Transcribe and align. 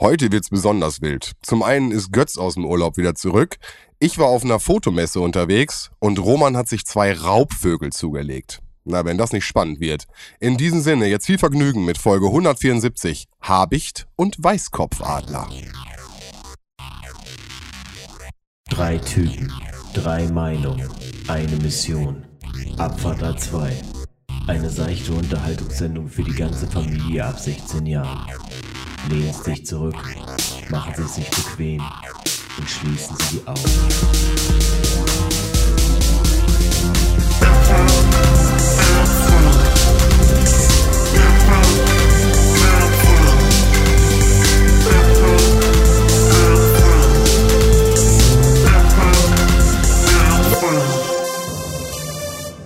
Heute 0.00 0.32
wird's 0.32 0.48
besonders 0.48 1.02
wild. 1.02 1.32
Zum 1.42 1.62
einen 1.62 1.90
ist 1.90 2.10
Götz 2.10 2.38
aus 2.38 2.54
dem 2.54 2.64
Urlaub 2.64 2.96
wieder 2.96 3.14
zurück. 3.14 3.56
Ich 3.98 4.16
war 4.16 4.28
auf 4.28 4.42
einer 4.42 4.58
Fotomesse 4.58 5.20
unterwegs 5.20 5.90
und 5.98 6.18
Roman 6.18 6.56
hat 6.56 6.70
sich 6.70 6.86
zwei 6.86 7.12
Raubvögel 7.12 7.92
zugelegt. 7.92 8.60
Na, 8.84 9.04
wenn 9.04 9.18
das 9.18 9.32
nicht 9.32 9.44
spannend 9.44 9.78
wird. 9.78 10.06
In 10.40 10.56
diesem 10.56 10.80
Sinne, 10.80 11.06
jetzt 11.06 11.26
viel 11.26 11.36
Vergnügen 11.36 11.84
mit 11.84 11.98
Folge 11.98 12.28
174 12.28 13.26
Habicht 13.42 14.06
und 14.16 14.42
Weißkopfadler. 14.42 15.50
Drei 18.70 18.96
Typen, 18.96 19.52
drei 19.92 20.26
Meinungen, 20.28 20.88
eine 21.28 21.56
Mission. 21.56 22.24
Abfahrt 22.78 23.22
A2. 23.22 23.70
Eine 24.46 24.70
seichte 24.70 25.12
Unterhaltungssendung 25.12 26.08
für 26.08 26.22
die 26.22 26.32
ganze 26.32 26.66
Familie 26.66 27.26
ab 27.26 27.38
16 27.38 27.84
Jahren. 27.84 28.26
Lehnen 29.08 29.32
Sie 29.32 29.42
sich 29.42 29.66
zurück, 29.66 29.96
machen 30.68 30.94
Sie 30.96 31.08
sich 31.08 31.30
bequem 31.30 31.82
und 32.58 32.68
schließen 32.68 33.16
Sie 33.16 33.38
die 33.38 33.46
Augen. 33.46 33.60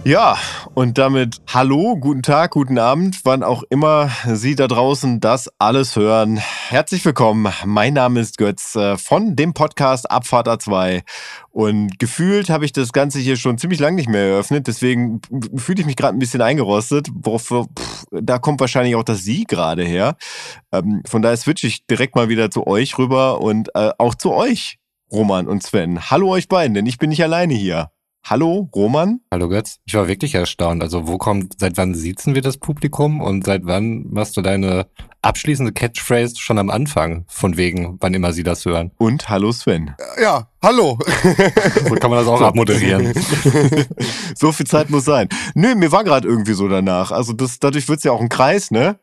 Ja, 0.05 0.37
und 0.75 0.99
damit 0.99 1.41
hallo, 1.47 1.97
guten 1.97 2.23
Tag, 2.23 2.53
guten 2.53 2.79
Abend, 2.79 3.21
wann 3.25 3.43
auch 3.43 3.63
immer 3.71 4.11
Sie 4.27 4.57
da 4.57 4.67
draußen 4.67 5.21
das 5.21 5.49
alles 5.59 5.95
hören. 5.95 6.37
Herzlich 6.37 7.05
willkommen. 7.05 7.53
Mein 7.65 7.95
Name 7.95 8.21
ist 8.21 8.39
Götz 8.39 8.75
äh, 8.75 8.97
von 8.97 9.37
dem 9.37 9.55
Podcast 9.55 10.11
Abfahrt 10.11 10.49
A2. 10.49 11.03
Und 11.51 11.99
gefühlt 11.99 12.51
habe 12.51 12.65
ich 12.65 12.73
das 12.73 12.93
Ganze 12.93 13.21
hier 13.21 13.37
schon 13.37 13.59
ziemlich 13.59 13.79
lange 13.79 13.97
nicht 13.97 14.09
mehr 14.09 14.23
eröffnet, 14.23 14.67
deswegen 14.67 15.21
fühle 15.57 15.81
ich 15.81 15.87
mich 15.87 15.97
gerade 15.97 16.17
ein 16.17 16.21
bisschen 16.21 16.43
eingerostet. 16.43 17.09
Pff, 17.25 17.67
da 18.11 18.39
kommt 18.39 18.61
wahrscheinlich 18.61 18.97
auch 18.97 19.05
das 19.05 19.23
Sie 19.23 19.45
gerade 19.45 19.85
her. 19.85 20.17
Ähm, 20.73 21.03
von 21.07 21.23
daher 21.23 21.37
switche 21.37 21.69
ich 21.69 21.87
direkt 21.87 22.17
mal 22.17 22.29
wieder 22.29 22.51
zu 22.51 22.67
euch 22.67 22.99
rüber 22.99 23.41
und 23.41 23.69
äh, 23.75 23.91
auch 23.99 24.17
zu 24.17 24.33
euch, 24.33 24.79
Roman 25.13 25.47
und 25.47 25.63
Sven. 25.63 26.11
Hallo 26.11 26.31
euch 26.31 26.49
beiden, 26.49 26.75
denn 26.75 26.87
ich 26.87 26.99
bin 26.99 27.11
nicht 27.11 27.23
alleine 27.23 27.55
hier. 27.55 27.94
Hallo, 28.27 28.71
Roman? 28.75 29.21
Hallo 29.31 29.51
Götz. 29.51 29.81
Ich 29.85 29.93
war 29.93 30.09
wirklich 30.09 30.35
erstaunt. 30.35 30.83
Also 30.83 31.07
wo 31.07 31.19
kommt, 31.19 31.61
seit 31.61 31.77
wann 31.77 31.95
siezen 31.95 32.35
wir 32.35 32.41
das 32.41 32.57
Publikum 32.57 33.21
und 33.21 33.45
seit 33.45 33.67
wann 33.67 34.07
machst 34.09 34.39
du 34.39 34.41
deine 34.41 34.87
abschließende 35.21 35.73
Catchphrase 35.73 36.37
schon 36.39 36.59
am 36.59 36.71
Anfang? 36.71 37.27
Von 37.29 37.59
wegen, 37.59 37.99
wann 38.01 38.15
immer 38.15 38.33
sie 38.33 38.43
das 38.43 38.65
hören. 38.65 38.93
Und 38.97 39.29
hallo 39.29 39.53
Sven. 39.53 39.95
Ja, 40.21 40.49
hallo. 40.63 40.99
So 41.87 41.97
kann 41.97 42.11
man 42.11 42.21
das 42.21 42.29
auch 42.29 42.41
abmoderieren. 42.41 43.13
so 44.35 44.53
viel 44.53 44.67
Zeit 44.67 44.89
muss 44.89 45.05
sein. 45.05 45.29
Nö, 45.55 45.75
mir 45.75 45.93
war 45.93 46.03
gerade 46.03 46.27
irgendwie 46.27 46.55
so 46.55 46.67
danach. 46.67 47.13
Also 47.13 47.35
das, 47.35 47.59
dadurch 47.59 47.91
wird's 47.91 48.05
ja 48.05 48.13
auch 48.13 48.23
ein 48.23 48.31
Kreis, 48.31 48.71
ne? 48.71 48.99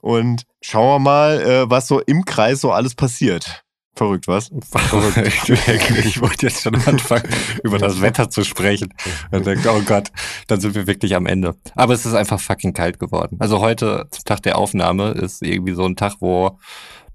Und 0.00 0.42
schauen 0.60 0.96
wir 0.96 0.98
mal, 0.98 1.40
äh, 1.40 1.70
was 1.70 1.86
so 1.86 2.00
im 2.00 2.24
Kreis 2.24 2.60
so 2.60 2.72
alles 2.72 2.96
passiert. 2.96 3.63
Verrückt, 3.96 4.26
was? 4.26 4.50
ich, 5.24 5.48
ich 6.04 6.20
wollte 6.20 6.46
jetzt 6.46 6.62
schon 6.62 6.74
anfangen, 6.74 7.28
über 7.62 7.78
das 7.78 8.00
Wetter 8.00 8.28
zu 8.28 8.42
sprechen. 8.44 8.92
Und 9.30 9.46
denke, 9.46 9.70
oh 9.70 9.82
Gott, 9.82 10.10
dann 10.48 10.60
sind 10.60 10.74
wir 10.74 10.86
wirklich 10.86 11.14
am 11.14 11.26
Ende. 11.26 11.54
Aber 11.76 11.94
es 11.94 12.04
ist 12.04 12.14
einfach 12.14 12.40
fucking 12.40 12.72
kalt 12.72 12.98
geworden. 12.98 13.36
Also 13.38 13.60
heute, 13.60 14.08
zum 14.10 14.24
Tag 14.24 14.42
der 14.42 14.58
Aufnahme, 14.58 15.10
ist 15.12 15.42
irgendwie 15.42 15.74
so 15.74 15.84
ein 15.84 15.94
Tag, 15.94 16.14
wo 16.20 16.58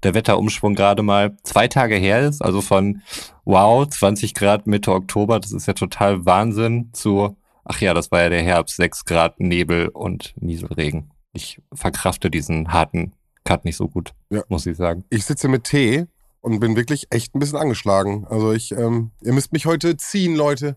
der 0.02 0.14
Wetterumschwung 0.14 0.74
gerade 0.74 1.02
mal 1.02 1.36
zwei 1.42 1.68
Tage 1.68 1.96
her 1.96 2.20
ist. 2.20 2.40
Also 2.42 2.62
von 2.62 3.02
wow, 3.44 3.86
20 3.86 4.32
Grad 4.32 4.66
Mitte 4.66 4.92
Oktober, 4.92 5.38
das 5.38 5.52
ist 5.52 5.66
ja 5.66 5.74
total 5.74 6.24
Wahnsinn, 6.24 6.90
zu, 6.94 7.36
ach 7.64 7.80
ja, 7.82 7.92
das 7.92 8.10
war 8.10 8.22
ja 8.22 8.30
der 8.30 8.42
Herbst, 8.42 8.76
6 8.76 9.04
Grad 9.04 9.38
Nebel 9.38 9.88
und 9.88 10.32
Nieselregen. 10.40 11.10
Ich 11.32 11.60
verkrafte 11.74 12.30
diesen 12.30 12.72
harten 12.72 13.12
Cut 13.44 13.64
nicht 13.64 13.76
so 13.76 13.88
gut, 13.88 14.12
Ja. 14.30 14.42
muss 14.48 14.64
ich 14.66 14.76
sagen. 14.76 15.04
Ich 15.10 15.24
sitze 15.24 15.48
mit 15.48 15.64
Tee 15.64 16.06
und 16.40 16.60
bin 16.60 16.76
wirklich 16.76 17.06
echt 17.10 17.34
ein 17.34 17.38
bisschen 17.38 17.58
angeschlagen. 17.58 18.26
Also 18.28 18.52
ich, 18.52 18.72
ähm, 18.72 19.10
ihr 19.22 19.32
müsst 19.32 19.52
mich 19.52 19.66
heute 19.66 19.96
ziehen, 19.96 20.34
Leute. 20.36 20.76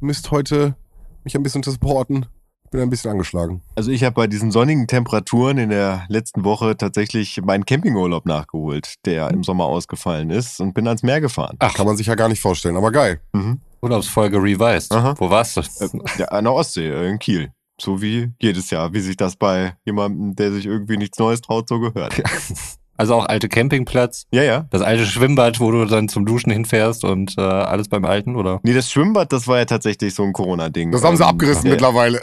Ihr 0.00 0.06
müsst 0.06 0.30
heute 0.30 0.76
mich 1.24 1.34
ein 1.36 1.42
bisschen 1.42 1.62
supporten. 1.62 2.26
Ich 2.64 2.70
bin 2.70 2.80
ein 2.80 2.90
bisschen 2.90 3.12
angeschlagen. 3.12 3.62
Also 3.76 3.92
ich 3.92 4.02
habe 4.02 4.14
bei 4.14 4.26
diesen 4.26 4.50
sonnigen 4.50 4.88
Temperaturen 4.88 5.56
in 5.56 5.70
der 5.70 6.04
letzten 6.08 6.44
Woche 6.44 6.76
tatsächlich 6.76 7.40
meinen 7.42 7.64
Campingurlaub 7.64 8.26
nachgeholt, 8.26 8.94
der 9.04 9.30
im 9.30 9.44
Sommer 9.44 9.66
ausgefallen 9.66 10.30
ist 10.30 10.60
und 10.60 10.74
bin 10.74 10.88
ans 10.88 11.04
Meer 11.04 11.20
gefahren. 11.20 11.56
Ach, 11.60 11.74
Kann 11.74 11.86
man 11.86 11.96
sich 11.96 12.08
ja 12.08 12.16
gar 12.16 12.28
nicht 12.28 12.40
vorstellen, 12.40 12.76
aber 12.76 12.90
geil. 12.90 13.20
Mhm. 13.32 13.60
Urlaubsfolge 13.82 14.38
revised. 14.42 14.92
Aha. 14.92 15.14
Wo 15.18 15.30
warst 15.30 15.56
du? 15.56 15.60
Äh, 15.60 15.88
ja, 16.18 16.26
an 16.26 16.44
der 16.44 16.52
Ostsee, 16.54 16.88
äh, 16.88 17.08
in 17.08 17.20
Kiel. 17.20 17.52
So 17.80 18.02
wie 18.02 18.32
jedes 18.40 18.70
Jahr, 18.70 18.92
wie 18.92 19.00
sich 19.00 19.16
das 19.16 19.36
bei 19.36 19.76
jemandem, 19.84 20.34
der 20.34 20.50
sich 20.50 20.66
irgendwie 20.66 20.96
nichts 20.96 21.18
Neues 21.18 21.42
traut, 21.42 21.68
so 21.68 21.78
gehört. 21.78 22.20
Also 22.96 23.14
auch 23.14 23.26
alte 23.26 23.48
Campingplatz, 23.48 24.26
Ja, 24.32 24.42
ja. 24.42 24.66
das 24.70 24.82
alte 24.82 25.04
Schwimmbad, 25.06 25.60
wo 25.60 25.70
du 25.70 25.84
dann 25.84 26.08
zum 26.08 26.24
Duschen 26.26 26.50
hinfährst 26.52 27.04
und 27.04 27.34
äh, 27.38 27.40
alles 27.42 27.88
beim 27.88 28.04
Alten, 28.04 28.36
oder? 28.36 28.60
Nee, 28.62 28.74
das 28.74 28.90
Schwimmbad, 28.90 29.32
das 29.32 29.46
war 29.48 29.58
ja 29.58 29.64
tatsächlich 29.64 30.14
so 30.14 30.22
ein 30.22 30.32
Corona-Ding. 30.32 30.92
Das 30.92 31.04
haben 31.04 31.16
sie 31.16 31.22
Ähm, 31.22 31.28
abgerissen 31.30 31.66
äh, 31.66 31.70
mittlerweile. 31.70 32.20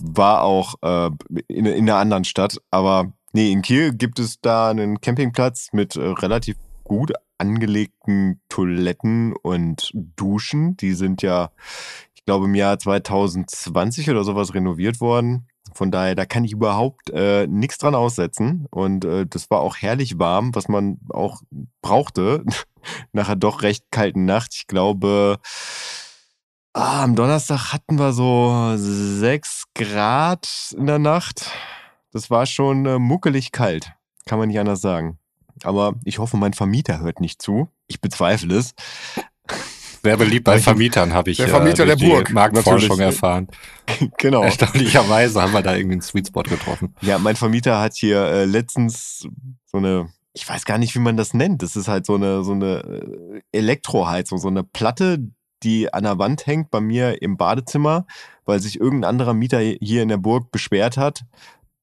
war 0.00 0.42
auch 0.42 0.74
äh, 0.82 1.10
in, 1.48 1.66
in 1.66 1.88
einer 1.88 1.96
anderen 1.98 2.24
Stadt. 2.24 2.58
Aber 2.70 3.12
nee, 3.32 3.50
in 3.52 3.62
Kiel 3.62 3.92
gibt 3.92 4.18
es 4.18 4.40
da 4.40 4.70
einen 4.70 5.00
Campingplatz 5.00 5.68
mit 5.72 5.96
äh, 5.96 6.00
relativ 6.00 6.56
gut 6.84 7.12
angelegten 7.38 8.40
Toiletten 8.48 9.32
und 9.42 9.90
Duschen. 10.16 10.76
Die 10.76 10.92
sind 10.92 11.22
ja, 11.22 11.50
ich 12.14 12.24
glaube, 12.24 12.46
im 12.46 12.54
Jahr 12.54 12.78
2020 12.78 14.10
oder 14.10 14.24
sowas 14.24 14.54
renoviert 14.54 15.00
worden. 15.00 15.46
Von 15.74 15.90
daher, 15.90 16.14
da 16.14 16.24
kann 16.24 16.44
ich 16.44 16.52
überhaupt 16.52 17.10
äh, 17.10 17.46
nichts 17.46 17.78
dran 17.78 17.94
aussetzen. 17.94 18.66
Und 18.70 19.04
äh, 19.04 19.26
das 19.26 19.50
war 19.50 19.60
auch 19.60 19.76
herrlich 19.76 20.18
warm, 20.18 20.54
was 20.54 20.68
man 20.68 20.98
auch 21.10 21.42
brauchte. 21.82 22.44
Nach 23.12 23.28
einer 23.28 23.36
doch 23.36 23.62
recht 23.62 23.86
kalten 23.90 24.24
Nacht. 24.24 24.54
Ich 24.54 24.66
glaube, 24.66 25.38
ah, 26.72 27.02
am 27.02 27.16
Donnerstag 27.16 27.72
hatten 27.72 27.98
wir 27.98 28.12
so 28.12 28.74
sechs 28.76 29.64
Grad 29.74 30.74
in 30.76 30.86
der 30.86 30.98
Nacht. 30.98 31.50
Das 32.12 32.30
war 32.30 32.46
schon 32.46 32.86
äh, 32.86 32.98
muckelig 32.98 33.52
kalt. 33.52 33.92
Kann 34.26 34.38
man 34.38 34.48
nicht 34.48 34.60
anders 34.60 34.80
sagen. 34.80 35.18
Aber 35.62 35.94
ich 36.04 36.18
hoffe, 36.18 36.36
mein 36.36 36.52
Vermieter 36.52 37.00
hört 37.00 37.20
nicht 37.20 37.40
zu. 37.40 37.68
Ich 37.86 38.00
bezweifle 38.00 38.56
es. 38.56 38.74
Sehr 40.04 40.18
beliebt 40.18 40.44
bei 40.44 40.58
Vermietern, 40.58 41.14
habe 41.14 41.30
ich 41.30 41.38
Der 41.38 41.48
Vermieter 41.48 41.86
durch 41.86 41.98
der 41.98 42.06
Burg, 42.06 42.30
Marktforschung 42.30 42.98
erfahren. 43.00 43.48
genau. 44.18 44.42
Erstaunlicherweise 44.42 45.40
haben 45.40 45.54
wir 45.54 45.62
da 45.62 45.74
irgendwie 45.74 45.94
einen 45.94 46.02
Sweet 46.02 46.26
Spot 46.28 46.42
getroffen. 46.42 46.94
Ja, 47.00 47.18
mein 47.18 47.36
Vermieter 47.36 47.80
hat 47.80 47.94
hier 47.94 48.22
äh, 48.22 48.44
letztens 48.44 49.26
so 49.64 49.78
eine, 49.78 50.10
ich 50.34 50.46
weiß 50.46 50.66
gar 50.66 50.76
nicht, 50.76 50.94
wie 50.94 50.98
man 50.98 51.16
das 51.16 51.32
nennt. 51.32 51.62
Das 51.62 51.74
ist 51.74 51.88
halt 51.88 52.04
so 52.04 52.16
eine, 52.16 52.44
so 52.44 52.52
eine 52.52 52.82
äh, 52.84 53.40
Elektroheizung, 53.52 54.36
so 54.38 54.48
eine 54.48 54.62
Platte, 54.62 55.30
die 55.62 55.92
an 55.92 56.04
der 56.04 56.18
Wand 56.18 56.46
hängt 56.46 56.70
bei 56.70 56.82
mir 56.82 57.22
im 57.22 57.38
Badezimmer, 57.38 58.06
weil 58.44 58.60
sich 58.60 58.78
irgendein 58.78 59.08
anderer 59.08 59.32
Mieter 59.32 59.60
hier 59.60 60.02
in 60.02 60.10
der 60.10 60.18
Burg 60.18 60.50
beschwert 60.50 60.98
hat, 60.98 61.24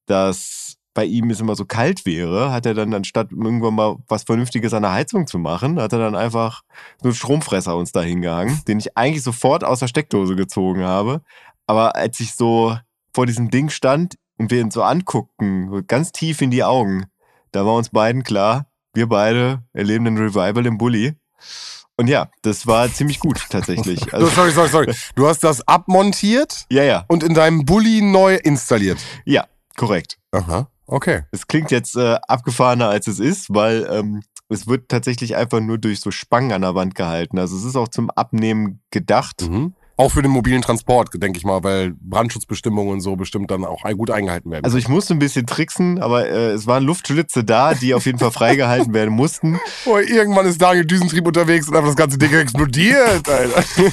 dass 0.06 0.76
bei 0.94 1.04
ihm 1.04 1.30
es 1.30 1.40
immer 1.40 1.54
so 1.54 1.64
kalt 1.64 2.04
wäre, 2.04 2.52
hat 2.52 2.66
er 2.66 2.74
dann 2.74 2.92
anstatt 2.92 3.32
irgendwann 3.32 3.74
mal 3.74 3.96
was 4.08 4.24
Vernünftiges 4.24 4.74
an 4.74 4.82
der 4.82 4.92
Heizung 4.92 5.26
zu 5.26 5.38
machen, 5.38 5.80
hat 5.80 5.92
er 5.92 5.98
dann 5.98 6.14
einfach 6.14 6.62
so 7.00 7.08
einen 7.08 7.14
Stromfresser 7.14 7.76
uns 7.76 7.92
da 7.92 8.02
hingehangen, 8.02 8.60
den 8.68 8.78
ich 8.78 8.96
eigentlich 8.96 9.22
sofort 9.22 9.64
aus 9.64 9.80
der 9.80 9.88
Steckdose 9.88 10.36
gezogen 10.36 10.84
habe. 10.84 11.22
Aber 11.66 11.96
als 11.96 12.20
ich 12.20 12.34
so 12.34 12.76
vor 13.14 13.26
diesem 13.26 13.50
Ding 13.50 13.70
stand 13.70 14.16
und 14.38 14.50
wir 14.50 14.60
ihn 14.60 14.70
so 14.70 14.82
anguckten, 14.82 15.86
ganz 15.86 16.12
tief 16.12 16.42
in 16.42 16.50
die 16.50 16.64
Augen, 16.64 17.06
da 17.52 17.64
war 17.64 17.74
uns 17.74 17.90
beiden 17.90 18.22
klar, 18.22 18.66
wir 18.94 19.08
beide 19.08 19.62
erleben 19.72 20.06
einen 20.06 20.18
Revival 20.18 20.66
im 20.66 20.76
Bulli. 20.78 21.14
Und 21.96 22.08
ja, 22.08 22.28
das 22.42 22.66
war 22.66 22.90
ziemlich 22.92 23.20
gut 23.20 23.46
tatsächlich. 23.50 24.00
So, 24.00 24.06
Also, 24.12 24.26
sorry, 24.28 24.50
sorry, 24.50 24.68
sorry. 24.68 24.94
Du 25.14 25.26
hast 25.26 25.44
das 25.44 25.66
abmontiert 25.68 26.64
ja, 26.70 26.82
ja, 26.82 27.04
und 27.08 27.22
in 27.22 27.34
deinem 27.34 27.64
Bulli 27.64 28.02
neu 28.02 28.36
installiert. 28.36 28.98
ja, 29.24 29.46
korrekt. 29.76 30.18
Aha, 30.32 30.68
okay. 30.92 31.22
Es 31.30 31.46
klingt 31.46 31.70
jetzt 31.70 31.96
äh, 31.96 32.16
abgefahrener, 32.28 32.88
als 32.88 33.06
es 33.06 33.18
ist, 33.18 33.52
weil 33.54 33.88
ähm, 33.90 34.22
es 34.48 34.66
wird 34.66 34.88
tatsächlich 34.88 35.36
einfach 35.36 35.60
nur 35.60 35.78
durch 35.78 36.00
so 36.00 36.10
Spangen 36.10 36.52
an 36.52 36.62
der 36.62 36.74
Wand 36.74 36.94
gehalten. 36.94 37.38
Also 37.38 37.56
es 37.56 37.64
ist 37.64 37.76
auch 37.76 37.88
zum 37.88 38.10
Abnehmen 38.10 38.80
gedacht. 38.90 39.48
Mhm. 39.48 39.74
Auch 39.96 40.10
für 40.10 40.22
den 40.22 40.30
mobilen 40.30 40.62
Transport, 40.62 41.10
denke 41.14 41.38
ich 41.38 41.44
mal, 41.44 41.62
weil 41.62 41.94
Brandschutzbestimmungen 42.00 42.94
und 42.94 43.00
so 43.02 43.14
bestimmt 43.14 43.50
dann 43.50 43.64
auch 43.64 43.84
gut 43.96 44.10
eingehalten 44.10 44.50
werden. 44.50 44.64
Also 44.64 44.78
ich 44.78 44.88
musste 44.88 45.14
ein 45.14 45.18
bisschen 45.18 45.46
tricksen, 45.46 46.00
aber 46.00 46.26
äh, 46.28 46.50
es 46.52 46.66
waren 46.66 46.82
Luftschlitze 46.82 47.44
da, 47.44 47.74
die 47.74 47.94
auf 47.94 48.06
jeden 48.06 48.18
Fall 48.18 48.30
freigehalten 48.30 48.94
werden 48.94 49.14
mussten. 49.14 49.60
Boah, 49.84 50.00
irgendwann 50.00 50.46
ist 50.46 50.60
Daniel 50.60 50.86
Düsentrieb 50.86 51.26
unterwegs 51.26 51.68
und 51.68 51.76
einfach 51.76 51.90
das 51.90 51.96
ganze 51.96 52.18
Ding 52.18 52.32
explodiert, 52.32 53.28
Alter. 53.28 53.64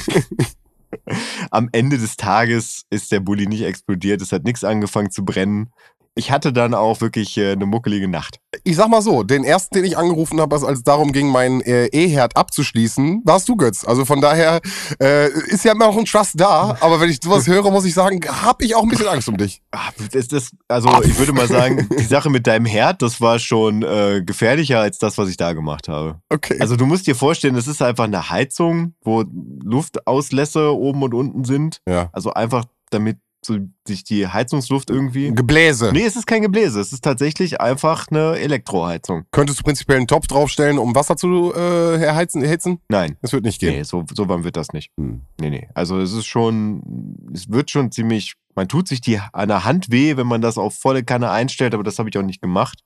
Am 1.51 1.69
Ende 1.73 1.97
des 1.97 2.15
Tages 2.15 2.85
ist 2.89 3.11
der 3.11 3.19
Bulli 3.19 3.45
nicht 3.45 3.63
explodiert, 3.63 4.21
es 4.21 4.31
hat 4.31 4.45
nichts 4.45 4.63
angefangen 4.63 5.11
zu 5.11 5.23
brennen. 5.25 5.71
Ich 6.15 6.31
hatte 6.31 6.51
dann 6.51 6.73
auch 6.73 7.01
wirklich 7.01 7.37
äh, 7.37 7.51
eine 7.53 7.65
muckelige 7.65 8.07
Nacht. 8.07 8.39
Ich 8.63 8.75
sag 8.75 8.89
mal 8.89 9.01
so, 9.01 9.23
den 9.23 9.43
ersten, 9.43 9.75
den 9.75 9.85
ich 9.85 9.97
angerufen 9.97 10.41
habe, 10.41 10.55
als 10.55 10.79
es 10.79 10.83
darum 10.83 11.11
ging, 11.13 11.29
meinen 11.29 11.61
äh, 11.61 11.85
E-Herd 11.87 12.35
abzuschließen, 12.35 13.21
warst 13.25 13.47
du, 13.47 13.55
Götz. 13.55 13.85
Also 13.85 14.05
von 14.05 14.19
daher 14.19 14.59
äh, 15.01 15.29
ist 15.47 15.63
ja 15.65 15.71
immer 15.71 15.87
noch 15.87 15.97
ein 15.97 16.05
Trust 16.05 16.33
da, 16.39 16.75
aber 16.81 16.99
wenn 16.99 17.09
ich 17.09 17.19
sowas 17.23 17.47
höre, 17.47 17.69
muss 17.71 17.85
ich 17.85 17.93
sagen, 17.93 18.19
habe 18.27 18.65
ich 18.65 18.75
auch 18.75 18.83
ein 18.83 18.89
bisschen 18.89 19.07
Angst 19.07 19.29
um 19.29 19.37
dich. 19.37 19.61
Ah, 19.71 19.89
Das, 20.11 20.27
das, 20.27 20.51
also 20.67 20.89
ich 21.03 21.17
würde 21.17 21.31
mal 21.33 21.47
sagen, 21.47 21.87
die 21.97 22.03
Sache 22.03 22.29
mit 22.29 22.47
deinem 22.47 22.65
Herd, 22.65 23.01
das 23.01 23.21
war 23.21 23.39
schon 23.39 23.83
äh, 23.83 24.21
gefährlicher 24.25 24.79
als 24.79 24.97
das, 24.97 25.17
was 25.17 25.29
ich 25.29 25.37
da 25.37 25.53
gemacht 25.53 25.87
habe. 25.87 26.19
Okay. 26.29 26.57
Also 26.59 26.75
du 26.75 26.85
musst 26.85 27.07
dir 27.07 27.15
vorstellen, 27.15 27.55
es 27.55 27.67
ist 27.67 27.81
einfach 27.81 28.05
eine 28.05 28.29
Heizung, 28.29 28.93
wo 29.03 29.23
Luftauslässe 29.63 30.75
oben 30.75 31.03
und 31.03 31.13
unten 31.13 31.43
sind. 31.45 31.81
ja. 31.87 32.09
Also 32.11 32.33
einfach 32.33 32.65
damit 32.89 33.17
so 33.45 33.57
sich 33.87 34.03
die 34.03 34.27
Heizungsluft 34.27 34.89
irgendwie. 34.89 35.33
Gebläse. 35.33 35.91
Nee, 35.93 36.05
es 36.05 36.15
ist 36.15 36.27
kein 36.27 36.41
Gebläse. 36.41 36.79
Es 36.79 36.91
ist 36.91 37.03
tatsächlich 37.03 37.61
einfach 37.61 38.07
eine 38.09 38.37
Elektroheizung. 38.37 39.25
Könntest 39.31 39.59
du 39.59 39.63
prinzipiell 39.63 39.97
einen 39.97 40.07
Topf 40.07 40.27
draufstellen, 40.27 40.77
um 40.77 40.95
Wasser 40.95 41.15
zu 41.15 41.53
äh, 41.55 42.01
erheizen, 42.01 42.43
erhitzen? 42.43 42.79
Nein. 42.89 43.17
Das 43.21 43.33
wird 43.33 43.43
nicht 43.43 43.59
gehen. 43.59 43.75
Nee, 43.75 43.83
so, 43.83 44.05
so 44.13 44.27
warm 44.27 44.43
wird 44.43 44.57
das 44.57 44.73
nicht. 44.73 44.91
Hm. 44.99 45.21
Nee, 45.39 45.49
nee. 45.49 45.69
Also 45.73 45.99
es 45.99 46.13
ist 46.13 46.25
schon, 46.25 47.15
es 47.33 47.49
wird 47.49 47.71
schon 47.71 47.91
ziemlich, 47.91 48.33
man 48.55 48.67
tut 48.67 48.87
sich 48.87 49.01
die 49.01 49.19
an 49.33 49.47
der 49.47 49.65
Hand 49.65 49.91
weh, 49.91 50.17
wenn 50.17 50.27
man 50.27 50.41
das 50.41 50.57
auf 50.57 50.75
volle 50.75 51.03
Kanne 51.03 51.31
einstellt, 51.31 51.73
aber 51.73 51.83
das 51.83 51.99
habe 51.99 52.09
ich 52.09 52.17
auch 52.17 52.23
nicht 52.23 52.41
gemacht. 52.41 52.83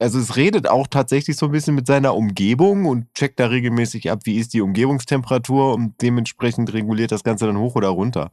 Also 0.00 0.20
es 0.20 0.36
redet 0.36 0.68
auch 0.68 0.86
tatsächlich 0.86 1.36
so 1.36 1.46
ein 1.46 1.52
bisschen 1.52 1.74
mit 1.74 1.88
seiner 1.88 2.14
Umgebung 2.14 2.86
und 2.86 3.12
checkt 3.14 3.40
da 3.40 3.46
regelmäßig 3.46 4.10
ab, 4.12 4.20
wie 4.24 4.36
ist 4.38 4.54
die 4.54 4.60
Umgebungstemperatur 4.60 5.74
und 5.74 6.00
dementsprechend 6.00 6.72
reguliert 6.72 7.10
das 7.10 7.24
Ganze 7.24 7.46
dann 7.46 7.58
hoch 7.58 7.74
oder 7.74 7.88
runter. 7.88 8.30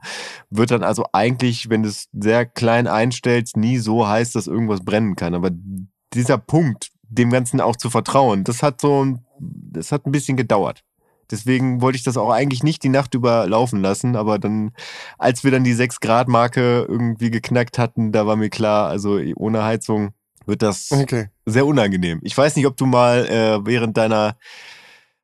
Wird 0.51 0.69
dann 0.69 0.83
also 0.83 1.05
eigentlich, 1.11 1.69
wenn 1.69 1.81
du 1.81 1.89
es 1.89 2.07
sehr 2.13 2.45
klein 2.45 2.85
einstellst, 2.87 3.57
nie 3.57 3.79
so 3.79 4.07
heiß, 4.07 4.31
dass 4.33 4.45
irgendwas 4.45 4.85
brennen 4.85 5.15
kann. 5.15 5.33
Aber 5.33 5.49
dieser 6.13 6.37
Punkt, 6.37 6.91
dem 7.09 7.31
Ganzen 7.31 7.59
auch 7.59 7.75
zu 7.75 7.89
vertrauen, 7.89 8.43
das 8.43 8.61
hat 8.61 8.79
so, 8.79 9.03
ein- 9.03 9.25
das 9.39 9.91
hat 9.91 10.05
ein 10.05 10.11
bisschen 10.11 10.37
gedauert. 10.37 10.83
Deswegen 11.31 11.81
wollte 11.81 11.97
ich 11.97 12.03
das 12.03 12.17
auch 12.17 12.29
eigentlich 12.29 12.61
nicht 12.61 12.83
die 12.83 12.89
Nacht 12.89 13.15
über 13.15 13.47
laufen 13.47 13.81
lassen, 13.81 14.15
aber 14.15 14.37
dann, 14.37 14.71
als 15.17 15.43
wir 15.43 15.49
dann 15.49 15.63
die 15.63 15.73
6-Grad-Marke 15.73 16.85
irgendwie 16.87 17.31
geknackt 17.31 17.79
hatten, 17.79 18.11
da 18.11 18.27
war 18.27 18.35
mir 18.35 18.51
klar, 18.51 18.87
also 18.89 19.19
ohne 19.35 19.63
Heizung 19.63 20.11
wird 20.47 20.61
das 20.61 20.91
Okay. 20.91 21.29
sehr 21.45 21.65
unangenehm. 21.65 22.19
Ich 22.23 22.37
weiß 22.37 22.55
nicht, 22.55 22.65
ob 22.65 22.77
du 22.77 22.85
mal 22.85 23.25
äh, 23.27 23.65
während 23.65 23.97
deiner 23.97 24.37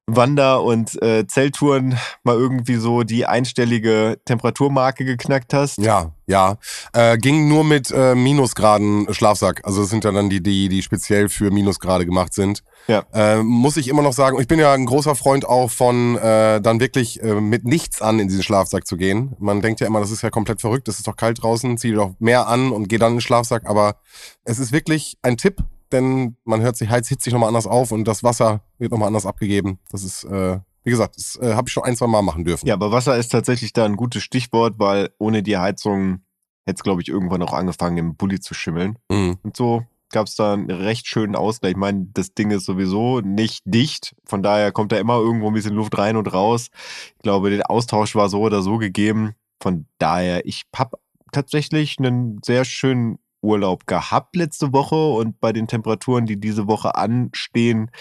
Wander- 0.08 0.64
und 0.64 1.02
äh, 1.02 1.26
Zelttouren 1.28 1.98
mal 2.24 2.36
irgendwie 2.36 2.76
so 2.76 3.04
die 3.04 3.26
einstellige 3.26 4.20
Temperaturmarke 4.26 5.06
geknackt 5.06 5.54
hast. 5.54 5.78
Ja, 5.78 6.12
ja. 6.28 6.58
Äh, 6.94 7.18
ging 7.18 7.48
nur 7.48 7.64
mit 7.64 7.92
äh, 7.92 8.16
Minusgraden 8.16 9.14
Schlafsack. 9.14 9.62
Also 9.64 9.82
das 9.82 9.90
sind 9.90 10.04
ja 10.04 10.12
dann 10.12 10.30
die, 10.30 10.42
die, 10.42 10.70
die 10.70 10.82
speziell 10.82 11.30
für 11.30 11.52
Minusgrade 11.52 12.06
gemacht 12.06 12.34
sind. 12.34 12.64
Ja. 12.88 13.04
Äh, 13.14 13.44
muss 13.44 13.78
ich 13.78 13.88
immer 13.88 14.02
noch 14.02 14.14
sagen, 14.14 14.40
ich 14.40 14.48
bin 14.48 14.60
ja 14.60 14.74
ein 14.74 14.86
großer 14.86 15.16
Freund 15.16 15.46
auch 15.46 15.70
von 15.70 16.18
äh, 16.18 16.62
dann 16.62 16.80
wirklich 16.80 17.22
äh, 17.22 17.40
mit 17.40 17.64
nichts 17.64 18.02
an 18.02 18.20
in 18.20 18.28
diesen 18.28 18.44
Schlafsack 18.44 18.88
zu 18.88 18.98
gehen. 18.98 19.36
Man 19.40 19.62
denkt 19.62 19.80
ja 19.82 19.88
immer, 19.88 20.00
das 20.00 20.12
ist 20.12 20.24
ja 20.24 20.30
komplett 20.30 20.62
verrückt, 20.62 20.88
es 20.88 20.98
ist 20.98 21.08
doch 21.08 21.16
kalt 21.16 21.42
draußen, 21.42 21.78
zieh 21.78 21.92
dir 21.92 21.98
doch 21.98 22.14
mehr 22.20 22.48
an 22.48 22.72
und 22.72 22.90
geh 22.90 22.98
dann 22.98 23.12
in 23.12 23.18
den 23.18 23.22
Schlafsack. 23.22 23.64
Aber 23.66 23.98
es 24.44 24.60
ist 24.60 24.72
wirklich 24.72 25.18
ein 25.22 25.38
Tipp, 25.38 25.64
denn 25.92 26.38
man 26.44 26.62
hört 26.62 26.76
sich, 26.76 26.90
heizt, 26.90 27.10
hitzt 27.10 27.24
sich 27.24 27.34
nochmal 27.34 27.50
anders 27.50 27.68
auf 27.68 27.92
und 27.92 28.06
das 28.06 28.24
Wasser 28.24 28.62
wird 28.78 28.92
nochmal 28.92 29.08
anders 29.08 29.26
abgegeben. 29.26 29.80
Das 29.90 30.04
ist, 30.04 30.24
äh, 30.24 30.60
wie 30.84 30.90
gesagt, 30.90 31.18
das 31.18 31.38
äh, 31.42 31.54
habe 31.54 31.68
ich 31.68 31.74
schon 31.74 31.84
ein, 31.84 31.96
zwei 31.96 32.08
Mal 32.08 32.22
machen 32.22 32.46
dürfen. 32.46 32.68
Ja, 32.68 32.74
aber 32.76 32.92
Wasser 32.92 33.18
ist 33.18 33.30
tatsächlich 33.30 33.74
da 33.74 33.86
ein 33.86 33.96
gutes 33.96 34.24
Stichwort, 34.24 34.76
weil 34.78 35.10
ohne 35.18 35.44
die 35.44 35.58
Heizung 35.58 36.22
hätte 36.66 36.78
es, 36.78 36.84
glaube 36.84 37.02
ich, 37.02 37.10
irgendwann 37.10 37.42
auch 37.42 37.54
angefangen, 37.54 37.98
im 37.98 38.16
Bulli 38.16 38.40
zu 38.40 38.54
schimmeln. 38.54 38.98
Mhm. 39.10 39.38
Und 39.44 39.56
so 39.56 39.84
gab 40.12 40.28
es 40.28 40.36
da 40.36 40.54
einen 40.54 40.70
recht 40.70 41.08
schönen 41.08 41.36
Ausgleich. 41.36 41.72
Ich 41.72 41.78
meine, 41.78 42.08
das 42.14 42.34
Ding 42.34 42.52
ist 42.52 42.66
sowieso 42.66 43.22
nicht 43.22 43.64
dicht. 43.66 44.16
Von 44.26 44.44
daher 44.44 44.72
kommt 44.72 44.92
da 44.92 44.98
immer 44.98 45.18
irgendwo 45.18 45.48
ein 45.48 45.54
bisschen 45.54 45.74
Luft 45.74 45.98
rein 45.98 46.18
und 46.18 46.32
raus. 46.34 46.70
Ich 47.16 47.24
glaube, 47.24 47.50
der 47.50 47.70
Austausch 47.70 48.16
war 48.16 48.30
so 48.30 48.42
oder 48.42 48.62
so 48.62 48.78
gegeben. 48.78 49.36
Von 49.62 49.86
daher, 49.98 50.46
ich 50.46 50.64
habe 50.76 50.98
tatsächlich 51.32 51.98
einen 51.98 52.42
sehr 52.44 52.66
schönen 52.66 53.20
Urlaub 53.42 53.88
gehabt 53.88 54.36
letzte 54.36 54.74
Woche 54.74 54.96
und 54.96 55.40
bei 55.40 55.54
den 55.54 55.68
Temperaturen, 55.68 56.26
die 56.26 56.40
diese 56.40 56.68
Woche 56.68 56.96
anstehen, 56.96 57.92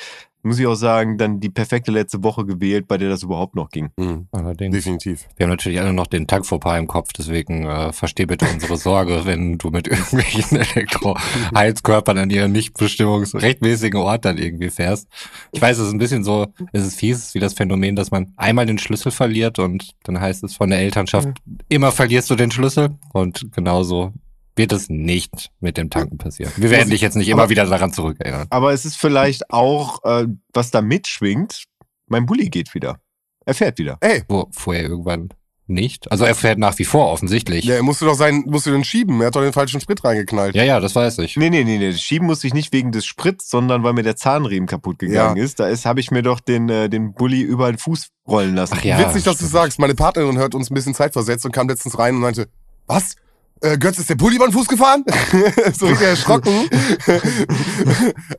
muss 0.42 0.58
ich 0.58 0.66
auch 0.66 0.74
sagen, 0.74 1.18
dann 1.18 1.40
die 1.40 1.50
perfekte 1.50 1.90
letzte 1.90 2.22
Woche 2.22 2.46
gewählt, 2.46 2.88
bei 2.88 2.96
der 2.96 3.10
das 3.10 3.22
überhaupt 3.22 3.54
noch 3.54 3.68
ging. 3.68 3.90
Mhm. 3.96 4.28
Allerdings. 4.32 4.74
Definitiv. 4.74 5.26
Wir 5.36 5.44
haben 5.44 5.50
natürlich 5.50 5.80
alle 5.80 5.92
noch 5.92 6.06
den 6.06 6.26
Tankfauxpas 6.26 6.78
im 6.78 6.86
Kopf, 6.86 7.10
deswegen 7.16 7.66
äh, 7.66 7.92
versteh 7.92 8.26
bitte 8.26 8.46
unsere 8.52 8.76
Sorge, 8.76 9.22
wenn 9.24 9.58
du 9.58 9.70
mit 9.70 9.86
irgendwelchen 9.86 10.58
Elektroheizkörpern 10.58 12.18
an 12.18 12.30
ihren 12.30 12.52
nicht 12.52 12.74
bestimmungsrechtmäßigen 12.74 14.00
Ort 14.00 14.24
dann 14.24 14.38
irgendwie 14.38 14.70
fährst. 14.70 15.08
Ich 15.52 15.60
weiß, 15.60 15.78
es 15.78 15.88
ist 15.88 15.92
ein 15.92 15.98
bisschen 15.98 16.24
so, 16.24 16.46
es 16.72 16.86
ist 16.86 16.98
fies, 16.98 17.18
es 17.18 17.24
ist 17.26 17.34
wie 17.34 17.40
das 17.40 17.54
Phänomen, 17.54 17.96
dass 17.96 18.10
man 18.10 18.32
einmal 18.36 18.66
den 18.66 18.78
Schlüssel 18.78 19.12
verliert 19.12 19.58
und 19.58 19.90
dann 20.04 20.20
heißt 20.20 20.42
es 20.44 20.54
von 20.56 20.70
der 20.70 20.80
Elternschaft, 20.80 21.28
immer 21.68 21.92
verlierst 21.92 22.30
du 22.30 22.34
den 22.34 22.50
Schlüssel 22.50 22.90
und 23.12 23.52
genauso 23.52 24.12
wird 24.56 24.72
es 24.72 24.88
nicht 24.90 25.50
mit 25.60 25.76
dem 25.76 25.90
Tanken 25.90 26.18
passieren. 26.18 26.52
Wir 26.56 26.70
werden 26.70 26.90
dich 26.90 27.00
jetzt 27.00 27.16
nicht 27.16 27.28
immer 27.28 27.42
Aber- 27.42 27.50
wieder 27.50 27.64
daran 27.66 27.92
zurückerinnern. 27.92 28.46
Aber 28.50 28.72
es 28.72 28.84
ist 28.84 28.96
vielleicht 28.96 29.50
auch, 29.50 30.04
äh, 30.04 30.26
was 30.52 30.70
da 30.70 30.82
mitschwingt, 30.82 31.64
mein 32.06 32.26
Bulli 32.26 32.48
geht 32.50 32.74
wieder. 32.74 32.98
Er 33.46 33.54
fährt 33.54 33.78
wieder. 33.78 33.96
Ey, 34.00 34.22
Wo 34.28 34.48
vorher 34.52 34.82
irgendwann 34.84 35.28
nicht. 35.66 36.10
Also 36.10 36.24
er 36.24 36.34
fährt 36.34 36.58
nach 36.58 36.76
wie 36.80 36.84
vor 36.84 37.10
offensichtlich. 37.12 37.64
ja, 37.64 37.80
musst 37.82 38.00
du 38.02 38.04
doch 38.06 38.14
sein, 38.16 38.42
musst 38.46 38.66
du 38.66 38.72
den 38.72 38.82
schieben. 38.82 39.20
Er 39.20 39.28
hat 39.28 39.36
doch 39.36 39.40
den 39.40 39.52
falschen 39.52 39.80
Sprit 39.80 40.02
reingeknallt. 40.02 40.56
Ja, 40.56 40.64
ja, 40.64 40.80
das 40.80 40.96
weiß 40.96 41.18
ich. 41.18 41.36
Nee, 41.36 41.48
nee, 41.48 41.62
nee, 41.62 41.78
nee. 41.78 41.92
Schieben 41.92 42.26
musste 42.26 42.48
ich 42.48 42.54
nicht 42.54 42.72
wegen 42.72 42.90
des 42.90 43.06
Spritz, 43.06 43.48
sondern 43.48 43.84
weil 43.84 43.92
mir 43.92 44.02
der 44.02 44.16
Zahnriemen 44.16 44.66
kaputt 44.66 44.98
gegangen 44.98 45.36
Ja. 45.36 45.42
ist. 45.44 45.60
Da 45.60 45.68
ist, 45.68 45.86
habe 45.86 46.00
ich 46.00 46.10
mir 46.10 46.22
doch 46.22 46.40
den, 46.40 46.68
äh, 46.68 46.88
den 46.88 47.14
Bulli 47.14 47.40
über 47.42 47.70
den 47.70 47.78
Fuß 47.78 48.08
rollen 48.26 48.56
lassen. 48.56 48.74
Ach 48.76 48.82
ja. 48.84 48.98
Witzig, 48.98 49.22
dass 49.22 49.38
du 49.38 49.46
sagst. 49.46 49.78
Meine 49.78 49.94
Partnerin 49.94 50.38
hört 50.38 50.56
uns 50.56 50.70
ein 50.70 50.74
bisschen 50.74 50.94
Zeit 50.94 51.12
versetzt 51.12 51.46
und 51.46 51.52
kam 51.52 51.68
letztens 51.68 51.96
rein 52.00 52.16
und 52.16 52.20
meinte, 52.20 52.48
was? 52.88 53.14
Äh, 53.62 53.76
Götz, 53.76 53.98
ist 53.98 54.08
der 54.08 54.14
Pulli 54.14 54.36
über 54.36 54.46
den 54.46 54.52
Fuß 54.52 54.66
gefahren? 54.66 55.04
so 55.74 55.86
richtig 55.86 56.06
erschrocken. 56.06 56.50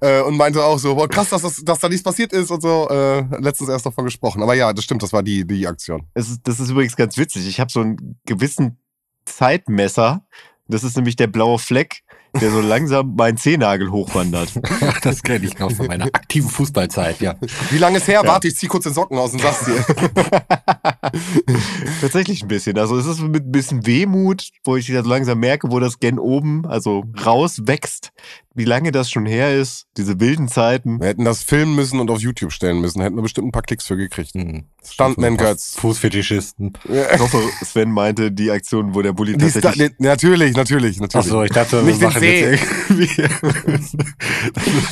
äh, 0.02 0.22
und 0.22 0.36
meinte 0.36 0.64
auch 0.64 0.80
so, 0.80 0.96
boah, 0.96 1.08
krass, 1.08 1.30
dass, 1.30 1.44
das, 1.44 1.64
dass 1.64 1.80
da 1.80 1.90
nichts 1.90 2.04
passiert 2.04 2.34
ist 2.34 2.50
und 2.50 2.62
so. 2.62 2.88
Äh, 2.90 3.24
letztens 3.40 3.70
erst 3.70 3.86
davon 3.86 4.06
gesprochen. 4.06 4.42
Aber 4.42 4.56
ja, 4.56 4.74
das 4.74 4.84
stimmt, 4.84 5.04
das 5.04 5.14
war 5.14 5.22
die, 5.22 5.46
die 5.46 5.68
Aktion. 5.68 6.08
Ist, 6.16 6.40
das 6.44 6.60
ist 6.60 6.72
übrigens 6.72 6.96
ganz 6.96 7.18
witzig. 7.18 7.48
Ich 7.48 7.60
habe 7.60 7.72
so 7.72 7.82
einen 7.82 8.20
gewissen 8.26 8.80
Zeitmesser. 9.26 10.26
Das 10.68 10.84
ist 10.84 10.96
nämlich 10.96 11.18
der 11.18 11.28
blaue 11.28 11.60
Fleck, 11.60 12.02
der 12.40 12.52
so 12.52 12.62
langsam 12.62 13.16
meinen 13.16 13.38
Zehennagel 13.38 13.92
hochwandert. 13.92 14.52
Das 15.04 15.24
kenne 15.24 15.46
ich 15.46 15.58
noch 15.58 15.72
von 15.72 15.88
meiner 15.88 16.06
aktiven 16.06 16.50
Fußballzeit, 16.50 17.22
ja. 17.22 17.36
Wie 17.72 17.78
lange 17.78 17.98
ist 17.98 18.08
her? 18.08 18.22
Warte, 18.24 18.48
ich 18.48 18.56
zieh 18.56 18.68
kurz 18.68 18.84
den 18.84 18.94
Socken 18.94 19.18
aus 19.18 19.34
und 19.34 19.42
sag's 19.42 19.66
dir. 19.66 19.84
Tatsächlich 22.02 22.44
ein 22.44 22.48
bisschen. 22.48 22.78
Also 22.78 22.98
es 22.98 23.08
ist 23.08 23.22
mit 23.22 23.48
ein 23.48 23.52
bisschen 23.52 23.86
Wehmut, 23.88 24.50
wo 24.64 24.76
ich 24.76 24.88
das 24.88 25.06
langsam 25.06 25.40
merke, 25.40 25.72
wo 25.72 25.80
das 25.80 26.00
gen 26.00 26.20
oben, 26.20 26.68
also 26.68 27.04
rauswächst. 27.26 28.12
Wie 28.54 28.66
lange 28.66 28.92
das 28.92 29.10
schon 29.10 29.26
her 29.26 29.56
ist, 29.56 29.86
diese 29.96 30.20
wilden 30.20 30.50
Zeiten. 30.50 31.00
Wir 31.00 31.08
hätten 31.08 31.24
das 31.24 31.42
filmen 31.42 31.74
müssen 31.74 32.02
und 32.02 32.12
auf 32.12 32.20
YouTube 32.20 32.52
stellen 32.52 32.82
müssen. 32.82 33.02
Hätten 33.02 33.16
wir 33.16 33.22
bestimmt 33.22 33.48
ein 33.48 33.52
paar 33.54 33.62
Klicks 33.62 33.86
für 33.88 33.96
gekriegt. 33.96 34.34
Hm. 34.34 34.66
Stuntman 34.84 35.38
Götz. 35.38 35.76
Fußfetischisten. 35.80 36.74
Ich 36.84 37.20
hoffe, 37.20 37.40
Sven 37.64 37.92
meinte 37.92 38.30
die 38.32 38.52
Aktion, 38.52 38.94
wo 38.94 39.02
der 39.02 39.14
Bulli 39.14 39.38
Die 39.38 39.50
Sta- 39.50 39.62
tatsächlich... 39.62 39.92
nee, 40.00 40.08
natürlich, 40.08 40.56
natürlich, 40.58 41.00
natürlich. 41.00 41.28
Achso, 41.28 41.44
ich 41.44 41.52
dachte, 41.52 41.78
wir 41.78 41.84
Nicht 41.84 42.02
den 42.02 42.10
machen 42.10 42.24
jetzt 42.24 42.62
irgendwie. 42.90 43.08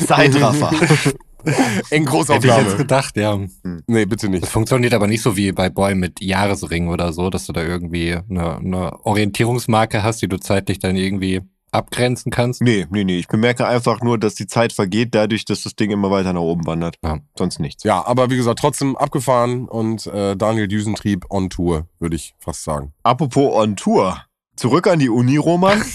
Zeitraffer. 0.06 0.72
In 1.46 1.54
Hätte 1.54 1.96
ich 1.96 2.06
Großaufnahme. 2.06 2.64
jetzt 2.64 2.78
gedacht, 2.78 3.16
ja. 3.16 3.40
Nee, 3.88 4.06
bitte 4.06 4.28
nicht. 4.30 4.44
Das 4.44 4.50
funktioniert 4.52 4.94
aber 4.94 5.08
nicht 5.08 5.22
so 5.22 5.38
wie 5.38 5.52
bei 5.54 5.70
Boy 5.70 5.96
mit 5.96 6.22
Jahresringen 6.22 6.90
oder 6.90 7.14
so, 7.14 7.30
dass 7.30 7.46
du 7.46 7.54
da 7.54 7.64
irgendwie 7.64 8.18
eine, 8.30 8.58
eine 8.58 9.06
Orientierungsmarke 9.06 10.04
hast, 10.04 10.22
die 10.22 10.28
du 10.28 10.38
zeitlich 10.38 10.80
dann 10.80 10.98
irgendwie 10.98 11.42
abgrenzen 11.72 12.32
kannst. 12.32 12.62
Nee, 12.62 12.88
nee, 12.90 13.04
nee. 13.04 13.18
Ich 13.20 13.28
bemerke 13.28 13.68
einfach 13.68 14.02
nur, 14.02 14.18
dass 14.18 14.36
die 14.36 14.48
Zeit 14.48 14.74
vergeht, 14.74 15.16
dadurch, 15.16 15.46
dass 15.46 15.62
das 15.62 15.76
Ding 15.76 15.92
immer 15.92 16.12
weiter 16.12 16.34
nach 16.34 16.42
oben 16.42 16.66
wandert. 16.66 16.96
Ja. 17.04 17.20
Sonst 17.38 17.60
nichts. 17.60 17.84
Ja, 17.84 18.06
aber 18.06 18.30
wie 18.30 18.38
gesagt, 18.38 18.60
trotzdem 18.60 18.96
abgefahren 18.96 19.68
und 19.68 20.08
äh, 20.08 20.36
Daniel 20.36 20.68
Düsentrieb 20.68 21.26
on 21.30 21.50
Tour, 21.50 21.88
würde 22.00 22.16
ich 22.16 22.34
fast 22.40 22.64
sagen. 22.64 22.94
Apropos 23.04 23.54
on 23.56 23.76
Tour. 23.76 24.22
Zurück 24.56 24.88
an 24.88 25.00
die 25.00 25.10
Uni, 25.10 25.38
Roman. 25.38 25.82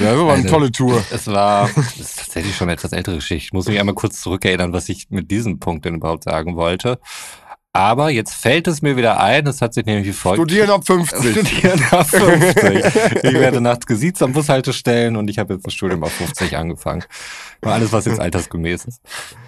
Ja, 0.00 0.10
das 0.10 0.18
war 0.18 0.32
eine 0.32 0.42
Eine- 0.42 0.50
tolle 0.50 0.72
Tour. 0.72 1.00
Es 1.12 1.28
war, 1.28 1.70
das 1.76 1.96
ist 2.00 2.18
tatsächlich 2.18 2.56
schon 2.56 2.64
eine 2.68 2.72
etwas 2.72 2.90
ältere 2.90 3.14
Geschichte. 3.14 3.46
Ich 3.46 3.52
muss 3.52 3.66
mich 3.68 3.78
einmal 3.78 3.94
kurz 3.94 4.20
zurückerinnern, 4.20 4.72
was 4.72 4.88
ich 4.88 5.06
mit 5.10 5.30
diesem 5.30 5.60
Punkt 5.60 5.84
denn 5.84 5.94
überhaupt 5.94 6.24
sagen 6.24 6.56
wollte. 6.56 6.98
Aber 7.76 8.08
jetzt 8.08 8.34
fällt 8.34 8.68
es 8.68 8.82
mir 8.82 8.96
wieder 8.96 9.20
ein, 9.20 9.48
es 9.48 9.60
hat 9.60 9.74
sich 9.74 9.84
nämlich 9.84 10.06
wie 10.06 10.12
folgt. 10.12 10.38
Studieren 10.38 10.70
ab 10.70 10.86
50. 10.86 11.30
Studieren 11.48 11.82
ab 11.90 12.06
50. 12.06 13.24
Ich 13.24 13.34
werde 13.34 13.60
nachts 13.60 13.86
gesiezt 13.86 14.22
am 14.22 14.32
Bushaltestellen 14.32 15.16
und 15.16 15.28
ich 15.28 15.40
habe 15.40 15.54
jetzt 15.54 15.66
das 15.66 15.74
Studium 15.74 16.04
ab 16.04 16.10
50 16.10 16.56
angefangen. 16.56 17.02
Alles, 17.62 17.90
was 17.90 18.04
jetzt 18.04 18.20
altersgemäß 18.20 18.84
ist. 18.84 19.00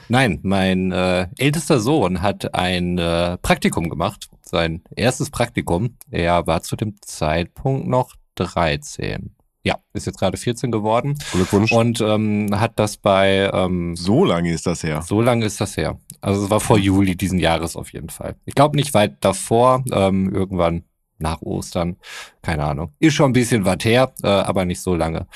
Nein, 0.08 0.40
mein 0.42 0.90
äh, 0.90 1.28
ältester 1.38 1.78
Sohn 1.78 2.20
hat 2.20 2.52
ein 2.52 2.98
äh, 2.98 3.38
Praktikum 3.38 3.88
gemacht. 3.88 4.28
Sein 4.42 4.82
erstes 4.96 5.30
Praktikum. 5.30 5.96
Er 6.10 6.48
war 6.48 6.62
zu 6.62 6.74
dem 6.74 6.96
Zeitpunkt 7.02 7.86
noch 7.86 8.14
13. 8.34 9.35
ja, 9.66 9.76
ist 9.94 10.06
jetzt 10.06 10.18
gerade 10.18 10.36
14 10.36 10.70
geworden 10.70 11.18
Glückwunsch. 11.32 11.72
und 11.72 12.00
ähm, 12.00 12.48
hat 12.52 12.78
das 12.78 12.96
bei, 12.96 13.50
ähm, 13.52 13.96
So 13.96 14.24
lange 14.24 14.52
ist 14.52 14.66
das 14.66 14.82
her. 14.84 15.02
so 15.02 15.20
lange 15.20 15.44
ist 15.44 15.60
das 15.60 15.76
her. 15.76 15.98
Also 16.20 16.44
es 16.44 16.50
war 16.50 16.60
vor 16.60 16.78
Juli 16.78 17.16
diesen 17.16 17.38
Jahres 17.38 17.74
auf 17.76 17.92
jeden 17.92 18.08
Fall. 18.10 18.36
Ich 18.44 18.54
glaube 18.54 18.76
nicht 18.76 18.94
weit 18.94 19.16
davor, 19.20 19.82
ähm, 19.92 20.32
irgendwann 20.32 20.84
nach 21.18 21.40
Ostern, 21.42 21.96
keine 22.42 22.64
Ahnung. 22.64 22.92
Ist 23.00 23.14
schon 23.14 23.30
ein 23.30 23.32
bisschen 23.32 23.64
was 23.64 23.78
her, 23.84 24.12
äh, 24.22 24.28
aber 24.28 24.64
nicht 24.66 24.80
so 24.80 24.94
lange. 24.94 25.26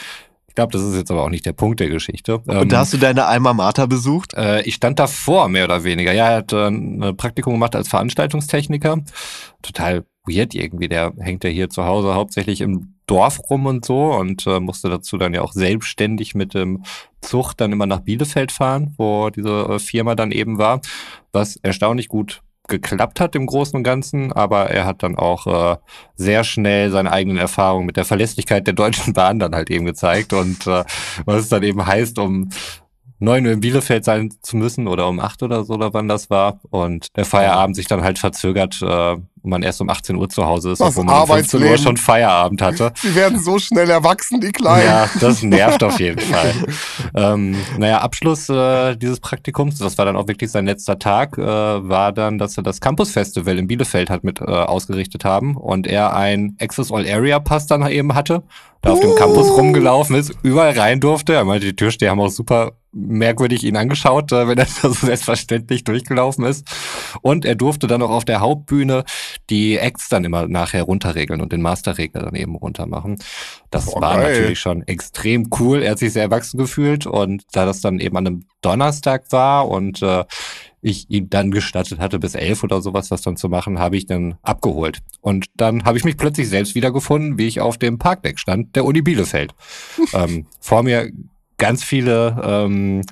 Ich 0.46 0.54
glaube, 0.54 0.72
das 0.72 0.82
ist 0.82 0.94
jetzt 0.96 1.10
aber 1.10 1.22
auch 1.22 1.30
nicht 1.30 1.46
der 1.46 1.52
Punkt 1.52 1.80
der 1.80 1.88
Geschichte. 1.88 2.42
Ähm, 2.48 2.58
Und 2.58 2.72
da 2.72 2.78
hast 2.80 2.92
du 2.92 2.98
deine 2.98 3.24
Alma 3.26 3.52
Mater 3.54 3.86
besucht? 3.86 4.34
äh, 4.34 4.62
ich 4.62 4.74
stand 4.74 4.98
davor, 4.98 5.48
mehr 5.48 5.64
oder 5.64 5.84
weniger. 5.84 6.12
Ja, 6.12 6.28
er 6.30 6.36
hat 6.38 6.52
äh, 6.52 6.66
ein 6.68 7.16
Praktikum 7.16 7.54
gemacht 7.54 7.74
als 7.76 7.88
Veranstaltungstechniker. 7.88 8.98
Total 9.62 10.04
weird 10.30 10.54
irgendwie. 10.54 10.88
Der 10.88 11.12
hängt 11.18 11.44
ja 11.44 11.50
hier 11.50 11.70
zu 11.70 11.84
Hause 11.84 12.14
hauptsächlich 12.14 12.60
im 12.60 12.94
Dorf 13.06 13.40
rum 13.50 13.66
und 13.66 13.84
so 13.84 14.12
und 14.12 14.46
äh, 14.46 14.60
musste 14.60 14.88
dazu 14.88 15.18
dann 15.18 15.34
ja 15.34 15.42
auch 15.42 15.52
selbstständig 15.52 16.34
mit 16.34 16.54
dem 16.54 16.84
Zug 17.20 17.54
dann 17.54 17.72
immer 17.72 17.86
nach 17.86 18.00
Bielefeld 18.00 18.52
fahren, 18.52 18.94
wo 18.98 19.30
diese 19.30 19.66
äh, 19.68 19.78
Firma 19.78 20.14
dann 20.14 20.30
eben 20.30 20.58
war, 20.58 20.80
was 21.32 21.56
erstaunlich 21.56 22.08
gut 22.08 22.42
geklappt 22.68 23.18
hat 23.18 23.34
im 23.34 23.46
Großen 23.46 23.76
und 23.76 23.82
Ganzen, 23.82 24.32
aber 24.32 24.70
er 24.70 24.86
hat 24.86 25.02
dann 25.02 25.16
auch 25.16 25.46
äh, 25.46 25.76
sehr 26.14 26.44
schnell 26.44 26.90
seine 26.90 27.10
eigenen 27.10 27.36
Erfahrungen 27.36 27.84
mit 27.84 27.96
der 27.96 28.04
Verlässlichkeit 28.04 28.66
der 28.66 28.74
Deutschen 28.74 29.12
Bahn 29.12 29.40
dann 29.40 29.54
halt 29.54 29.70
eben 29.70 29.84
gezeigt 29.84 30.32
und 30.32 30.66
äh, 30.68 30.84
was 31.24 31.40
es 31.40 31.48
dann 31.48 31.64
eben 31.64 31.84
heißt, 31.84 32.18
um 32.18 32.48
9 33.20 33.46
Uhr 33.46 33.52
in 33.52 33.60
Bielefeld 33.60 34.04
sein 34.04 34.30
zu 34.40 34.56
müssen 34.56 34.88
oder 34.88 35.06
um 35.06 35.20
8 35.20 35.42
oder 35.42 35.64
so, 35.64 35.74
oder 35.74 35.92
wann 35.92 36.08
das 36.08 36.30
war. 36.30 36.58
Und 36.70 37.14
der 37.16 37.26
Feierabend 37.26 37.76
sich 37.76 37.86
dann 37.86 38.02
halt 38.02 38.18
verzögert 38.18 38.80
äh, 38.80 39.16
und 39.42 39.50
man 39.50 39.62
erst 39.62 39.80
um 39.80 39.88
18 39.88 40.16
Uhr 40.16 40.28
zu 40.28 40.44
Hause 40.44 40.72
ist, 40.72 40.80
Das 40.80 40.88
obwohl 40.88 41.04
man 41.04 41.22
um 41.22 41.28
15 41.28 41.62
Uhr 41.62 41.78
schon 41.78 41.96
Feierabend 41.96 42.62
hatte. 42.62 42.92
Sie 43.00 43.14
werden 43.14 43.38
so 43.38 43.58
schnell 43.58 43.88
erwachsen, 43.88 44.40
die 44.40 44.52
Kleinen. 44.52 44.86
Ja, 44.86 45.10
das 45.20 45.42
nervt 45.42 45.82
auf 45.82 45.98
jeden 45.98 46.20
Fall. 46.32 46.52
ähm, 47.14 47.56
naja, 47.78 47.98
Abschluss 47.98 48.48
äh, 48.48 48.96
dieses 48.96 49.20
Praktikums, 49.20 49.78
das 49.78 49.98
war 49.98 50.04
dann 50.04 50.16
auch 50.16 50.28
wirklich 50.28 50.50
sein 50.50 50.66
letzter 50.66 50.98
Tag, 50.98 51.38
äh, 51.38 51.42
war 51.42 52.12
dann, 52.12 52.38
dass 52.38 52.56
er 52.56 52.62
das 52.62 52.80
Campus 52.80 53.10
Festival 53.12 53.58
in 53.58 53.66
Bielefeld 53.66 54.10
hat 54.10 54.24
mit 54.24 54.40
äh, 54.40 54.44
ausgerichtet 54.44 55.24
haben 55.24 55.56
und 55.56 55.86
er 55.86 56.14
ein 56.14 56.56
Access 56.60 56.92
All 56.92 57.06
Area 57.08 57.38
Pass 57.40 57.66
dann 57.66 57.86
eben 57.88 58.14
hatte, 58.14 58.42
da 58.82 58.92
auf 58.92 59.00
dem 59.00 59.14
Campus 59.14 59.50
rumgelaufen 59.50 60.16
ist, 60.16 60.32
überall 60.42 60.78
rein 60.78 61.00
durfte. 61.00 61.34
Er 61.34 61.44
meinte, 61.44 61.66
die 61.66 61.76
Türsteher 61.76 62.10
haben 62.10 62.20
auch 62.20 62.28
super 62.30 62.72
merkwürdig 62.92 63.64
ihn 63.64 63.76
angeschaut, 63.76 64.32
äh, 64.32 64.48
wenn 64.48 64.58
er 64.58 64.66
so 64.82 64.90
selbstverständlich 64.92 65.84
durchgelaufen 65.84 66.44
ist. 66.44 66.66
Und 67.22 67.44
er 67.44 67.54
durfte 67.54 67.86
dann 67.86 68.02
auch 68.02 68.10
auf 68.10 68.24
der 68.24 68.40
Hauptbühne 68.40 69.04
die 69.48 69.78
Acts 69.78 70.08
dann 70.08 70.24
immer 70.24 70.48
nachher 70.48 70.82
runterregeln 70.82 71.40
und 71.40 71.52
den 71.52 71.62
Masterregler 71.62 72.22
dann 72.22 72.34
eben 72.34 72.56
runtermachen. 72.56 73.16
Das 73.70 73.86
Boah, 73.86 74.00
war 74.00 74.16
geil. 74.16 74.32
natürlich 74.32 74.60
schon 74.60 74.82
extrem 74.86 75.48
cool. 75.58 75.82
Er 75.82 75.92
hat 75.92 75.98
sich 75.98 76.12
sehr 76.12 76.24
erwachsen 76.24 76.58
gefühlt 76.58 77.06
und 77.06 77.44
da 77.52 77.64
das 77.64 77.80
dann 77.80 78.00
eben 78.00 78.16
an 78.16 78.26
einem 78.26 78.44
Donnerstag 78.62 79.30
war 79.30 79.68
und 79.68 80.02
äh, 80.02 80.24
ich 80.82 81.10
ihm 81.10 81.28
dann 81.28 81.50
gestattet 81.50 81.98
hatte, 81.98 82.18
bis 82.18 82.34
elf 82.34 82.64
oder 82.64 82.80
sowas 82.80 83.10
was 83.10 83.22
dann 83.22 83.36
zu 83.36 83.48
machen, 83.48 83.78
habe 83.78 83.96
ich 83.96 84.06
dann 84.06 84.36
abgeholt. 84.42 85.00
Und 85.20 85.46
dann 85.56 85.84
habe 85.84 85.98
ich 85.98 86.04
mich 86.04 86.16
plötzlich 86.16 86.48
selbst 86.48 86.74
wiedergefunden, 86.74 87.38
wie 87.38 87.46
ich 87.46 87.60
auf 87.60 87.76
dem 87.76 87.98
Parkdeck 87.98 88.38
stand, 88.38 88.74
der 88.76 88.84
Uni 88.84 89.02
Bielefeld. 89.02 89.54
ähm, 90.14 90.46
vor 90.60 90.82
mir 90.82 91.10
ganz 91.60 91.84
viele 91.84 92.42
ähm, 92.44 93.02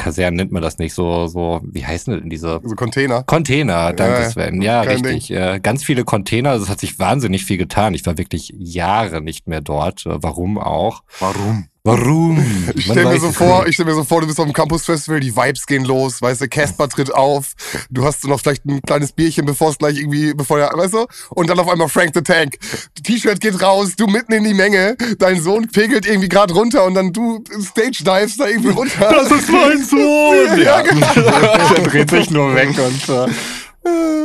Kasernen 0.00 0.36
nennt 0.36 0.52
man 0.52 0.62
das 0.62 0.78
nicht, 0.78 0.94
so, 0.94 1.26
so, 1.26 1.60
wie 1.62 1.84
heißen 1.84 2.14
denn 2.20 2.30
diese 2.30 2.60
So 2.64 2.74
Container. 2.74 3.22
Container, 3.24 3.92
danke 3.92 4.22
Ja, 4.22 4.30
Sven. 4.30 4.62
Ja, 4.62 4.80
richtig. 4.80 5.30
Äh, 5.30 5.60
ganz 5.60 5.84
viele 5.84 6.04
Container, 6.04 6.50
also 6.50 6.64
es 6.64 6.70
hat 6.70 6.80
sich 6.80 6.98
wahnsinnig 6.98 7.44
viel 7.44 7.58
getan. 7.58 7.92
Ich 7.92 8.06
war 8.06 8.16
wirklich 8.16 8.54
Jahre 8.56 9.20
nicht 9.20 9.46
mehr 9.46 9.60
dort. 9.60 10.06
Äh, 10.06 10.22
Warum 10.22 10.56
auch? 10.58 11.02
Warum? 11.18 11.66
Warum? 11.82 12.38
Ich 12.74 12.86
Man 12.86 12.98
stell 12.98 13.06
mir 13.06 13.20
so 13.20 13.32
vor, 13.32 13.66
ich 13.66 13.74
stell 13.74 13.86
mir 13.86 13.94
so 13.94 14.04
vor, 14.04 14.20
du 14.20 14.26
bist 14.26 14.38
auf 14.38 14.44
dem 14.46 14.52
Campus 14.52 14.84
Festival, 14.84 15.20
die 15.20 15.34
Vibes 15.34 15.66
gehen 15.66 15.84
los, 15.84 16.22
weißt 16.22 16.42
du, 16.42 16.48
Casper 16.48 16.88
tritt 16.88 17.12
auf, 17.12 17.52
du 17.90 18.04
hast 18.04 18.22
so 18.22 18.28
noch 18.28 18.40
vielleicht 18.40 18.64
ein 18.64 18.80
kleines 18.82 19.12
Bierchen, 19.12 19.44
bevor 19.44 19.70
es 19.70 19.78
gleich 19.78 19.98
irgendwie, 19.98 20.32
bevor 20.34 20.58
der, 20.58 20.70
weißt 20.72 20.94
du, 20.94 21.06
und 21.30 21.48
dann 21.50 21.58
auf 21.58 21.68
einmal 21.68 21.88
Frank 21.88 22.12
the 22.14 22.22
Tank. 22.22 22.58
T-Shirt 23.02 23.40
geht 23.40 23.60
raus, 23.60 23.94
du 23.96 24.06
mitten 24.06 24.32
in 24.32 24.44
die 24.44 24.54
Menge, 24.54 24.96
dein 25.18 25.40
Sohn 25.42 25.68
pegelt 25.68 26.06
irgendwie 26.06 26.28
gerade 26.28 26.54
runter 26.54 26.84
und 26.84 26.94
dann 26.94 27.12
du 27.12 27.42
Stage 27.60 28.04
dives 28.04 28.36
da 28.36 28.46
irgendwie 28.46 28.70
runter. 28.70 29.10
Das 29.10 29.30
ist 29.30 29.50
mein 29.50 29.82
Sohn! 29.84 30.60
Ja, 30.60 30.82
Ja, 30.82 30.82
Der 31.76 31.84
dreht 31.84 32.10
sich 32.10 32.30
nur 32.30 32.54
weg 32.54 32.70
und 32.78 33.08
äh, 33.08 33.28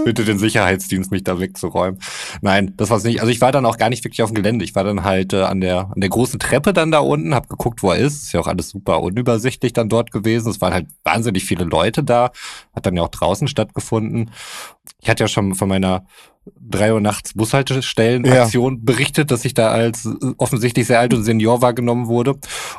bitte 0.05 0.25
den 0.25 0.37
Sicherheitsdienst, 0.37 1.11
mich 1.11 1.23
da 1.23 1.39
wegzuräumen. 1.39 1.99
Nein, 2.41 2.73
das 2.77 2.89
war's 2.89 3.03
nicht. 3.03 3.21
Also 3.21 3.31
ich 3.31 3.41
war 3.41 3.51
dann 3.51 3.65
auch 3.65 3.77
gar 3.77 3.89
nicht 3.89 4.03
wirklich 4.03 4.21
auf 4.21 4.31
dem 4.31 4.35
Gelände. 4.35 4.65
Ich 4.65 4.75
war 4.75 4.83
dann 4.83 5.03
halt 5.03 5.33
äh, 5.33 5.43
an 5.43 5.61
der 5.61 5.91
an 5.93 6.01
der 6.01 6.09
großen 6.09 6.39
Treppe 6.39 6.73
dann 6.73 6.91
da 6.91 6.99
unten, 6.99 7.33
hab 7.33 7.49
geguckt, 7.49 7.83
wo 7.83 7.91
er 7.91 7.97
ist. 7.97 8.23
Ist 8.23 8.33
ja 8.33 8.39
auch 8.39 8.47
alles 8.47 8.69
super 8.69 9.01
unübersichtlich 9.01 9.73
dann 9.73 9.89
dort 9.89 10.11
gewesen. 10.11 10.49
Es 10.49 10.61
waren 10.61 10.73
halt 10.73 10.87
wahnsinnig 11.03 11.45
viele 11.45 11.63
Leute 11.63 12.03
da. 12.03 12.31
Hat 12.75 12.85
dann 12.85 12.95
ja 12.95 13.03
auch 13.03 13.09
draußen 13.09 13.47
stattgefunden. 13.47 14.31
Ich 15.01 15.09
hatte 15.09 15.23
ja 15.23 15.27
schon 15.27 15.55
von 15.55 15.69
meiner 15.69 16.05
drei 16.59 16.93
Uhr 16.93 17.01
nachts 17.01 17.33
Bushaltestellen-Aktion 17.33 18.85
berichtet, 18.85 19.31
dass 19.31 19.45
ich 19.45 19.53
da 19.53 19.69
als 19.69 20.05
äh, 20.05 20.33
offensichtlich 20.37 20.87
sehr 20.87 20.99
alt 20.99 21.13
und 21.13 21.23
Senior 21.23 21.61
wahrgenommen 21.61 22.07
wurde. 22.07 22.35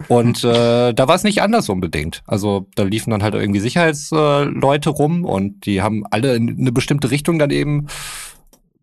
Und 0.09 0.45
äh, 0.45 0.93
da 0.93 1.09
war 1.09 1.15
es 1.15 1.25
nicht 1.25 1.43
anders 1.43 1.69
unbedingt. 1.69 2.23
Also 2.27 2.69
da 2.75 2.85
liefen 2.85 3.11
dann 3.11 3.23
halt 3.23 3.35
irgendwie 3.35 3.61
Sicherheitsleute 3.61 4.91
rum 4.91 5.25
und 5.25 5.67
die 5.67 5.83
haben 5.83 6.05
alle 6.11 6.37
in 6.37 6.59
eine 6.59 6.73
bestimmte 6.73 7.11
Richtung 7.11 7.39
dann 7.39 7.51
eben 7.51 7.87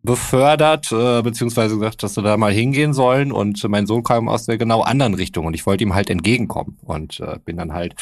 befördert, 0.03 0.91
äh, 0.91 1.21
beziehungsweise 1.21 1.75
gesagt, 1.75 2.03
dass 2.03 2.15
sie 2.15 2.21
da 2.21 2.35
mal 2.37 2.51
hingehen 2.51 2.93
sollen. 2.93 3.31
Und 3.31 3.63
mein 3.69 3.87
Sohn 3.87 4.03
kam 4.03 4.27
aus 4.27 4.45
der 4.45 4.57
genau 4.57 4.81
anderen 4.81 5.13
Richtung 5.13 5.45
und 5.45 5.53
ich 5.53 5.65
wollte 5.65 5.83
ihm 5.83 5.95
halt 5.95 6.09
entgegenkommen. 6.09 6.77
Und 6.83 7.19
äh, 7.21 7.39
bin 7.43 7.57
dann 7.57 7.73
halt 7.73 7.95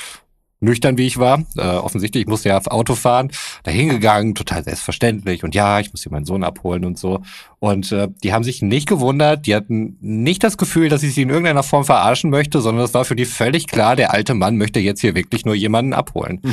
nüchtern 0.62 0.98
wie 0.98 1.08
ich 1.08 1.18
war, 1.18 1.44
äh, 1.58 1.62
offensichtlich, 1.62 2.22
ich 2.22 2.28
musste 2.28 2.50
ja 2.50 2.58
auf 2.58 2.68
Auto 2.68 2.96
fahren, 2.96 3.32
da 3.64 3.72
hingegangen, 3.72 4.36
total 4.36 4.64
selbstverständlich 4.64 5.44
und 5.44 5.56
ja, 5.56 5.80
ich 5.80 5.92
muss 5.92 6.04
hier 6.04 6.12
meinen 6.12 6.26
Sohn 6.26 6.44
abholen 6.44 6.86
und 6.86 6.98
so. 6.98 7.22
Und 7.60 7.92
äh, 7.92 8.08
die 8.24 8.32
haben 8.32 8.44
sich 8.44 8.62
nicht 8.62 8.88
gewundert, 8.88 9.46
die 9.48 9.56
hatten 9.56 9.98
nicht 10.00 10.44
das 10.44 10.58
Gefühl, 10.58 10.90
dass 10.90 11.04
ich 11.04 11.14
sie 11.14 11.24
in 11.24 11.30
irgendeiner 11.30 11.64
Form 11.64 11.84
verarschen 11.84 12.30
möchte, 12.30 12.62
sondern 12.62 12.86
es 12.86 12.94
war 12.94 13.06
für 13.06 13.16
die 13.16 13.26
völlig 13.26 13.68
klar, 13.68 13.96
der 13.96 14.14
alte 14.14 14.34
Mann 14.34 14.58
möchte 14.58 14.80
jetzt 14.80 15.02
hier 15.02 15.16
wirklich 15.16 15.46
nur 15.46 15.56
jemanden 15.56 15.94
abholen. 15.94 16.42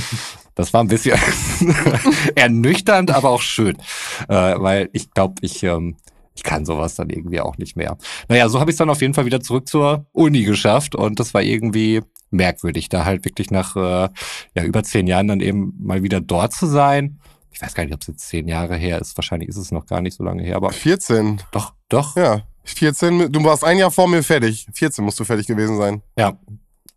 Das 0.55 0.75
war 0.75 0.81
ein 0.83 0.88
bisschen 0.88 1.17
ernüchternd, 2.35 3.12
aber 3.12 3.29
auch 3.29 3.43
schön, 3.43 3.77
äh, 4.29 4.55
weil 4.57 4.88
ich 4.93 5.12
glaube, 5.12 5.35
ich 5.41 5.62
ähm, 5.62 5.95
ich 6.35 6.43
kann 6.45 6.65
sowas 6.65 6.95
dann 6.95 7.11
irgendwie 7.11 7.41
auch 7.41 7.59
nicht 7.59 7.77
mehr. 7.77 7.97
Naja, 8.29 8.49
so 8.49 8.59
habe 8.59 8.71
ich 8.71 8.75
es 8.75 8.79
dann 8.79 8.91
auf 8.91 9.00
jeden 9.00 9.15
Fall 9.15 9.25
wieder 9.25 9.41
zurück 9.41 9.69
zur 9.69 10.07
Uni 10.12 10.43
geschafft 10.43 10.97
und 10.97 11.21
das 11.21 11.33
war 11.33 11.43
irgendwie 11.43 12.03
merkwürdig, 12.31 12.89
da 12.89 13.05
halt 13.05 13.25
wirklich 13.25 13.51
nach 13.51 13.77
äh, 13.77 14.09
ja, 14.55 14.65
über 14.65 14.83
zehn 14.83 15.07
Jahren 15.07 15.29
dann 15.29 15.41
eben 15.41 15.75
mal 15.81 16.03
wieder 16.03 16.21
dort 16.21 16.53
zu 16.53 16.67
sein. 16.67 17.19
Ich 17.51 17.63
weiß 17.63 17.75
gar 17.75 17.85
nicht, 17.85 17.95
ob 17.95 18.03
es 18.03 18.09
jetzt 18.09 18.29
zehn 18.29 18.47
Jahre 18.47 18.77
her 18.77 19.01
ist. 19.01 19.17
Wahrscheinlich 19.17 19.49
ist 19.49 19.57
es 19.57 19.73
noch 19.73 19.87
gar 19.87 20.01
nicht 20.01 20.17
so 20.17 20.23
lange 20.25 20.43
her, 20.43 20.57
aber 20.57 20.71
14. 20.71 21.41
doch, 21.51 21.75
doch. 21.89 22.17
Ja. 22.17 22.43
14, 22.65 23.33
du 23.33 23.45
warst 23.45 23.65
ein 23.65 23.79
Jahr 23.79 23.91
vor 23.91 24.09
mir 24.09 24.23
fertig. 24.23 24.67
14 24.73 25.05
musst 25.05 25.19
du 25.19 25.25
fertig 25.25 25.47
gewesen 25.47 25.77
sein. 25.79 26.03
Ja. 26.17 26.39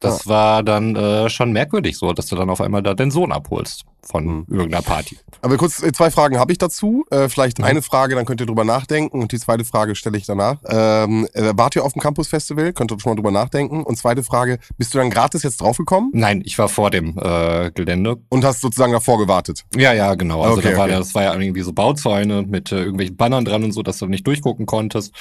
Das 0.01 0.27
war 0.27 0.63
dann 0.63 0.95
äh, 0.95 1.29
schon 1.29 1.51
merkwürdig 1.51 1.97
so, 1.97 2.13
dass 2.13 2.25
du 2.27 2.35
dann 2.35 2.49
auf 2.49 2.61
einmal 2.61 2.83
da 2.83 2.93
den 2.93 3.11
Sohn 3.11 3.31
abholst 3.31 3.83
von 4.03 4.25
Mhm. 4.25 4.45
irgendeiner 4.49 4.81
Party. 4.81 5.17
Aber 5.43 5.57
kurz, 5.57 5.81
äh, 5.83 5.91
zwei 5.91 6.09
Fragen 6.09 6.39
habe 6.39 6.51
ich 6.51 6.57
dazu. 6.57 7.05
Äh, 7.11 7.29
vielleicht 7.29 7.59
Mhm. 7.59 7.65
eine 7.65 7.81
Frage, 7.83 8.15
dann 8.15 8.25
könnt 8.25 8.39
ihr 8.41 8.47
drüber 8.47 8.63
nachdenken. 8.65 9.21
Und 9.21 9.31
die 9.31 9.37
zweite 9.39 9.63
Frage 9.63 9.95
stelle 9.95 10.17
ich 10.17 10.25
danach. 10.25 10.57
Ähm, 10.67 11.27
äh, 11.33 11.51
wart 11.55 11.75
ihr 11.75 11.83
auf 11.85 11.93
dem 11.93 12.01
Campus 12.01 12.27
Festival? 12.27 12.73
Könnt 12.73 12.91
ihr 12.91 12.99
schon 12.99 13.11
mal 13.11 13.15
drüber 13.15 13.29
nachdenken. 13.31 13.83
Und 13.83 13.97
zweite 13.97 14.23
Frage, 14.23 14.57
bist 14.77 14.93
du 14.93 14.97
dann 14.97 15.11
gratis 15.11 15.43
jetzt 15.43 15.61
draufgekommen 15.61 16.09
Nein, 16.13 16.41
ich 16.43 16.57
war 16.57 16.67
vor 16.67 16.89
dem 16.89 17.15
äh, 17.19 17.69
Gelände. 17.71 18.17
und 18.29 18.43
hast 18.43 18.61
sozusagen 18.61 18.91
davor 18.91 19.19
gewartet? 19.19 19.63
Ja, 19.75 19.93
ja, 19.93 20.15
genau. 20.15 20.41
Also 20.41 20.57
Okay, 20.57 20.71
da 20.71 20.77
war 20.77 20.85
okay. 20.85 20.95
das 20.97 21.13
war 21.13 21.23
ja 21.23 21.33
irgendwie 21.39 21.61
so 21.61 21.71
Bauzäune 21.73 22.41
mit 22.41 22.71
äh, 22.71 22.79
irgendwelchen 22.79 23.17
Bannern 23.17 23.45
dran 23.45 23.63
und 23.63 23.71
so, 23.71 23.83
dass 23.83 23.99
du 23.99 24.07
nicht 24.07 24.25
durchgucken 24.25 24.65
konntest. 24.65 25.13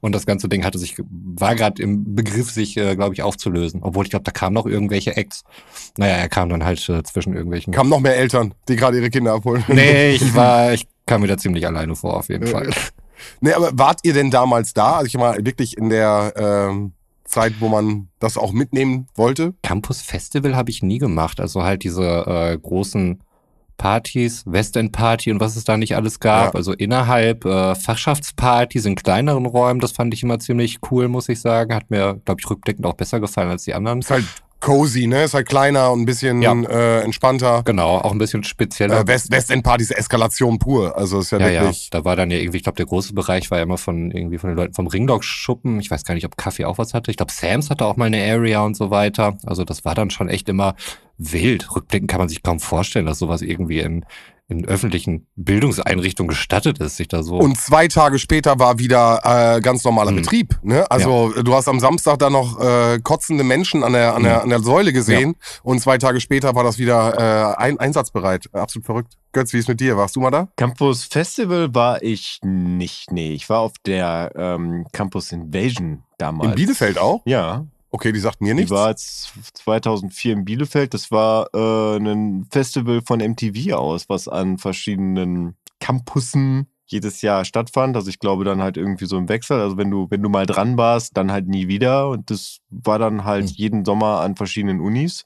Und 0.00 0.12
das 0.12 0.26
ganze 0.26 0.48
Ding 0.48 0.64
hatte 0.64 0.78
sich, 0.78 0.96
war 1.36 1.54
gerade 1.54 1.80
im 1.80 2.16
Begriff, 2.16 2.50
sich, 2.50 2.76
äh, 2.76 2.96
glaube 2.96 3.14
ich, 3.14 3.22
aufzulösen. 3.22 3.80
Obwohl 3.84 4.04
ich 4.04 4.10
glaube, 4.10 4.23
da 4.26 4.32
kamen 4.32 4.54
noch 4.54 4.66
irgendwelche 4.66 5.16
Acts. 5.16 5.44
Naja, 5.96 6.14
er 6.14 6.28
kam 6.28 6.48
dann 6.48 6.64
halt 6.64 6.86
äh, 6.88 7.02
zwischen 7.02 7.34
irgendwelchen. 7.34 7.72
Kamen 7.72 7.90
noch 7.90 8.00
mehr 8.00 8.16
Eltern, 8.16 8.54
die 8.68 8.76
gerade 8.76 8.98
ihre 8.98 9.10
Kinder 9.10 9.34
abholen. 9.34 9.64
nee, 9.68 10.10
ich 10.14 10.34
war, 10.34 10.72
ich 10.72 10.86
kam 11.06 11.20
mir 11.20 11.28
da 11.28 11.36
ziemlich 11.36 11.66
alleine 11.66 11.94
vor, 11.94 12.16
auf 12.16 12.28
jeden 12.28 12.46
Fall. 12.46 12.70
Nee, 13.40 13.52
aber 13.52 13.70
wart 13.72 14.00
ihr 14.02 14.12
denn 14.12 14.30
damals 14.30 14.74
da? 14.74 14.96
Also 14.96 15.06
ich 15.06 15.16
mal 15.16 15.44
wirklich 15.44 15.76
in 15.78 15.88
der 15.88 16.32
ähm, 16.36 16.92
Zeit, 17.24 17.54
wo 17.60 17.68
man 17.68 18.08
das 18.18 18.36
auch 18.36 18.52
mitnehmen 18.52 19.06
wollte? 19.14 19.54
Campus 19.62 20.00
Festival 20.00 20.56
habe 20.56 20.70
ich 20.70 20.82
nie 20.82 20.98
gemacht. 20.98 21.40
Also 21.40 21.62
halt 21.62 21.84
diese 21.84 22.02
äh, 22.02 22.58
großen 22.58 23.22
Partys, 23.76 24.42
Westend 24.46 24.92
Party 24.92 25.30
und 25.32 25.40
was 25.40 25.56
es 25.56 25.64
da 25.64 25.76
nicht 25.76 25.96
alles 25.96 26.20
gab. 26.20 26.54
Ja. 26.54 26.58
Also 26.58 26.72
innerhalb 26.72 27.44
äh, 27.44 27.74
Fachschaftspartys 27.74 28.84
in 28.86 28.94
kleineren 28.94 29.46
Räumen, 29.46 29.80
das 29.80 29.92
fand 29.92 30.14
ich 30.14 30.22
immer 30.22 30.38
ziemlich 30.38 30.78
cool, 30.90 31.08
muss 31.08 31.28
ich 31.28 31.40
sagen. 31.40 31.74
Hat 31.74 31.90
mir, 31.90 32.20
glaube 32.24 32.40
ich, 32.42 32.48
rückblickend 32.50 32.86
auch 32.86 32.94
besser 32.94 33.20
gefallen 33.20 33.50
als 33.50 33.64
die 33.64 33.74
anderen. 33.74 34.00
Ist 34.00 34.10
halt 34.10 34.24
cozy, 34.60 35.06
ne? 35.06 35.24
Ist 35.24 35.34
halt 35.34 35.46
kleiner 35.46 35.92
und 35.92 36.00
ein 36.00 36.06
bisschen 36.06 36.40
Ja. 36.40 36.54
äh, 36.54 37.02
entspannter. 37.02 37.62
Genau, 37.66 37.98
auch 37.98 38.12
ein 38.12 38.18
bisschen 38.18 38.44
spezieller. 38.44 39.00
Äh, 39.00 39.06
West 39.06 39.30
Westend-Partys 39.30 39.90
Eskalation 39.90 40.58
pur. 40.58 40.96
Also 40.96 41.20
ist 41.20 41.32
ja, 41.32 41.38
ja, 41.38 41.48
ja, 41.48 41.60
wirklich. 41.62 41.90
da 41.90 42.04
war 42.06 42.16
dann 42.16 42.30
ja 42.30 42.38
irgendwie, 42.38 42.56
ich 42.58 42.62
glaube, 42.62 42.76
der 42.76 42.86
große 42.86 43.12
Bereich 43.12 43.50
war 43.50 43.58
ja 43.58 43.64
immer 43.64 43.76
von 43.76 44.10
irgendwie 44.10 44.38
von 44.38 44.48
den 44.48 44.56
Leuten 44.56 44.72
vom 44.72 44.86
Ringdog-Schuppen. 44.86 45.80
Ich 45.80 45.90
weiß 45.90 46.04
gar 46.04 46.14
nicht, 46.14 46.24
ob 46.24 46.38
Kaffee 46.38 46.64
auch 46.64 46.78
was 46.78 46.94
hatte. 46.94 47.10
Ich 47.10 47.18
glaube, 47.18 47.32
Sam's 47.32 47.68
hatte 47.68 47.84
auch 47.84 47.96
mal 47.96 48.06
eine 48.06 48.22
Area 48.24 48.62
und 48.62 48.74
so 48.74 48.90
weiter. 48.90 49.36
Also 49.44 49.64
das 49.64 49.84
war 49.84 49.94
dann 49.94 50.08
schon 50.08 50.30
echt 50.30 50.48
immer 50.48 50.74
wild. 51.18 51.74
Rückblickend 51.74 52.10
kann 52.10 52.18
man 52.20 52.28
sich 52.28 52.42
kaum 52.42 52.60
vorstellen, 52.60 53.06
dass 53.06 53.18
sowas 53.18 53.42
irgendwie 53.42 53.80
in, 53.80 54.04
in 54.48 54.64
öffentlichen 54.66 55.26
Bildungseinrichtungen 55.36 56.28
gestattet 56.28 56.78
ist, 56.78 56.96
sich 56.96 57.08
da 57.08 57.22
so. 57.22 57.36
Und 57.38 57.56
zwei 57.58 57.88
Tage 57.88 58.18
später 58.18 58.58
war 58.58 58.78
wieder 58.78 59.20
äh, 59.56 59.60
ganz 59.60 59.84
normaler 59.84 60.10
Mhm. 60.10 60.16
Betrieb. 60.16 60.58
Ne? 60.62 60.90
Also 60.90 61.30
du 61.42 61.54
hast 61.54 61.66
am 61.68 61.80
Samstag 61.80 62.18
da 62.18 62.28
noch 62.30 62.60
äh, 62.60 62.98
kotzende 63.02 63.42
Menschen 63.44 63.82
an 63.82 63.94
der, 63.94 64.14
an 64.14 64.22
der, 64.22 64.42
an 64.42 64.50
der 64.50 64.60
Säule 64.60 64.92
gesehen 64.92 65.36
und 65.62 65.80
zwei 65.80 65.96
Tage 65.98 66.20
später 66.20 66.54
war 66.54 66.62
das 66.64 66.78
wieder 66.78 67.54
äh, 67.54 67.56
ein, 67.56 67.78
einsatzbereit. 67.78 68.48
Absolut 68.52 68.84
verrückt. 68.84 69.14
Götz, 69.32 69.52
wie 69.52 69.58
ist 69.58 69.68
mit 69.68 69.80
dir? 69.80 69.96
Warst 69.96 70.14
du 70.14 70.20
mal 70.20 70.30
da? 70.30 70.48
Campus 70.56 71.04
Festival 71.04 71.74
war 71.74 72.02
ich 72.02 72.38
nicht. 72.44 73.10
Nee, 73.10 73.32
ich 73.32 73.48
war 73.48 73.60
auf 73.60 73.72
der 73.86 74.30
ähm, 74.36 74.86
Campus 74.92 75.32
Invasion 75.32 76.02
damals. 76.18 76.50
In 76.50 76.54
Bielefeld 76.54 76.98
auch? 76.98 77.22
Ja, 77.24 77.66
Okay, 77.94 78.10
die 78.10 78.18
sagt 78.18 78.40
mir 78.40 78.48
die 78.54 78.62
nichts. 78.62 78.72
war 78.72 78.96
z- 78.96 79.30
2004 79.54 80.32
in 80.32 80.44
Bielefeld. 80.44 80.94
Das 80.94 81.12
war 81.12 81.46
äh, 81.54 81.96
ein 81.96 82.44
Festival 82.50 83.02
von 83.06 83.20
MTV 83.20 83.74
aus, 83.76 84.08
was 84.08 84.26
an 84.26 84.58
verschiedenen 84.58 85.54
Campussen 85.78 86.66
jedes 86.86 87.22
Jahr 87.22 87.44
stattfand. 87.44 87.94
Also 87.96 88.08
ich 88.10 88.18
glaube 88.18 88.42
dann 88.44 88.60
halt 88.60 88.76
irgendwie 88.76 89.06
so 89.06 89.16
im 89.16 89.28
Wechsel. 89.28 89.60
Also 89.60 89.76
wenn 89.76 89.92
du, 89.92 90.08
wenn 90.10 90.22
du 90.22 90.28
mal 90.28 90.44
dran 90.44 90.76
warst, 90.76 91.16
dann 91.16 91.30
halt 91.30 91.46
nie 91.46 91.68
wieder. 91.68 92.08
Und 92.10 92.30
das 92.30 92.58
war 92.68 92.98
dann 92.98 93.24
halt 93.24 93.48
Hm. 93.50 93.54
jeden 93.54 93.84
Sommer 93.84 94.20
an 94.22 94.34
verschiedenen 94.34 94.80
Unis. 94.80 95.24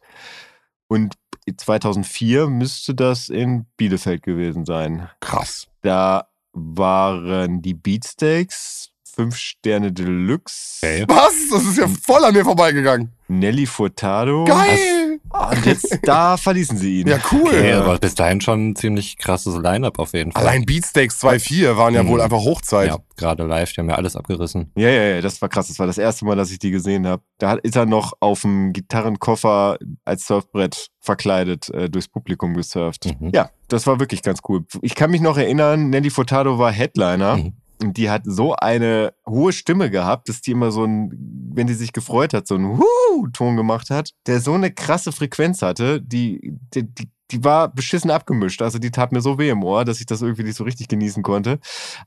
Und 0.88 1.14
2004 1.56 2.48
müsste 2.48 2.94
das 2.94 3.30
in 3.30 3.64
Bielefeld 3.78 4.22
gewesen 4.22 4.66
sein. 4.66 5.08
Krass. 5.20 5.68
Da 5.80 6.28
waren 6.52 7.62
die 7.62 7.74
Beatsteaks, 7.74 8.90
5 9.18 9.34
Sterne 9.36 9.90
Deluxe, 9.92 10.78
Okay. 10.80 11.04
Was? 11.08 11.32
Das 11.50 11.64
ist 11.64 11.76
ja 11.76 11.88
voll 11.88 12.24
an 12.24 12.32
mir 12.32 12.44
vorbeigegangen. 12.44 13.10
Nelly 13.26 13.66
Furtado. 13.66 14.44
Geil! 14.44 15.18
Und 15.28 15.66
jetzt, 15.66 15.98
da 16.04 16.36
verließen 16.38 16.78
sie 16.78 17.00
ihn. 17.00 17.08
Ja, 17.08 17.18
cool. 17.32 17.48
Okay, 17.48 17.72
aber 17.72 17.98
bis 17.98 18.14
dahin 18.14 18.40
schon 18.40 18.68
ein 18.70 18.76
ziemlich 18.76 19.18
krasses 19.18 19.56
Line-Up 19.56 19.98
auf 19.98 20.12
jeden 20.14 20.30
Fall. 20.32 20.42
Allein 20.42 20.64
Beatsteaks 20.64 21.22
2.4 21.22 21.76
waren 21.76 21.94
ja 21.94 22.02
Mhm. 22.04 22.08
wohl 22.08 22.20
einfach 22.20 22.38
Hochzeit. 22.38 22.88
Ja, 22.88 22.98
gerade 23.16 23.44
live, 23.44 23.72
die 23.72 23.80
haben 23.80 23.90
ja 23.90 23.96
alles 23.96 24.14
abgerissen. 24.14 24.70
Ja, 24.76 24.88
ja, 24.88 25.02
ja, 25.16 25.20
das 25.20 25.42
war 25.42 25.48
krass. 25.48 25.66
Das 25.66 25.78
war 25.80 25.86
das 25.88 25.98
erste 25.98 26.24
Mal, 26.24 26.36
dass 26.36 26.50
ich 26.52 26.60
die 26.60 26.70
gesehen 26.70 27.06
habe. 27.06 27.22
Da 27.38 27.50
hat- 27.50 27.60
ist 27.64 27.74
er 27.76 27.86
noch 27.86 28.12
auf 28.20 28.42
dem 28.42 28.72
Gitarrenkoffer 28.72 29.78
als 30.04 30.26
Surfbrett 30.26 30.88
verkleidet 31.00 31.68
äh, 31.70 31.90
durchs 31.90 32.08
Publikum 32.08 32.54
gesurft. 32.54 33.06
Mhm. 33.20 33.30
Ja, 33.34 33.50
das 33.66 33.86
war 33.88 33.98
wirklich 34.00 34.22
ganz 34.22 34.38
cool. 34.48 34.64
Ich 34.80 34.94
kann 34.94 35.10
mich 35.10 35.20
noch 35.20 35.36
erinnern, 35.36 35.90
Nelly 35.90 36.10
Furtado 36.10 36.58
war 36.58 36.70
Headliner. 36.70 37.36
Mhm. 37.38 37.52
Und 37.80 37.96
die 37.96 38.10
hat 38.10 38.22
so 38.24 38.54
eine 38.56 39.12
hohe 39.26 39.52
Stimme 39.52 39.90
gehabt, 39.90 40.28
dass 40.28 40.40
die 40.40 40.50
immer 40.52 40.70
so 40.70 40.84
ein, 40.84 41.10
wenn 41.54 41.66
die 41.66 41.74
sich 41.74 41.92
gefreut 41.92 42.34
hat, 42.34 42.46
so 42.46 42.56
einen 42.56 42.78
Huh-Ton 42.78 43.56
gemacht 43.56 43.90
hat, 43.90 44.10
der 44.26 44.40
so 44.40 44.52
eine 44.54 44.72
krasse 44.72 45.12
Frequenz 45.12 45.62
hatte, 45.62 46.00
die, 46.02 46.54
die, 46.74 46.82
die, 46.82 47.08
die 47.30 47.44
war 47.44 47.68
beschissen 47.68 48.10
abgemischt. 48.10 48.62
Also 48.62 48.78
die 48.78 48.90
tat 48.90 49.12
mir 49.12 49.20
so 49.20 49.38
weh 49.38 49.50
im 49.50 49.62
Ohr, 49.62 49.84
dass 49.84 50.00
ich 50.00 50.06
das 50.06 50.22
irgendwie 50.22 50.44
nicht 50.44 50.56
so 50.56 50.64
richtig 50.64 50.88
genießen 50.88 51.22
konnte. 51.22 51.58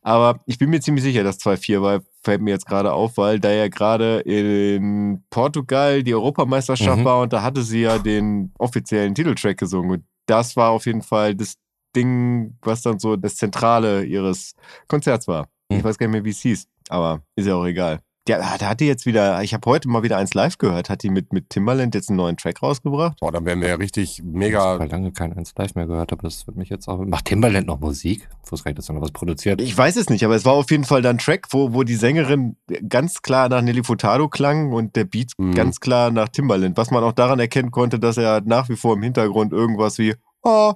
Aber 0.01 0.41
ich 0.45 0.57
bin 0.57 0.69
mir 0.69 0.81
ziemlich 0.81 1.03
sicher, 1.03 1.23
dass 1.23 1.39
2-4 1.39 1.81
war, 1.81 2.01
fällt 2.23 2.41
mir 2.41 2.51
jetzt 2.51 2.65
gerade 2.65 2.91
auf, 2.91 3.17
weil 3.17 3.39
da 3.39 3.51
ja 3.51 3.67
gerade 3.67 4.19
in 4.21 5.23
Portugal 5.29 6.03
die 6.03 6.13
Europameisterschaft 6.15 6.99
Mhm. 6.99 7.05
war 7.05 7.21
und 7.21 7.33
da 7.33 7.43
hatte 7.43 7.61
sie 7.61 7.81
ja 7.81 7.97
den 7.99 8.51
offiziellen 8.57 9.15
Titeltrack 9.15 9.57
gesungen. 9.57 9.91
Und 9.91 10.03
das 10.25 10.55
war 10.55 10.71
auf 10.71 10.85
jeden 10.85 11.01
Fall 11.01 11.35
das 11.35 11.55
Ding, 11.95 12.57
was 12.61 12.81
dann 12.81 12.99
so 12.99 13.15
das 13.17 13.35
Zentrale 13.35 14.03
ihres 14.05 14.53
Konzerts 14.87 15.27
war. 15.27 15.49
Ich 15.71 15.77
Mhm. 15.77 15.83
weiß 15.83 15.97
gar 15.97 16.07
nicht 16.07 16.13
mehr, 16.13 16.25
wie 16.25 16.29
es 16.31 16.39
hieß, 16.41 16.67
aber 16.89 17.21
ist 17.35 17.47
ja 17.47 17.55
auch 17.55 17.65
egal. 17.65 17.99
Ja, 18.29 18.37
da 18.59 18.69
hat 18.69 18.79
die 18.79 18.85
jetzt 18.85 19.07
wieder, 19.07 19.41
ich 19.41 19.51
habe 19.55 19.67
heute 19.69 19.89
mal 19.89 20.03
wieder 20.03 20.17
eins 20.17 20.35
live 20.35 20.59
gehört, 20.59 20.91
hat 20.91 21.01
die 21.01 21.09
mit, 21.09 21.33
mit 21.33 21.49
Timbaland 21.49 21.95
jetzt 21.95 22.09
einen 22.09 22.17
neuen 22.17 22.37
Track 22.37 22.61
rausgebracht? 22.61 23.19
Boah, 23.19 23.31
dann 23.31 23.45
wären 23.45 23.59
wir 23.61 23.69
ja 23.69 23.75
richtig 23.75 24.19
Ich 24.19 24.23
mega. 24.23 24.59
habe 24.63 24.85
lange 24.85 25.11
kein 25.11 25.33
eins 25.33 25.53
live 25.57 25.73
mehr 25.73 25.87
gehört, 25.87 26.11
aber 26.13 26.21
das 26.21 26.45
wird 26.45 26.55
mich 26.55 26.69
jetzt 26.69 26.87
auch. 26.87 26.99
Macht 27.03 27.25
Timbaland 27.25 27.65
noch 27.65 27.79
Musik? 27.79 28.29
Ich 28.45 28.51
wusste 28.51 28.65
gar 28.65 28.69
nicht, 28.71 28.77
dass 28.77 28.89
er 28.89 28.93
noch 28.93 29.01
was 29.01 29.11
produziert. 29.11 29.59
Ich 29.59 29.75
weiß 29.75 29.95
es 29.95 30.09
nicht, 30.09 30.23
aber 30.23 30.35
es 30.35 30.45
war 30.45 30.53
auf 30.53 30.69
jeden 30.69 30.83
Fall 30.83 31.01
dann 31.01 31.15
ein 31.15 31.19
Track, 31.19 31.47
wo, 31.49 31.73
wo 31.73 31.81
die 31.81 31.95
Sängerin 31.95 32.57
ganz 32.87 33.23
klar 33.23 33.49
nach 33.49 33.63
Nelly 33.63 33.83
Furtado 33.83 34.29
klang 34.29 34.71
und 34.71 34.95
der 34.95 35.05
Beat 35.05 35.31
Mhm. 35.39 35.55
ganz 35.55 35.79
klar 35.79 36.11
nach 36.11 36.29
Timbaland, 36.29 36.77
was 36.77 36.91
man 36.91 37.03
auch 37.03 37.13
daran 37.13 37.39
erkennen 37.39 37.71
konnte, 37.71 37.97
dass 37.99 38.17
er 38.17 38.41
nach 38.45 38.69
wie 38.69 38.75
vor 38.75 38.93
im 38.95 39.01
Hintergrund 39.01 39.51
irgendwas 39.51 39.97
wie 39.97 40.13
oh, 40.43 40.73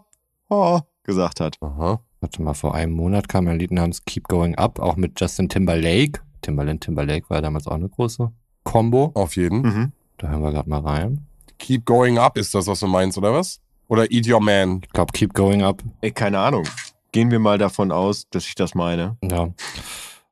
oh 0.50 0.80
gesagt 1.04 1.40
hat. 1.42 1.58
Aha. 1.62 2.00
Warte 2.26 2.42
mal, 2.42 2.56
vor 2.56 2.74
einem 2.74 2.94
Monat 2.94 3.30
kam 3.30 3.48
ein 3.48 3.60
Lied 3.60 3.70
namens 3.70 4.04
Keep 4.04 4.28
Going 4.28 4.56
Up, 4.56 4.80
auch 4.80 4.96
mit 4.96 5.22
Justin 5.22 5.48
Timberlake. 5.48 6.22
Timbaland 6.42 6.82
Timberlake 6.82 7.30
war 7.30 7.38
ja 7.38 7.42
damals 7.42 7.68
auch 7.68 7.76
eine 7.76 7.88
große 7.88 8.32
Combo. 8.64 9.12
Auf 9.14 9.36
jeden. 9.36 9.62
Mhm. 9.62 9.92
Da 10.18 10.30
hören 10.30 10.42
wir 10.42 10.52
gerade 10.52 10.68
mal 10.68 10.80
rein. 10.80 11.28
Keep 11.60 11.86
going 11.86 12.18
up 12.18 12.36
ist 12.36 12.56
das, 12.56 12.66
was 12.66 12.80
du 12.80 12.88
meinst, 12.88 13.16
oder 13.20 13.32
was? 13.32 13.62
Oder 13.90 14.10
Eat 14.12 14.28
Your 14.28 14.42
Man. 14.42 14.82
Ich 14.84 14.90
glaube, 14.90 15.12
Keep 15.14 15.36
Going 15.36 15.62
Up. 15.62 15.84
Ey, 16.02 16.10
keine 16.10 16.40
Ahnung. 16.40 16.64
Gehen 17.12 17.30
wir 17.30 17.38
mal 17.38 17.60
davon 17.60 17.92
aus, 17.92 18.28
dass 18.32 18.48
ich 18.48 18.56
das 18.56 18.74
meine. 18.74 19.18
Ja. 19.22 19.50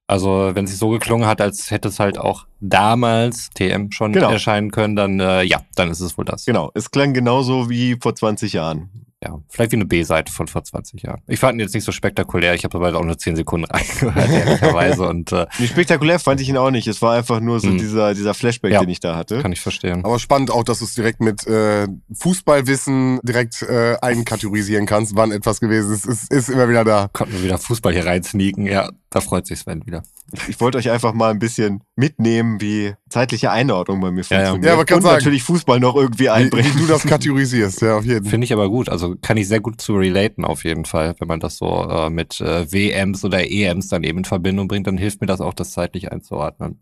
Also, 0.07 0.49
wenn 0.55 0.65
es 0.65 0.71
sich 0.71 0.79
so 0.79 0.89
geklungen 0.89 1.27
hat, 1.27 1.41
als 1.41 1.69
hätte 1.69 1.89
es 1.89 1.99
halt 1.99 2.17
auch 2.17 2.47
damals 2.59 3.51
TM 3.51 3.91
schon 3.91 4.13
Genau. 4.13 4.31
erscheinen 4.31 4.71
können, 4.71 4.95
dann 4.95 5.19
äh, 5.19 5.43
ja, 5.43 5.61
dann 5.75 5.91
ist 5.91 5.99
es 5.99 6.17
wohl 6.17 6.25
das. 6.25 6.45
Genau, 6.45 6.71
es 6.73 6.89
klang 6.89 7.13
genauso 7.13 7.69
wie 7.69 7.97
vor 8.01 8.15
20 8.15 8.53
Jahren. 8.53 8.89
Ja, 9.23 9.39
vielleicht 9.47 9.71
wie 9.71 9.77
eine 9.77 9.85
B-Seite 9.85 10.33
von 10.33 10.47
vor 10.47 10.63
20 10.63 11.01
Jahren. 11.03 11.21
Ich 11.27 11.39
fand 11.39 11.55
ihn 11.55 11.61
jetzt 11.61 11.73
nicht 11.73 11.85
so 11.85 11.93
spektakulär. 11.93 12.55
Ich 12.55 12.65
habe 12.65 12.77
aber 12.77 12.93
auch 12.97 13.05
nur 13.05 13.17
10 13.17 13.37
Sekunden 13.37 13.65
reingehört, 13.71 14.29
ehrlicherweise. 14.29 15.03
Und 15.07 15.31
äh, 15.31 15.45
Nee, 15.59 15.67
spektakulär 15.67 16.19
fand 16.19 16.41
ich 16.41 16.49
ihn 16.49 16.57
auch 16.57 16.71
nicht. 16.71 16.87
Es 16.87 17.01
war 17.01 17.13
einfach 17.15 17.39
nur 17.39 17.59
so 17.61 17.67
Mhm. 17.69 17.77
dieser, 17.77 18.13
dieser 18.13 18.33
Flashback, 18.33 18.73
Ja. 18.73 18.81
den 18.81 18.89
ich 18.89 18.99
da 18.99 19.15
hatte. 19.15 19.41
kann 19.41 19.51
ich 19.53 19.61
verstehen. 19.61 20.03
Aber 20.03 20.19
spannend 20.19 20.51
auch, 20.51 20.63
dass 20.65 20.79
du 20.79 20.85
es 20.85 20.93
direkt 20.93 21.21
mit 21.21 21.47
äh, 21.47 21.87
Fußballwissen 22.13 23.19
direkt 23.23 23.61
äh, 23.61 23.95
einkategorisieren 24.01 24.85
kannst, 24.85 25.15
wann 25.15 25.31
etwas 25.31 25.59
gewesen 25.59 25.93
ist. 25.93 26.05
Ist, 26.05 26.31
ist 26.31 26.49
immer 26.49 26.67
wieder 26.67 26.83
da. 26.83 27.09
Konnten 27.13 27.33
wir 27.35 27.43
wieder 27.43 27.57
Fußball 27.57 27.93
hier 27.93 28.05
reinsneaken. 28.05 28.65
Ja, 28.65 28.89
da 29.13 29.21
freut 29.21 29.45
sich 29.45 29.59
Sven 29.59 29.85
wieder. 29.85 30.01
Ich, 30.47 30.59
wollte 30.59 30.79
euch 30.79 30.89
einfach 30.89 31.13
mal 31.13 31.29
ein 31.29 31.37
bisschen 31.37 31.83
mitnehmen, 31.95 32.59
wie 32.59 32.95
zeitliche 33.09 33.51
Einordnung 33.51 34.01
bei 34.01 34.09
mir 34.09 34.23
Ja, 34.23 34.37
ja. 34.37 34.37
funktioniert. 34.45 34.65
Ja, 34.65 34.73
aber 34.73 34.85
kann 34.85 34.97
Und 34.97 35.03
sagen. 35.03 35.17
natürlich 35.17 35.43
Fußball 35.43 35.79
noch 35.79 35.95
irgendwie 35.95 36.23
Wie, 36.23 36.29
einbringen. 36.29 36.71
wie 36.73 36.79
du 36.79 36.87
das 36.87 37.03
kategorisierst, 37.03 37.81
ja, 37.81 37.97
auf 37.97 38.05
jeden 38.05 38.23
Fall. 38.23 38.31
Finde 38.31 38.45
ich 38.45 38.53
aber 38.53 38.69
gut. 38.69 38.89
Also 38.89 39.15
kann 39.21 39.37
ich 39.37 39.47
sehr 39.47 39.59
gut 39.59 39.79
zu 39.79 39.95
relaten 39.95 40.45
auf 40.45 40.63
jeden 40.63 40.85
Fall. 40.85 41.13
Wenn 41.19 41.27
man 41.27 41.39
das 41.39 41.57
so 41.57 41.87
äh, 41.87 42.09
mit 42.09 42.41
äh, 42.41 42.71
WMs 42.71 43.23
oder 43.23 43.47
EMs 43.49 43.89
dann 43.89 44.03
eben 44.03 44.19
in 44.19 44.25
Verbindung 44.25 44.67
bringt, 44.67 44.87
dann 44.87 44.97
hilft 44.97 45.21
mir 45.21 45.27
das 45.27 45.41
auch, 45.41 45.53
das 45.53 45.71
zeitlich 45.71 46.11
einzuordnen. 46.11 46.79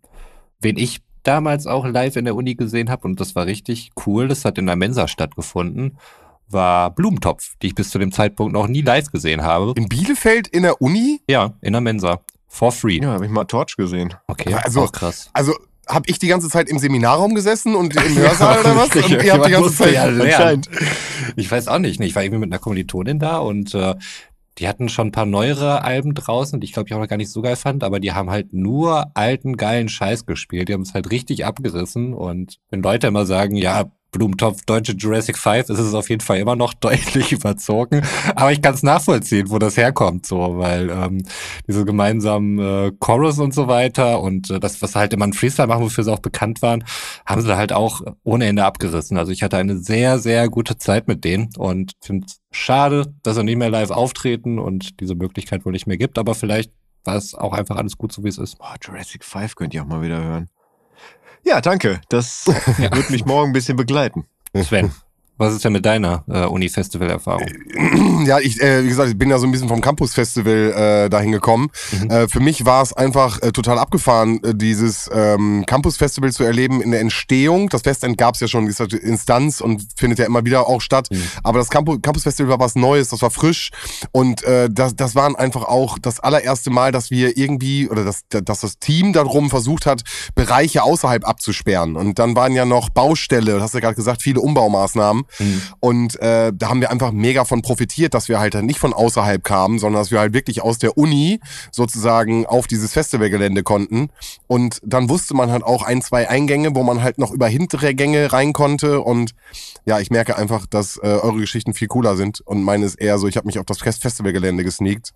Wen 0.61 0.77
ich 0.77 1.01
damals 1.23 1.67
auch 1.67 1.85
live 1.85 2.15
in 2.15 2.25
der 2.25 2.35
Uni 2.35 2.55
gesehen 2.55 2.89
habe, 2.89 3.07
und 3.07 3.19
das 3.19 3.35
war 3.35 3.45
richtig 3.45 3.91
cool, 4.05 4.27
das 4.27 4.45
hat 4.45 4.57
in 4.57 4.65
der 4.67 4.75
Mensa 4.75 5.07
stattgefunden, 5.07 5.97
war 6.53 6.91
Blumentopf, 6.93 7.53
die 7.61 7.67
ich 7.67 7.75
bis 7.75 7.89
zu 7.89 7.99
dem 7.99 8.11
Zeitpunkt 8.11 8.53
noch 8.53 8.67
nie 8.67 8.81
live 8.81 9.11
gesehen 9.11 9.41
habe. 9.43 9.73
In 9.75 9.87
Bielefeld 9.89 10.47
in 10.47 10.63
der 10.63 10.81
Uni? 10.81 11.21
Ja, 11.29 11.53
in 11.61 11.73
der 11.73 11.81
Mensa. 11.81 12.19
For 12.47 12.71
free. 12.71 12.99
ja, 13.01 13.11
habe 13.13 13.25
ich 13.25 13.31
mal 13.31 13.45
Torch 13.45 13.75
gesehen. 13.77 14.13
Okay, 14.27 14.53
Also- 14.53 14.81
auch 14.83 14.91
krass. 14.91 15.29
Also 15.33 15.53
habe 15.87 16.05
ich 16.07 16.19
die 16.19 16.27
ganze 16.27 16.47
Zeit 16.49 16.69
im 16.69 16.79
Seminarraum 16.79 17.33
gesessen 17.33 17.75
und 17.75 17.95
im 17.95 18.15
Hörsaal 18.17 18.59
oder 18.59 18.75
was? 18.75 18.95
Und 18.95 19.23
ihr 19.23 19.33
habt 19.33 19.45
die 19.47 19.51
ganze 19.51 19.73
Zeit. 19.75 19.93
ja. 19.93 20.03
Anscheinend. 20.05 20.69
Ich 21.35 21.49
weiß 21.51 21.67
auch 21.67 21.79
nicht. 21.79 21.99
ne, 21.99 22.05
Ich 22.05 22.15
war 22.15 22.23
irgendwie 22.23 22.39
mit 22.41 22.51
einer 22.51 22.59
Kommilitonin 22.59 23.19
da 23.19 23.37
und 23.39 23.73
äh, 23.73 23.95
die 24.57 24.67
hatten 24.67 24.89
schon 24.89 25.07
ein 25.07 25.11
paar 25.11 25.25
neuere 25.25 25.83
Alben 25.83 26.13
draußen, 26.13 26.59
die 26.59 26.65
ich 26.65 26.73
glaube 26.73 26.87
ich 26.89 26.93
auch 26.93 26.99
noch 26.99 27.07
gar 27.07 27.15
nicht 27.17 27.31
so 27.31 27.41
geil 27.41 27.55
fand, 27.55 27.83
aber 27.85 27.99
die 28.01 28.11
haben 28.11 28.29
halt 28.29 28.53
nur 28.53 29.11
alten, 29.15 29.55
geilen 29.57 29.87
Scheiß 29.89 30.25
gespielt. 30.25 30.67
Die 30.69 30.73
haben 30.73 30.81
es 30.81 30.93
halt 30.93 31.09
richtig 31.09 31.45
abgerissen 31.45 32.13
und 32.13 32.57
wenn 32.69 32.81
Leute 32.83 33.07
immer 33.07 33.25
sagen, 33.25 33.55
ja, 33.55 33.85
Blumentopf, 34.11 34.63
deutsche 34.65 34.91
Jurassic 34.93 35.37
5, 35.37 35.69
ist 35.69 35.79
es 35.79 35.93
auf 35.93 36.09
jeden 36.09 36.21
Fall 36.21 36.37
immer 36.37 36.55
noch 36.55 36.73
deutlich 36.81 37.31
überzogen. 37.31 38.01
Aber 38.35 38.51
ich 38.51 38.61
kann 38.61 38.73
es 38.73 38.83
nachvollziehen, 38.83 39.49
wo 39.49 39.57
das 39.57 39.77
herkommt, 39.77 40.25
so, 40.25 40.57
weil 40.57 40.89
ähm, 40.89 41.23
diese 41.67 41.85
gemeinsamen 41.85 42.59
äh, 42.59 42.91
Chorus 42.99 43.39
und 43.39 43.53
so 43.53 43.67
weiter 43.67 44.21
und 44.21 44.49
äh, 44.49 44.59
das, 44.59 44.81
was 44.81 44.95
halt 44.95 45.13
immer 45.13 45.25
ein 45.25 45.33
Freestyle 45.33 45.67
machen, 45.67 45.83
wofür 45.83 46.03
sie 46.03 46.11
auch 46.11 46.19
bekannt 46.19 46.61
waren, 46.61 46.83
haben 47.25 47.41
sie 47.41 47.55
halt 47.55 47.73
auch 47.73 48.01
ohne 48.23 48.45
Ende 48.45 48.65
abgerissen. 48.65 49.17
Also 49.17 49.31
ich 49.31 49.43
hatte 49.43 49.57
eine 49.57 49.77
sehr, 49.77 50.19
sehr 50.19 50.49
gute 50.49 50.77
Zeit 50.77 51.07
mit 51.07 51.23
denen 51.23 51.49
und 51.57 51.93
finde 52.01 52.27
es 52.27 52.41
schade, 52.51 53.13
dass 53.23 53.35
sie 53.35 53.43
nicht 53.43 53.57
mehr 53.57 53.69
live 53.69 53.91
auftreten 53.91 54.59
und 54.59 54.99
diese 54.99 55.15
Möglichkeit 55.15 55.65
wohl 55.65 55.71
nicht 55.71 55.87
mehr 55.87 55.97
gibt, 55.97 56.17
aber 56.17 56.35
vielleicht 56.35 56.71
war 57.03 57.15
es 57.15 57.33
auch 57.33 57.53
einfach 57.53 57.77
alles 57.77 57.97
gut, 57.97 58.11
so 58.11 58.23
wie 58.23 58.29
es 58.29 58.37
ist. 58.37 58.57
Boah, 58.57 58.75
Jurassic 58.81 59.23
5 59.23 59.55
könnt 59.55 59.73
ihr 59.73 59.81
auch 59.83 59.87
mal 59.87 60.01
wieder 60.01 60.23
hören. 60.23 60.49
Ja, 61.43 61.61
danke. 61.61 62.01
Das 62.09 62.45
wird 62.77 63.09
mich 63.09 63.25
morgen 63.25 63.51
ein 63.51 63.53
bisschen 63.53 63.77
begleiten. 63.77 64.25
Sven, 64.55 64.91
Was 65.41 65.55
ist 65.55 65.65
denn 65.65 65.73
mit 65.73 65.87
deiner 65.87 66.23
äh, 66.29 66.45
Uni-Festival-Erfahrung? 66.45 67.47
Ja, 68.21 68.37
ich, 68.39 68.61
äh, 68.61 68.83
wie 68.83 68.87
gesagt, 68.87 69.09
ich 69.09 69.17
bin 69.17 69.31
ja 69.31 69.39
so 69.39 69.47
ein 69.47 69.51
bisschen 69.51 69.67
vom 69.67 69.81
Campus-Festival 69.81 71.05
äh, 71.05 71.09
dahin 71.09 71.31
gekommen. 71.31 71.69
Mhm. 71.91 72.11
Äh, 72.11 72.27
für 72.27 72.39
mich 72.39 72.65
war 72.65 72.83
es 72.83 72.93
einfach 72.93 73.41
äh, 73.41 73.51
total 73.51 73.79
abgefahren, 73.79 74.43
äh, 74.43 74.53
dieses 74.53 75.09
ähm, 75.11 75.63
Campus-Festival 75.65 76.31
zu 76.31 76.43
erleben 76.43 76.81
in 76.81 76.91
der 76.91 76.99
Entstehung. 76.99 77.69
Das 77.69 77.81
Festend 77.81 78.19
gab 78.19 78.35
es 78.35 78.41
ja 78.41 78.47
schon, 78.47 78.67
diese 78.67 78.83
Instanz 78.83 79.59
und 79.59 79.87
findet 79.97 80.19
ja 80.19 80.25
immer 80.25 80.45
wieder 80.45 80.67
auch 80.67 80.81
statt. 80.81 81.07
Mhm. 81.09 81.23
Aber 81.41 81.57
das 81.57 81.71
Campu- 81.71 81.99
Campus-Festival 81.99 82.51
war 82.51 82.59
was 82.59 82.75
Neues, 82.75 83.09
das 83.09 83.23
war 83.23 83.31
frisch 83.31 83.71
und 84.11 84.43
äh, 84.43 84.69
das, 84.71 84.95
das 84.95 85.15
waren 85.15 85.35
einfach 85.35 85.63
auch 85.63 85.97
das 85.99 86.19
allererste 86.19 86.69
Mal, 86.69 86.91
dass 86.91 87.09
wir 87.09 87.37
irgendwie 87.37 87.89
oder 87.89 88.05
dass, 88.05 88.21
dass 88.29 88.59
das 88.59 88.77
Team 88.77 89.13
darum 89.13 89.49
versucht 89.49 89.87
hat, 89.87 90.03
Bereiche 90.35 90.83
außerhalb 90.83 91.27
abzusperren. 91.27 91.95
Und 91.95 92.19
dann 92.19 92.35
waren 92.35 92.53
ja 92.53 92.65
noch 92.65 92.89
Baustelle, 92.89 93.53
du 93.55 93.61
hast 93.61 93.73
ja 93.73 93.79
gerade 93.79 93.95
gesagt, 93.95 94.21
viele 94.21 94.41
Umbaumaßnahmen. 94.41 95.23
Mhm. 95.39 95.61
Und 95.79 96.19
äh, 96.21 96.51
da 96.55 96.69
haben 96.69 96.81
wir 96.81 96.91
einfach 96.91 97.11
mega 97.11 97.45
von 97.45 97.61
profitiert, 97.61 98.13
dass 98.13 98.27
wir 98.29 98.39
halt 98.39 98.53
nicht 98.61 98.79
von 98.79 98.93
außerhalb 98.93 99.43
kamen, 99.43 99.79
sondern 99.79 100.01
dass 100.01 100.11
wir 100.11 100.19
halt 100.19 100.33
wirklich 100.33 100.61
aus 100.61 100.77
der 100.77 100.97
Uni 100.97 101.39
sozusagen 101.71 102.45
auf 102.45 102.67
dieses 102.67 102.93
Festivalgelände 102.93 103.63
konnten. 103.63 104.09
Und 104.47 104.79
dann 104.83 105.09
wusste 105.09 105.33
man 105.33 105.51
halt 105.51 105.63
auch 105.63 105.83
ein, 105.83 106.01
zwei 106.01 106.29
Eingänge, 106.29 106.75
wo 106.75 106.83
man 106.83 107.01
halt 107.01 107.17
noch 107.17 107.31
über 107.31 107.47
hintere 107.47 107.95
Gänge 107.95 108.33
rein 108.33 108.53
konnte. 108.53 109.01
Und 109.01 109.31
ja, 109.85 109.99
ich 109.99 110.11
merke 110.11 110.37
einfach, 110.37 110.65
dass 110.65 110.97
äh, 110.97 111.07
eure 111.07 111.39
Geschichten 111.39 111.73
viel 111.73 111.87
cooler 111.87 112.15
sind. 112.15 112.41
Und 112.41 112.63
meine 112.63 112.85
ist 112.85 112.95
eher 112.95 113.17
so, 113.17 113.27
ich 113.27 113.37
habe 113.37 113.47
mich 113.47 113.57
auf 113.59 113.65
das 113.65 113.79
Fest- 113.79 114.01
Festivalgelände 114.01 114.63
gesneakt. 114.63 115.11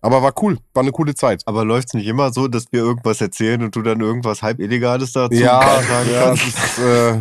Aber 0.00 0.22
war 0.22 0.32
cool, 0.42 0.58
war 0.74 0.82
eine 0.82 0.92
coole 0.92 1.14
Zeit. 1.14 1.42
Aber 1.46 1.64
läuft's 1.64 1.94
nicht 1.94 2.06
immer 2.06 2.32
so, 2.32 2.48
dass 2.48 2.66
wir 2.70 2.80
irgendwas 2.80 3.20
erzählen 3.20 3.62
und 3.62 3.74
du 3.74 3.82
dann 3.82 4.00
irgendwas 4.00 4.42
halb 4.42 4.60
Illegales 4.60 5.12
dazu 5.12 5.34
Ja, 5.34 5.58
beitragen 5.64 6.10
ja 6.12 6.30
das, 6.30 6.40
kannst? 6.40 6.58
ist, 6.58 6.78
äh, 6.78 7.20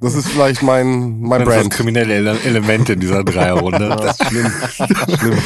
das 0.00 0.14
ist 0.14 0.28
vielleicht 0.28 0.62
mein, 0.62 1.20
mein 1.20 1.42
ist 1.42 1.48
das 1.48 1.56
Brand. 1.56 1.70
kriminelle 1.72 2.14
Ele 2.14 2.38
Element 2.44 2.90
in 2.90 3.00
dieser 3.00 3.22
Dreierrunde. 3.22 3.88
Das 3.88 4.18
ist 4.18 4.28
schlimm. 4.28 4.52
schlimm. 5.18 5.38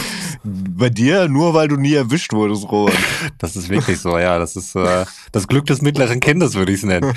Bei 0.43 0.89
dir 0.89 1.29
nur, 1.29 1.55
weil 1.55 1.69
du 1.69 1.77
nie 1.77 1.95
erwischt 1.95 2.33
wurdest, 2.33 2.71
Roman. 2.71 2.95
Das 3.39 3.57
ist 3.57 3.69
wirklich 3.69 3.99
so, 3.99 4.19
ja. 4.19 4.39
Das 4.39 4.57
ist 4.57 4.75
äh, 4.75 5.05
das 5.33 5.49
Glück 5.49 5.67
des 5.67 5.83
mittleren 5.83 6.21
Kindes, 6.21 6.55
würde 6.55 6.73
ich 6.73 6.79
es 6.79 6.85
nennen. 6.85 7.13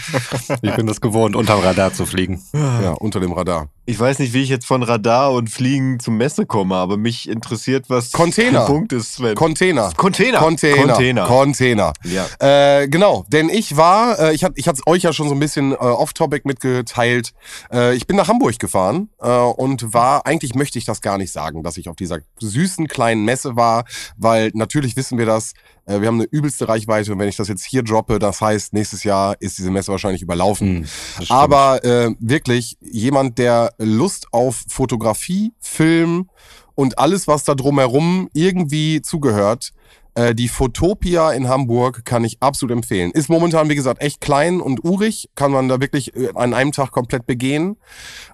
Ich 0.62 0.76
bin 0.76 0.88
das 0.88 1.02
gewohnt, 1.02 1.36
unterm 1.36 1.60
Radar 1.60 1.94
zu 1.94 2.06
fliegen. 2.06 2.42
Ja, 2.54 2.92
unter 2.92 3.20
dem 3.20 3.32
Radar. 3.34 3.68
Ich 3.86 4.00
weiß 4.00 4.20
nicht, 4.20 4.34
wie 4.34 4.42
ich 4.42 4.50
jetzt 4.50 4.66
von 4.66 4.82
Radar 4.82 5.34
und 5.34 5.50
Fliegen 5.50 6.00
zum 6.00 6.16
Messe 6.16 6.46
komme, 6.46 6.76
aber 6.76 6.96
mich 6.96 7.28
interessiert, 7.28 7.90
was 7.90 8.14
Container. 8.14 8.60
der 8.60 8.66
Punkt 8.68 8.94
ist, 8.94 9.16
Sven. 9.16 9.36
Container. 9.36 9.92
Container. 9.98 10.40
Container. 10.40 10.94
Container. 10.94 11.28
Container. 11.28 11.94
Ja. 12.04 12.80
Äh, 12.80 12.88
genau, 12.88 13.26
denn 13.28 13.50
ich 13.50 13.76
war, 13.76 14.20
äh, 14.20 14.34
ich 14.34 14.46
hatte 14.46 14.56
ich 14.58 14.68
es 14.68 14.88
euch 14.88 15.04
ja 15.04 15.12
schon 15.12 15.28
so 15.28 15.36
ein 15.36 15.40
bisschen 15.40 15.74
äh, 15.74 15.76
off-topic 15.76 16.48
mitgeteilt. 16.48 17.34
Äh, 17.72 17.96
ich 17.96 18.08
bin 18.08 18.16
nach 18.16 18.30
Hamburg 18.30 18.58
gefahren 18.58 19.10
äh, 19.22 19.30
und 19.30 19.94
war, 19.94 20.26
eigentlich 20.26 20.56
möchte 20.56 20.80
ich 20.80 20.86
das 20.86 21.02
gar 21.02 21.18
nicht 21.18 21.34
sagen, 21.34 21.64
dass 21.64 21.76
ich 21.76 21.90
auf 21.90 21.98
dieser 21.98 22.20
süßen 22.40 22.88
kleinen 22.88 23.13
Messe 23.22 23.56
war, 23.56 23.86
weil 24.18 24.52
natürlich 24.54 24.96
wissen 24.96 25.18
wir 25.18 25.26
das, 25.26 25.54
äh, 25.86 26.00
wir 26.00 26.08
haben 26.08 26.20
eine 26.20 26.30
übelste 26.32 26.68
Reichweite 26.68 27.12
und 27.12 27.20
wenn 27.20 27.30
ich 27.30 27.36
das 27.36 27.48
jetzt 27.48 27.64
hier 27.64 27.84
droppe, 27.84 28.20
das 28.20 28.42
heißt, 28.42 28.74
nächstes 28.74 29.04
Jahr 29.04 29.36
ist 29.40 29.58
diese 29.58 29.72
Messe 29.72 29.92
wahrscheinlich 29.92 30.22
überlaufen. 30.22 30.86
Stimmt. 31.16 31.32
Aber 31.32 31.84
äh, 31.84 32.14
wirklich 32.20 32.78
jemand, 32.82 33.38
der 33.38 33.74
Lust 33.78 34.28
auf 34.32 34.64
Fotografie, 34.70 35.54
Film 35.60 36.30
und 36.76 36.98
alles, 36.98 37.28
was 37.28 37.44
da 37.44 37.56
drumherum 37.56 38.30
irgendwie 38.34 39.02
zugehört, 39.02 39.74
äh, 40.16 40.36
die 40.36 40.48
Fotopia 40.48 41.32
in 41.32 41.48
Hamburg 41.48 42.06
kann 42.06 42.24
ich 42.24 42.38
absolut 42.42 42.76
empfehlen. 42.76 43.12
Ist 43.12 43.30
momentan, 43.30 43.70
wie 43.70 43.76
gesagt, 43.76 44.02
echt 44.02 44.22
klein 44.22 44.62
und 44.62 44.84
urig, 44.84 45.30
kann 45.36 45.52
man 45.52 45.68
da 45.68 45.82
wirklich 45.82 46.16
äh, 46.16 46.30
an 46.36 46.54
einem 46.54 46.72
Tag 46.72 46.92
komplett 46.92 47.26
begehen. 47.26 47.78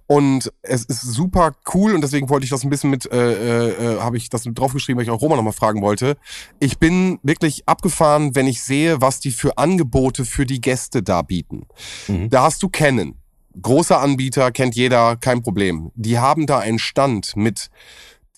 Und 0.07 0.51
es 0.61 0.85
ist 0.85 1.01
super 1.01 1.53
cool 1.73 1.93
und 1.93 2.01
deswegen 2.01 2.29
wollte 2.29 2.43
ich 2.43 2.49
das 2.49 2.63
ein 2.63 2.69
bisschen 2.69 2.89
mit, 2.89 3.11
äh, 3.11 3.95
äh, 3.95 3.99
habe 3.99 4.17
ich 4.17 4.29
das 4.29 4.45
mit 4.45 4.57
draufgeschrieben, 4.57 4.97
weil 4.97 5.03
ich 5.05 5.11
auch 5.11 5.21
Roman 5.21 5.37
nochmal 5.37 5.53
fragen 5.53 5.81
wollte. 5.81 6.17
Ich 6.59 6.79
bin 6.79 7.19
wirklich 7.23 7.67
abgefahren, 7.67 8.35
wenn 8.35 8.47
ich 8.47 8.61
sehe, 8.63 9.01
was 9.01 9.19
die 9.19 9.31
für 9.31 9.57
Angebote 9.57 10.25
für 10.25 10.45
die 10.45 10.61
Gäste 10.61 11.03
da 11.03 11.21
bieten. 11.21 11.67
Mhm. 12.07 12.29
Da 12.29 12.43
hast 12.43 12.61
du 12.63 12.69
Canon. 12.69 13.15
Großer 13.61 13.99
Anbieter, 13.99 14.51
kennt 14.51 14.75
jeder, 14.75 15.15
kein 15.15 15.41
Problem. 15.41 15.91
Die 15.95 16.19
haben 16.19 16.45
da 16.45 16.59
einen 16.59 16.79
Stand 16.79 17.35
mit 17.35 17.69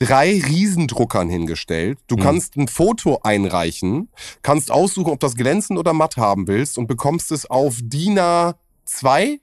drei 0.02 0.42
Riesendruckern 0.44 1.30
hingestellt. 1.30 2.00
Du 2.08 2.16
Mhm. 2.16 2.22
kannst 2.22 2.58
ein 2.58 2.68
Foto 2.68 3.20
einreichen, 3.24 4.10
kannst 4.42 4.72
aussuchen, 4.72 5.12
ob 5.12 5.20
das 5.20 5.36
glänzend 5.36 5.78
oder 5.78 5.94
matt 5.94 6.18
haben 6.18 6.48
willst 6.48 6.78
und 6.80 6.88
bekommst 6.88 7.32
es 7.32 7.46
auf 7.46 7.78
DIN 7.82 8.18
A2, 8.18 9.40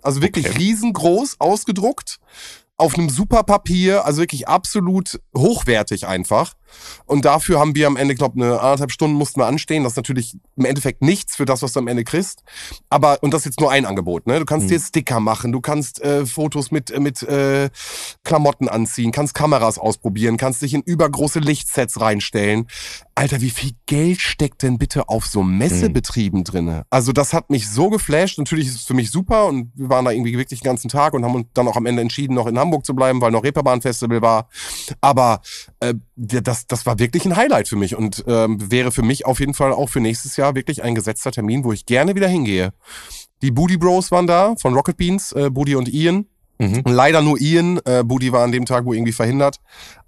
also 0.00 0.22
wirklich 0.22 0.46
Okay. 0.48 0.58
riesengroß 0.58 1.36
ausgedruckt, 1.40 2.20
auf 2.78 2.94
einem 2.94 3.10
super 3.10 3.42
Papier, 3.42 4.06
also 4.06 4.20
wirklich 4.22 4.48
absolut 4.48 5.20
hochwertig 5.36 6.06
einfach. 6.06 6.54
Und 7.06 7.24
dafür 7.24 7.58
haben 7.58 7.74
wir 7.74 7.86
am 7.86 7.96
Ende, 7.96 8.14
glaube 8.14 8.40
eine 8.40 8.60
anderthalb 8.60 8.92
Stunden 8.92 9.16
mussten 9.16 9.40
wir 9.40 9.46
anstehen. 9.46 9.84
Das 9.84 9.92
ist 9.92 9.96
natürlich 9.96 10.36
im 10.56 10.64
Endeffekt 10.64 11.02
nichts 11.02 11.36
für 11.36 11.44
das, 11.44 11.62
was 11.62 11.72
du 11.72 11.80
am 11.80 11.88
Ende 11.88 12.04
kriegst. 12.04 12.42
Aber, 12.90 13.22
und 13.22 13.32
das 13.32 13.42
ist 13.42 13.46
jetzt 13.46 13.60
nur 13.60 13.70
ein 13.70 13.86
Angebot, 13.86 14.26
ne? 14.26 14.38
Du 14.38 14.44
kannst 14.44 14.66
Mhm. 14.66 14.70
dir 14.70 14.80
Sticker 14.80 15.20
machen, 15.20 15.52
du 15.52 15.60
kannst 15.60 16.00
äh, 16.02 16.26
Fotos 16.26 16.70
mit, 16.70 16.90
äh, 16.90 17.00
mit 17.00 17.22
äh, 17.22 17.70
Klamotten 18.24 18.68
anziehen, 18.68 19.12
kannst 19.12 19.34
Kameras 19.34 19.78
ausprobieren, 19.78 20.36
kannst 20.36 20.62
dich 20.62 20.74
in 20.74 20.82
übergroße 20.82 21.38
Lichtsets 21.40 22.00
reinstellen. 22.00 22.66
Alter, 23.14 23.40
wie 23.40 23.50
viel 23.50 23.72
Geld 23.86 24.20
steckt 24.20 24.62
denn 24.62 24.78
bitte 24.78 25.08
auf 25.08 25.26
so 25.26 25.42
Messebetrieben 25.42 26.44
drinne? 26.44 26.84
Also 26.90 27.12
das 27.12 27.32
hat 27.32 27.50
mich 27.50 27.68
so 27.68 27.90
geflasht. 27.90 28.38
Natürlich 28.38 28.68
ist 28.68 28.76
es 28.76 28.84
für 28.84 28.94
mich 28.94 29.10
super 29.10 29.46
und 29.46 29.72
wir 29.74 29.88
waren 29.88 30.04
da 30.04 30.12
irgendwie 30.12 30.38
wirklich 30.38 30.60
den 30.60 30.66
ganzen 30.66 30.88
Tag 30.88 31.14
und 31.14 31.24
haben 31.24 31.34
uns 31.34 31.46
dann 31.54 31.66
auch 31.66 31.76
am 31.76 31.86
Ende 31.86 32.02
entschieden, 32.02 32.34
noch 32.34 32.46
in 32.46 32.58
Hamburg 32.58 32.84
zu 32.86 32.94
bleiben, 32.94 33.20
weil 33.20 33.32
noch 33.32 33.42
Reeperbahn-Festival 33.42 34.22
war. 34.22 34.48
Aber 35.00 35.40
äh, 35.80 35.94
ja, 36.16 36.40
das, 36.58 36.66
das 36.66 36.86
war 36.86 36.98
wirklich 36.98 37.24
ein 37.24 37.36
Highlight 37.36 37.68
für 37.68 37.76
mich 37.76 37.94
und 37.96 38.24
ähm, 38.26 38.58
wäre 38.70 38.90
für 38.92 39.02
mich 39.02 39.26
auf 39.26 39.40
jeden 39.40 39.54
Fall 39.54 39.72
auch 39.72 39.88
für 39.88 40.00
nächstes 40.00 40.36
Jahr 40.36 40.54
wirklich 40.54 40.82
ein 40.82 40.94
gesetzter 40.94 41.30
Termin, 41.30 41.64
wo 41.64 41.72
ich 41.72 41.86
gerne 41.86 42.14
wieder 42.14 42.28
hingehe. 42.28 42.72
Die 43.42 43.50
Booty 43.50 43.76
Bros 43.76 44.10
waren 44.10 44.26
da 44.26 44.54
von 44.60 44.74
Rocket 44.74 44.96
Beans, 44.96 45.32
äh, 45.32 45.50
Booty 45.50 45.74
und 45.76 45.88
Ian. 45.88 46.26
Mhm. 46.60 46.82
Leider 46.86 47.22
nur 47.22 47.40
Ian. 47.40 47.78
Äh, 47.84 48.02
Booty 48.04 48.32
war 48.32 48.42
an 48.42 48.50
dem 48.50 48.66
Tag 48.66 48.84
wo 48.84 48.92
irgendwie 48.92 49.12
verhindert. 49.12 49.58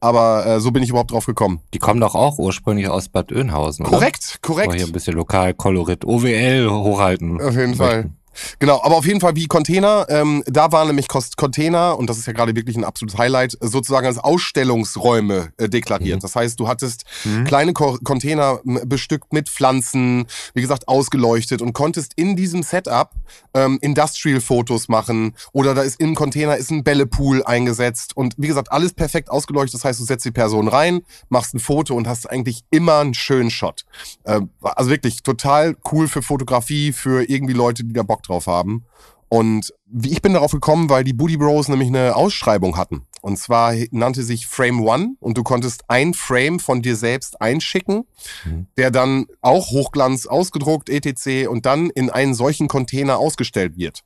Aber 0.01 0.45
äh, 0.47 0.61
so 0.61 0.73
bin 0.73 0.83
ich 0.83 0.89
überhaupt 0.91 1.13
drauf 1.13 1.27
gekommen. 1.27 1.61
Die 1.73 1.79
kommen 1.79 2.01
doch 2.01 2.17
auch 2.17 2.39
ursprünglich 2.39 2.89
aus 2.89 3.09
Bad 3.09 3.31
Oeynhausen, 3.31 3.87
oder? 3.87 3.97
Korrekt, 3.99 4.25
Oh, 4.49 4.55
hier 4.55 4.65
korrekt. 4.67 4.83
ein 4.85 4.93
bisschen 4.93 5.15
lokal, 5.15 5.55
Kolorit, 5.55 6.05
OWL 6.05 6.69
hochhalten. 6.69 7.41
Auf 7.41 7.55
jeden 7.55 7.77
Fall. 7.77 8.11
Genau, 8.59 8.81
aber 8.83 8.97
auf 8.97 9.07
jeden 9.07 9.21
Fall 9.21 9.37
wie 9.37 9.47
Container. 9.47 10.07
Ähm, 10.09 10.43
da 10.47 10.73
waren 10.73 10.87
nämlich 10.87 11.09
Container, 11.09 11.99
und 11.99 12.09
das 12.09 12.19
ist 12.19 12.27
ja 12.27 12.33
gerade 12.33 12.55
wirklich 12.55 12.77
ein 12.77 12.85
absolutes 12.85 13.19
Highlight, 13.19 13.57
sozusagen 13.61 14.07
als 14.07 14.19
Ausstellungsräume 14.19 15.53
äh, 15.57 15.69
deklariert. 15.69 16.19
Mhm. 16.19 16.21
Das 16.21 16.37
heißt, 16.37 16.59
du 16.59 16.69
hattest 16.69 17.05
Mhm. 17.25 17.45
kleine 17.45 17.73
Ko 17.73 17.99
Container 18.03 18.61
bestückt 18.65 19.33
mit 19.33 19.49
Pflanzen, 19.49 20.27
wie 20.55 20.61
gesagt, 20.61 20.89
ausgeleuchtet 20.89 21.63
und 21.63 21.73
konntest 21.73 22.13
in 22.17 22.37
diesem 22.37 22.63
Setup 22.63 23.11
ähm, 23.55 23.79
Industrial-Fotos 23.81 24.89
machen 24.89 25.35
oder 25.53 25.75
da 25.75 25.83
ist 25.83 26.01
im 26.01 26.15
Container 26.15 26.57
ist 26.57 26.71
ein 26.71 26.85
Bällepool 26.85 27.43
eingesetzt 27.45 28.17
und 28.17 28.35
wie 28.39 28.47
gesagt, 28.47 28.73
alles 28.73 28.93
perfekt 28.93 29.31
ausgeleuchtet. 29.31 29.75
Das 29.75 29.85
heißt, 29.85 30.01
du 30.01 30.05
setzt 30.05 30.25
die 30.25 30.31
Person 30.31 30.69
rein, 30.69 31.03
machst 31.29 31.55
ein 31.55 31.61
Foto 31.61 31.95
und 31.95 32.07
hast 32.09 32.29
eigentlich 32.31 32.63
immer 32.71 32.99
einen 32.99 33.15
schönen 33.15 33.51
Shot. 33.51 33.85
Ähm, 34.25 34.51
also 34.63 34.91
wirklich 34.91 35.23
total 35.23 35.77
cool 35.93 36.09
für 36.09 36.23
Fotografie, 36.23 36.93
für 36.93 37.29
irgendwie 37.29 37.55
Leute, 37.55 37.85
die 37.85 37.93
da 37.93 38.03
Bock 38.03 38.20
drauf 38.23 38.47
haben. 38.47 38.85
Und 39.29 39.73
wie 39.87 40.11
ich 40.11 40.23
bin 40.23 40.35
darauf 40.35 40.51
gekommen, 40.51 40.91
weil 40.91 41.05
die 41.05 41.13
Booty 41.13 41.37
Bros 41.37 41.69
nämlich 41.69 41.89
eine 41.89 42.17
Ausschreibung 42.17 42.77
hatten. 42.77 43.07
Und 43.23 43.39
zwar 43.39 43.75
nannte 43.93 44.25
sich 44.25 44.47
Frame 44.47 44.81
One 44.81 45.15
und 45.21 45.39
du 45.39 45.45
konntest 45.45 45.85
ein 45.89 46.15
Frame 46.15 46.59
von 46.59 46.83
dir 46.83 46.97
selbst 46.97 47.41
einschicken, 47.41 48.07
Mhm. 48.45 48.67
der 48.77 48.91
dann 48.91 49.27
auch 49.41 49.71
Hochglanz 49.71 50.27
ausgedruckt, 50.27 50.89
etc. 50.89 51.47
und 51.49 51.65
dann 51.65 51.91
in 51.91 52.11
einen 52.11 52.35
solchen 52.35 52.67
Container 52.67 53.19
ausgestellt 53.19 53.77
wird. 53.77 54.01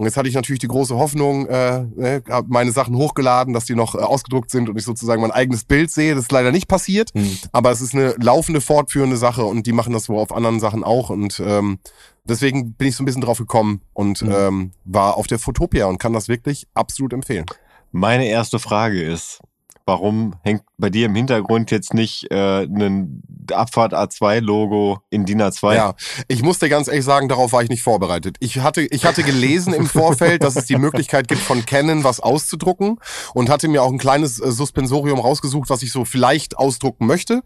Und 0.00 0.06
jetzt 0.06 0.16
hatte 0.16 0.30
ich 0.30 0.34
natürlich 0.34 0.60
die 0.60 0.66
große 0.66 0.96
Hoffnung, 0.96 1.46
äh, 1.46 1.82
ne, 1.94 2.22
hab 2.30 2.48
meine 2.48 2.72
Sachen 2.72 2.96
hochgeladen, 2.96 3.52
dass 3.52 3.66
die 3.66 3.74
noch 3.74 3.94
äh, 3.94 3.98
ausgedruckt 3.98 4.50
sind 4.50 4.70
und 4.70 4.78
ich 4.78 4.84
sozusagen 4.86 5.20
mein 5.20 5.30
eigenes 5.30 5.64
Bild 5.64 5.90
sehe. 5.90 6.14
Das 6.14 6.22
ist 6.24 6.32
leider 6.32 6.52
nicht 6.52 6.68
passiert, 6.68 7.10
Mhm. 7.14 7.36
aber 7.52 7.70
es 7.70 7.82
ist 7.82 7.94
eine 7.94 8.14
laufende, 8.18 8.62
fortführende 8.62 9.18
Sache 9.18 9.44
und 9.44 9.66
die 9.66 9.72
machen 9.74 9.92
das 9.92 10.08
wohl 10.08 10.16
auf 10.18 10.32
anderen 10.32 10.58
Sachen 10.58 10.84
auch. 10.84 11.10
Und 11.10 11.42
ähm, 11.44 11.80
deswegen 12.24 12.72
bin 12.72 12.88
ich 12.88 12.96
so 12.96 13.02
ein 13.02 13.04
bisschen 13.04 13.20
drauf 13.20 13.36
gekommen 13.36 13.82
und 13.92 14.22
Mhm. 14.22 14.32
ähm, 14.34 14.70
war 14.86 15.18
auf 15.18 15.26
der 15.26 15.38
Fotopia 15.38 15.84
und 15.84 15.98
kann 15.98 16.14
das 16.14 16.28
wirklich 16.28 16.66
absolut 16.72 17.12
empfehlen. 17.12 17.44
Meine 17.92 18.24
erste 18.26 18.58
Frage 18.58 19.02
ist, 19.02 19.40
warum 19.84 20.34
hängt 20.44 20.62
bei 20.80 20.90
dir 20.90 21.06
im 21.06 21.14
Hintergrund 21.14 21.70
jetzt 21.70 21.94
nicht 21.94 22.30
äh, 22.30 22.62
ein 22.64 23.22
Abfahrt 23.52 23.94
A2-Logo 23.94 25.00
in 25.10 25.24
DIN 25.24 25.42
A2? 25.42 25.74
Ja, 25.74 25.94
ich 26.28 26.42
muss 26.42 26.58
dir 26.58 26.68
ganz 26.68 26.88
ehrlich 26.88 27.04
sagen, 27.04 27.28
darauf 27.28 27.52
war 27.52 27.62
ich 27.62 27.68
nicht 27.68 27.82
vorbereitet. 27.82 28.36
Ich 28.40 28.58
hatte, 28.58 28.82
ich 28.82 29.04
hatte 29.04 29.22
gelesen 29.22 29.72
im 29.72 29.86
Vorfeld, 29.86 30.42
dass 30.42 30.56
es 30.56 30.66
die 30.66 30.76
Möglichkeit 30.76 31.28
gibt, 31.28 31.40
von 31.40 31.64
Canon 31.66 32.04
was 32.04 32.20
auszudrucken 32.20 32.98
und 33.34 33.50
hatte 33.50 33.68
mir 33.68 33.82
auch 33.82 33.90
ein 33.90 33.98
kleines 33.98 34.40
äh, 34.40 34.50
Suspensorium 34.50 35.18
rausgesucht, 35.18 35.70
was 35.70 35.82
ich 35.82 35.92
so 35.92 36.04
vielleicht 36.04 36.56
ausdrucken 36.58 37.06
möchte 37.06 37.42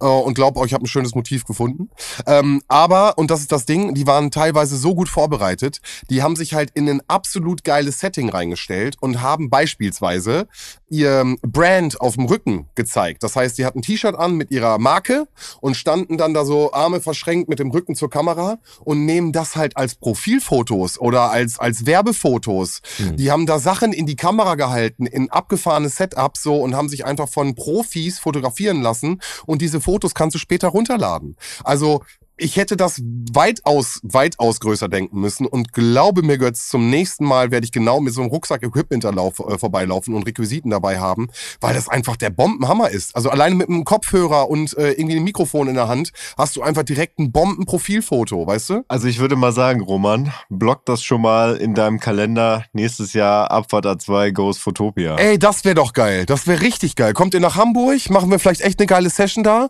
äh, 0.00 0.04
und 0.04 0.34
glaube 0.34 0.58
ich 0.66 0.74
habe 0.74 0.84
ein 0.84 0.88
schönes 0.88 1.14
Motiv 1.14 1.44
gefunden. 1.44 1.90
Ähm, 2.26 2.62
aber, 2.68 3.18
und 3.18 3.30
das 3.30 3.40
ist 3.40 3.52
das 3.52 3.66
Ding, 3.66 3.94
die 3.94 4.06
waren 4.06 4.30
teilweise 4.30 4.76
so 4.76 4.94
gut 4.94 5.08
vorbereitet, 5.08 5.80
die 6.10 6.22
haben 6.22 6.36
sich 6.36 6.54
halt 6.54 6.70
in 6.74 6.88
ein 6.88 7.02
absolut 7.08 7.64
geiles 7.64 8.00
Setting 8.00 8.28
reingestellt 8.28 8.96
und 9.00 9.20
haben 9.20 9.50
beispielsweise 9.50 10.48
ihr 10.88 11.36
Brand 11.42 12.00
auf 12.00 12.14
dem 12.14 12.26
Rücken 12.26 12.66
gezeigt. 12.78 13.22
Das 13.22 13.36
heißt, 13.36 13.56
sie 13.56 13.66
hatten 13.66 13.80
ein 13.80 13.82
T-Shirt 13.82 14.14
an 14.14 14.36
mit 14.36 14.50
ihrer 14.50 14.78
Marke 14.78 15.28
und 15.60 15.76
standen 15.76 16.16
dann 16.16 16.32
da 16.32 16.46
so 16.46 16.72
Arme 16.72 17.02
verschränkt 17.02 17.50
mit 17.50 17.58
dem 17.58 17.70
Rücken 17.70 17.94
zur 17.94 18.08
Kamera 18.08 18.58
und 18.84 19.04
nehmen 19.04 19.32
das 19.32 19.56
halt 19.56 19.76
als 19.76 19.96
Profilfotos 19.96 20.98
oder 20.98 21.30
als, 21.30 21.58
als 21.58 21.84
Werbefotos. 21.84 22.80
Mhm. 22.98 23.16
Die 23.16 23.30
haben 23.30 23.44
da 23.44 23.58
Sachen 23.58 23.92
in 23.92 24.06
die 24.06 24.16
Kamera 24.16 24.54
gehalten, 24.54 25.04
in 25.04 25.28
abgefahrene 25.30 25.90
Setups 25.90 26.42
so 26.42 26.56
und 26.56 26.74
haben 26.74 26.88
sich 26.88 27.04
einfach 27.04 27.28
von 27.28 27.54
Profis 27.54 28.18
fotografieren 28.18 28.80
lassen 28.80 29.20
und 29.44 29.60
diese 29.60 29.80
Fotos 29.80 30.14
kannst 30.14 30.36
du 30.36 30.38
später 30.38 30.68
runterladen. 30.68 31.36
Also 31.64 32.02
ich 32.38 32.56
hätte 32.56 32.76
das 32.76 33.02
weitaus, 33.32 34.00
weitaus 34.02 34.60
größer 34.60 34.88
denken 34.88 35.20
müssen 35.20 35.46
und 35.46 35.72
glaube 35.72 36.22
mir, 36.22 36.38
Götz, 36.38 36.68
zum 36.68 36.88
nächsten 36.90 37.24
Mal 37.24 37.50
werde 37.50 37.64
ich 37.64 37.72
genau 37.72 38.00
mit 38.00 38.14
so 38.14 38.20
einem 38.20 38.30
Rucksack-Equipment 38.30 39.04
äh, 39.04 39.58
vorbeilaufen 39.58 40.14
und 40.14 40.22
Requisiten 40.22 40.70
dabei 40.70 40.98
haben, 40.98 41.28
weil 41.60 41.74
das 41.74 41.88
einfach 41.88 42.16
der 42.16 42.30
Bombenhammer 42.30 42.90
ist. 42.90 43.14
Also 43.16 43.30
alleine 43.30 43.54
mit 43.54 43.68
einem 43.68 43.84
Kopfhörer 43.84 44.48
und 44.48 44.76
äh, 44.76 44.92
irgendwie 44.92 45.16
einem 45.16 45.24
Mikrofon 45.24 45.68
in 45.68 45.74
der 45.74 45.88
Hand 45.88 46.12
hast 46.36 46.56
du 46.56 46.62
einfach 46.62 46.84
direkt 46.84 47.18
ein 47.18 47.32
Bombenprofilfoto, 47.32 48.46
weißt 48.46 48.70
du? 48.70 48.84
Also 48.88 49.08
ich 49.08 49.18
würde 49.18 49.36
mal 49.36 49.52
sagen, 49.52 49.82
Roman, 49.82 50.32
block 50.48 50.86
das 50.86 51.02
schon 51.02 51.22
mal 51.22 51.56
in 51.56 51.74
deinem 51.74 51.98
Kalender. 52.00 52.64
Nächstes 52.72 53.12
Jahr 53.12 53.50
Abfahrt 53.50 53.86
A2 53.86 54.32
Goes 54.32 54.58
Photopia. 54.58 55.16
Ey, 55.16 55.38
das 55.38 55.64
wäre 55.64 55.74
doch 55.74 55.92
geil. 55.92 56.24
Das 56.26 56.46
wäre 56.46 56.60
richtig 56.60 56.96
geil. 56.96 57.12
Kommt 57.12 57.34
ihr 57.34 57.40
nach 57.40 57.56
Hamburg, 57.56 58.10
machen 58.10 58.30
wir 58.30 58.38
vielleicht 58.38 58.60
echt 58.60 58.78
eine 58.78 58.86
geile 58.86 59.10
Session 59.10 59.42
da 59.42 59.68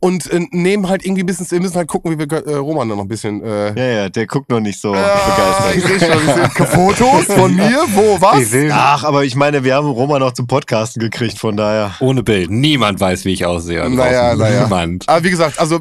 und 0.00 0.30
äh, 0.30 0.46
nehmen 0.50 0.88
halt 0.88 1.04
irgendwie 1.04 1.22
ein 1.22 1.26
bisschen, 1.26 1.50
wir 1.50 1.60
müssen 1.60 1.76
halt 1.76 1.88
gucken, 1.88 2.09
gucken, 2.10 2.30
wie 2.30 2.30
wir 2.30 2.46
äh, 2.46 2.56
Roman 2.56 2.88
da 2.88 2.96
noch 2.96 3.02
ein 3.02 3.08
bisschen. 3.08 3.42
Äh 3.42 3.78
ja, 3.78 4.02
ja, 4.02 4.08
der 4.08 4.26
guckt 4.26 4.50
noch 4.50 4.60
nicht 4.60 4.80
so 4.80 4.94
ja, 4.94 5.00
begeistert. 5.02 5.76
Ich 5.76 6.00
sehe 6.00 6.12
schon, 6.12 6.28
ich 6.28 6.52
seh 6.54 6.66
Fotos 6.66 7.24
von 7.26 7.54
mir, 7.56 7.84
wo, 7.94 8.20
was? 8.20 8.52
Ach, 8.72 9.04
aber 9.04 9.24
ich 9.24 9.34
meine, 9.36 9.64
wir 9.64 9.74
haben 9.74 9.88
Roman 9.88 10.20
noch 10.20 10.32
zum 10.32 10.46
Podcasten 10.46 11.00
gekriegt, 11.00 11.38
von 11.38 11.56
daher. 11.56 11.94
Ohne 12.00 12.22
Bild. 12.22 12.50
Niemand 12.50 13.00
weiß, 13.00 13.24
wie 13.24 13.32
ich 13.32 13.46
aussehe. 13.46 13.88
Naja, 13.90 14.34
naja. 14.34 14.64
Niemand. 14.64 15.08
Aber 15.08 15.24
wie 15.24 15.30
gesagt, 15.30 15.58
also 15.58 15.80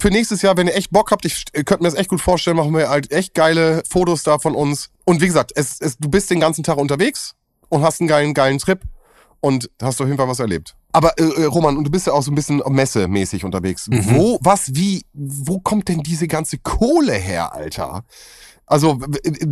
für 0.00 0.10
nächstes 0.10 0.42
Jahr, 0.42 0.56
wenn 0.56 0.66
ihr 0.66 0.76
echt 0.76 0.90
Bock 0.90 1.10
habt, 1.10 1.24
ich 1.24 1.44
könnte 1.52 1.82
mir 1.82 1.88
das 1.88 1.94
echt 1.94 2.08
gut 2.08 2.20
vorstellen, 2.20 2.56
machen 2.56 2.74
wir 2.74 2.88
halt 2.88 3.10
echt 3.12 3.34
geile 3.34 3.82
Fotos 3.88 4.22
da 4.22 4.38
von 4.38 4.54
uns. 4.54 4.90
Und 5.04 5.20
wie 5.20 5.26
gesagt, 5.26 5.52
es, 5.54 5.80
es, 5.80 5.98
du 5.98 6.08
bist 6.08 6.30
den 6.30 6.40
ganzen 6.40 6.62
Tag 6.62 6.76
unterwegs 6.76 7.34
und 7.68 7.82
hast 7.82 8.00
einen 8.00 8.08
geilen, 8.08 8.34
geilen 8.34 8.58
Trip 8.58 8.80
und 9.42 9.68
hast 9.82 10.00
auf 10.00 10.06
jeden 10.06 10.16
Fall 10.16 10.28
was 10.28 10.38
erlebt. 10.38 10.76
Aber 10.92 11.18
äh, 11.18 11.42
äh 11.42 11.44
Roman, 11.44 11.76
und 11.76 11.84
du 11.84 11.90
bist 11.90 12.06
ja 12.06 12.12
auch 12.12 12.22
so 12.22 12.30
ein 12.30 12.34
bisschen 12.34 12.62
messemäßig 12.66 13.44
unterwegs. 13.44 13.88
Mhm. 13.88 14.14
Wo, 14.14 14.38
was, 14.42 14.74
wie, 14.74 15.04
wo 15.12 15.58
kommt 15.58 15.88
denn 15.88 16.02
diese 16.02 16.28
ganze 16.28 16.58
Kohle 16.58 17.12
her, 17.12 17.52
Alter? 17.52 18.04
Also 18.66 19.00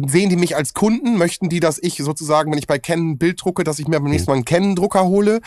sehen 0.06 0.30
die 0.30 0.36
mich 0.36 0.56
als 0.56 0.72
Kunden? 0.72 1.18
Möchten 1.18 1.48
die, 1.48 1.60
dass 1.60 1.78
ich 1.82 1.96
sozusagen, 1.96 2.52
wenn 2.52 2.58
ich 2.58 2.68
bei 2.68 2.78
Canon 2.78 3.10
ein 3.10 3.18
Bild 3.18 3.42
drucke, 3.42 3.64
dass 3.64 3.80
ich 3.80 3.88
mir 3.88 4.00
beim 4.00 4.10
nächsten 4.10 4.30
Mal 4.30 4.36
einen 4.36 4.44
Canon-Drucker 4.44 5.04
hole? 5.04 5.40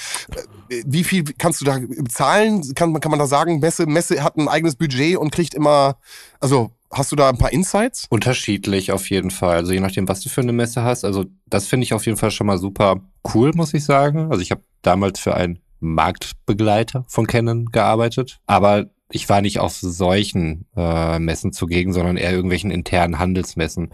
Äh, 0.69 0.84
wie 0.86 1.06
viel 1.06 1.23
kannst 1.23 1.62
du 1.62 1.65
da 1.65 1.79
bezahlen? 1.79 2.75
Kann, 2.75 2.99
kann 2.99 3.12
man 3.12 3.19
da 3.19 3.27
sagen, 3.27 3.60
Messe, 3.60 3.86
Messe 3.86 4.23
hat 4.23 4.38
ein 4.38 4.49
eigenes 4.49 4.75
Budget 4.75 5.17
und 5.17 5.32
kriegt 5.32 5.53
immer, 5.53 5.95
also 6.41 6.71
Hast 6.93 7.12
du 7.12 7.15
da 7.15 7.29
ein 7.29 7.38
paar 7.38 7.51
Insights? 7.51 8.06
Unterschiedlich 8.10 8.91
auf 8.91 9.10
jeden 9.10 9.32
Fall. 9.32 9.58
Also 9.58 9.73
je 9.73 9.79
nachdem, 9.79 10.08
was 10.08 10.21
du 10.21 10.29
für 10.29 10.41
eine 10.41 10.53
Messe 10.53 10.84
hast. 10.84 11.03
Also 11.03 11.25
das 11.47 11.67
finde 11.67 11.86
ich 11.86 11.93
auf 11.93 12.06
jeden 12.06 12.17
Fall 12.17 12.29
schon 12.29 12.45
mal 12.47 12.60
super 12.60 13.01
cool, 13.34 13.51
muss 13.56 13.73
ich 13.73 13.84
sagen. 13.84 14.29
Also 14.29 14.41
ich 14.41 14.51
habe 14.51 14.62
damals 14.84 15.19
für 15.19 15.36
einen 15.36 15.60
Marktbegleiter 15.79 17.03
von 17.08 17.25
Canon 17.25 17.65
gearbeitet. 17.65 18.39
Aber 18.45 18.86
ich 19.12 19.27
war 19.27 19.41
nicht 19.41 19.60
auf 19.60 19.73
solchen 19.73 20.65
äh, 20.75 21.19
Messen 21.19 21.51
zugegen, 21.51 21.93
sondern 21.93 22.17
eher 22.17 22.32
irgendwelchen 22.32 22.71
internen 22.71 23.19
Handelsmessen. 23.19 23.89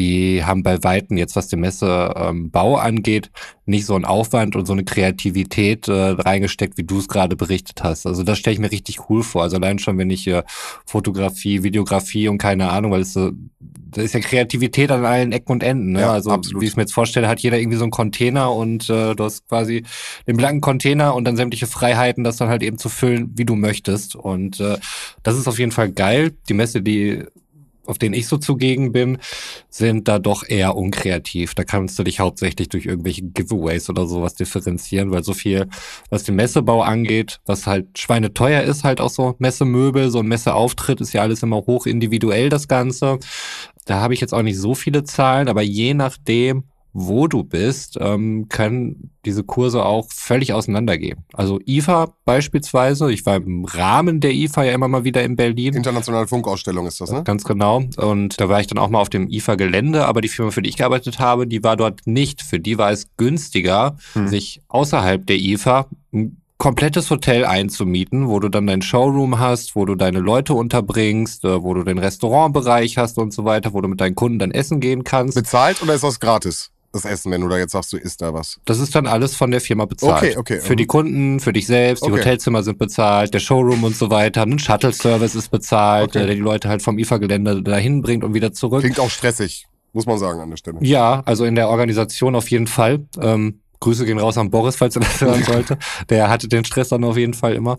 Die 0.00 0.42
haben 0.42 0.62
bei 0.62 0.82
Weitem 0.82 1.18
jetzt, 1.18 1.36
was 1.36 1.48
den 1.48 1.60
Messebau 1.60 2.78
ähm, 2.78 2.80
angeht, 2.80 3.30
nicht 3.66 3.84
so 3.84 3.94
einen 3.94 4.06
Aufwand 4.06 4.56
und 4.56 4.64
so 4.64 4.72
eine 4.72 4.82
Kreativität 4.82 5.88
äh, 5.88 5.92
reingesteckt, 5.92 6.78
wie 6.78 6.84
du 6.84 7.00
es 7.00 7.06
gerade 7.06 7.36
berichtet 7.36 7.82
hast. 7.82 8.06
Also 8.06 8.22
das 8.22 8.38
stelle 8.38 8.54
ich 8.54 8.60
mir 8.60 8.72
richtig 8.72 9.10
cool 9.10 9.22
vor. 9.22 9.42
Also 9.42 9.56
allein 9.56 9.78
schon, 9.78 9.98
wenn 9.98 10.08
ich 10.08 10.26
äh, 10.26 10.42
Fotografie, 10.86 11.64
Videografie 11.64 12.28
und 12.28 12.38
keine 12.38 12.70
Ahnung, 12.70 12.92
weil 12.92 13.02
es 13.02 13.12
so, 13.12 13.32
da 13.58 14.00
ist 14.00 14.14
ja 14.14 14.20
Kreativität 14.20 14.90
an 14.90 15.04
allen 15.04 15.32
Ecken 15.32 15.52
und 15.52 15.62
Enden. 15.62 15.92
Ne? 15.92 16.00
Ja, 16.00 16.12
also 16.12 16.30
absolut. 16.30 16.62
wie 16.62 16.64
ich 16.64 16.72
es 16.72 16.76
mir 16.76 16.84
jetzt 16.84 16.94
vorstelle, 16.94 17.28
hat 17.28 17.40
jeder 17.40 17.58
irgendwie 17.58 17.76
so 17.76 17.84
einen 17.84 17.90
Container 17.90 18.54
und 18.54 18.88
äh, 18.88 19.14
du 19.14 19.24
hast 19.24 19.46
quasi 19.48 19.84
den 20.26 20.38
blanken 20.38 20.62
Container 20.62 21.14
und 21.14 21.24
dann 21.24 21.36
sämtliche 21.36 21.66
Freiheiten, 21.66 22.24
das 22.24 22.38
dann 22.38 22.48
halt 22.48 22.62
eben 22.62 22.78
zu 22.78 22.88
füllen, 22.88 23.32
wie 23.34 23.44
du 23.44 23.54
möchtest. 23.54 24.16
Und 24.16 24.60
äh, 24.60 24.78
das 25.22 25.36
ist 25.36 25.46
auf 25.46 25.58
jeden 25.58 25.72
Fall 25.72 25.90
geil. 25.90 26.32
Die 26.48 26.54
Messe, 26.54 26.80
die 26.80 27.22
auf 27.90 27.98
denen 27.98 28.14
ich 28.14 28.26
so 28.26 28.38
zugegen 28.38 28.92
bin, 28.92 29.18
sind 29.68 30.08
da 30.08 30.18
doch 30.18 30.48
eher 30.48 30.76
unkreativ. 30.76 31.54
Da 31.54 31.64
kannst 31.64 31.98
du 31.98 32.04
dich 32.04 32.20
hauptsächlich 32.20 32.68
durch 32.68 32.86
irgendwelche 32.86 33.22
Giveaways 33.22 33.90
oder 33.90 34.06
sowas 34.06 34.34
differenzieren, 34.34 35.10
weil 35.10 35.24
so 35.24 35.34
viel, 35.34 35.68
was 36.08 36.24
den 36.24 36.36
Messebau 36.36 36.82
angeht, 36.82 37.40
was 37.46 37.66
halt 37.66 37.98
schweineteuer 37.98 38.62
ist, 38.62 38.84
halt 38.84 39.00
auch 39.00 39.10
so 39.10 39.34
Messemöbel, 39.38 40.10
so 40.10 40.20
ein 40.20 40.26
Messeauftritt 40.26 41.00
ist 41.00 41.12
ja 41.12 41.22
alles 41.22 41.42
immer 41.42 41.58
hoch 41.58 41.86
individuell, 41.86 42.48
das 42.48 42.68
Ganze. 42.68 43.18
Da 43.84 44.00
habe 44.00 44.14
ich 44.14 44.20
jetzt 44.20 44.32
auch 44.32 44.42
nicht 44.42 44.58
so 44.58 44.74
viele 44.74 45.04
Zahlen, 45.04 45.48
aber 45.48 45.62
je 45.62 45.94
nachdem, 45.94 46.64
wo 46.92 47.28
du 47.28 47.44
bist, 47.44 47.96
ähm, 48.00 48.48
können 48.48 49.10
diese 49.24 49.44
Kurse 49.44 49.84
auch 49.84 50.06
völlig 50.10 50.52
auseinandergehen. 50.52 51.24
Also 51.32 51.60
IFA 51.66 52.14
beispielsweise, 52.24 53.12
ich 53.12 53.24
war 53.26 53.36
im 53.36 53.64
Rahmen 53.64 54.20
der 54.20 54.32
IFA 54.32 54.64
ja 54.64 54.72
immer 54.72 54.88
mal 54.88 55.04
wieder 55.04 55.22
in 55.22 55.36
Berlin. 55.36 55.74
Internationale 55.74 56.26
Funkausstellung 56.26 56.86
ist 56.86 57.00
das, 57.00 57.12
ne? 57.12 57.22
Ganz 57.22 57.44
genau. 57.44 57.82
Und 57.96 58.40
da 58.40 58.48
war 58.48 58.60
ich 58.60 58.66
dann 58.66 58.78
auch 58.78 58.88
mal 58.88 59.00
auf 59.00 59.10
dem 59.10 59.28
IFA-Gelände, 59.28 60.06
aber 60.06 60.20
die 60.20 60.28
Firma, 60.28 60.50
für 60.50 60.62
die 60.62 60.70
ich 60.70 60.76
gearbeitet 60.76 61.18
habe, 61.18 61.46
die 61.46 61.62
war 61.62 61.76
dort 61.76 62.06
nicht. 62.06 62.42
Für 62.42 62.58
die 62.58 62.78
war 62.78 62.90
es 62.90 63.08
günstiger, 63.16 63.96
hm. 64.14 64.28
sich 64.28 64.62
außerhalb 64.68 65.26
der 65.26 65.36
IFA 65.36 65.86
komplettes 66.60 67.10
Hotel 67.10 67.46
einzumieten, 67.46 68.28
wo 68.28 68.38
du 68.38 68.50
dann 68.50 68.66
dein 68.66 68.82
Showroom 68.82 69.38
hast, 69.38 69.74
wo 69.74 69.86
du 69.86 69.94
deine 69.94 70.20
Leute 70.20 70.52
unterbringst, 70.52 71.42
äh, 71.44 71.62
wo 71.62 71.72
du 71.72 71.84
den 71.84 71.98
Restaurantbereich 71.98 72.98
hast 72.98 73.16
und 73.18 73.32
so 73.32 73.44
weiter, 73.46 73.72
wo 73.72 73.80
du 73.80 73.88
mit 73.88 74.00
deinen 74.00 74.14
Kunden 74.14 74.38
dann 74.38 74.50
essen 74.50 74.78
gehen 74.78 75.02
kannst. 75.02 75.34
Bezahlt 75.34 75.82
oder 75.82 75.94
ist 75.94 76.04
das 76.04 76.20
gratis? 76.20 76.70
Das 76.92 77.04
Essen, 77.04 77.30
wenn 77.30 77.40
du 77.40 77.48
da 77.48 77.58
jetzt 77.58 77.72
sagst, 77.72 77.92
du 77.92 77.96
isst 77.96 78.20
da 78.20 78.34
was? 78.34 78.58
Das 78.64 78.80
ist 78.80 78.94
dann 78.94 79.06
alles 79.06 79.36
von 79.36 79.50
der 79.50 79.60
Firma 79.60 79.84
bezahlt. 79.84 80.36
Okay, 80.36 80.36
okay. 80.36 80.60
Für 80.60 80.76
die 80.76 80.86
Kunden, 80.86 81.40
für 81.40 81.52
dich 81.52 81.66
selbst, 81.66 82.04
die 82.04 82.10
okay. 82.10 82.20
Hotelzimmer 82.20 82.62
sind 82.62 82.78
bezahlt, 82.78 83.32
der 83.32 83.38
Showroom 83.38 83.84
und 83.84 83.96
so 83.96 84.10
weiter, 84.10 84.42
ein 84.42 84.58
Shuttle-Service 84.58 85.34
ist 85.34 85.50
bezahlt, 85.50 86.10
okay. 86.10 86.26
der 86.26 86.34
die 86.34 86.40
Leute 86.40 86.68
halt 86.68 86.82
vom 86.82 86.98
IFA-Gelände 86.98 87.62
dahin 87.62 88.02
bringt 88.02 88.24
und 88.24 88.34
wieder 88.34 88.52
zurück. 88.52 88.80
Klingt 88.80 89.00
auch 89.00 89.10
stressig, 89.10 89.66
muss 89.92 90.06
man 90.06 90.18
sagen 90.18 90.40
an 90.40 90.50
der 90.50 90.56
Stelle. 90.56 90.78
Ja, 90.80 91.22
also 91.26 91.44
in 91.44 91.54
der 91.54 91.68
Organisation 91.68 92.34
auf 92.34 92.50
jeden 92.50 92.66
Fall. 92.66 93.06
Ähm, 93.20 93.60
Grüße 93.80 94.04
gehen 94.04 94.18
raus 94.18 94.36
an 94.36 94.50
Boris, 94.50 94.76
falls 94.76 94.96
er 94.96 95.00
das 95.00 95.20
hören 95.20 95.42
sollte. 95.46 95.78
Der 96.08 96.28
hatte 96.28 96.48
den 96.48 96.64
Stress 96.64 96.88
dann 96.90 97.04
auf 97.04 97.16
jeden 97.16 97.34
Fall 97.34 97.54
immer. 97.54 97.78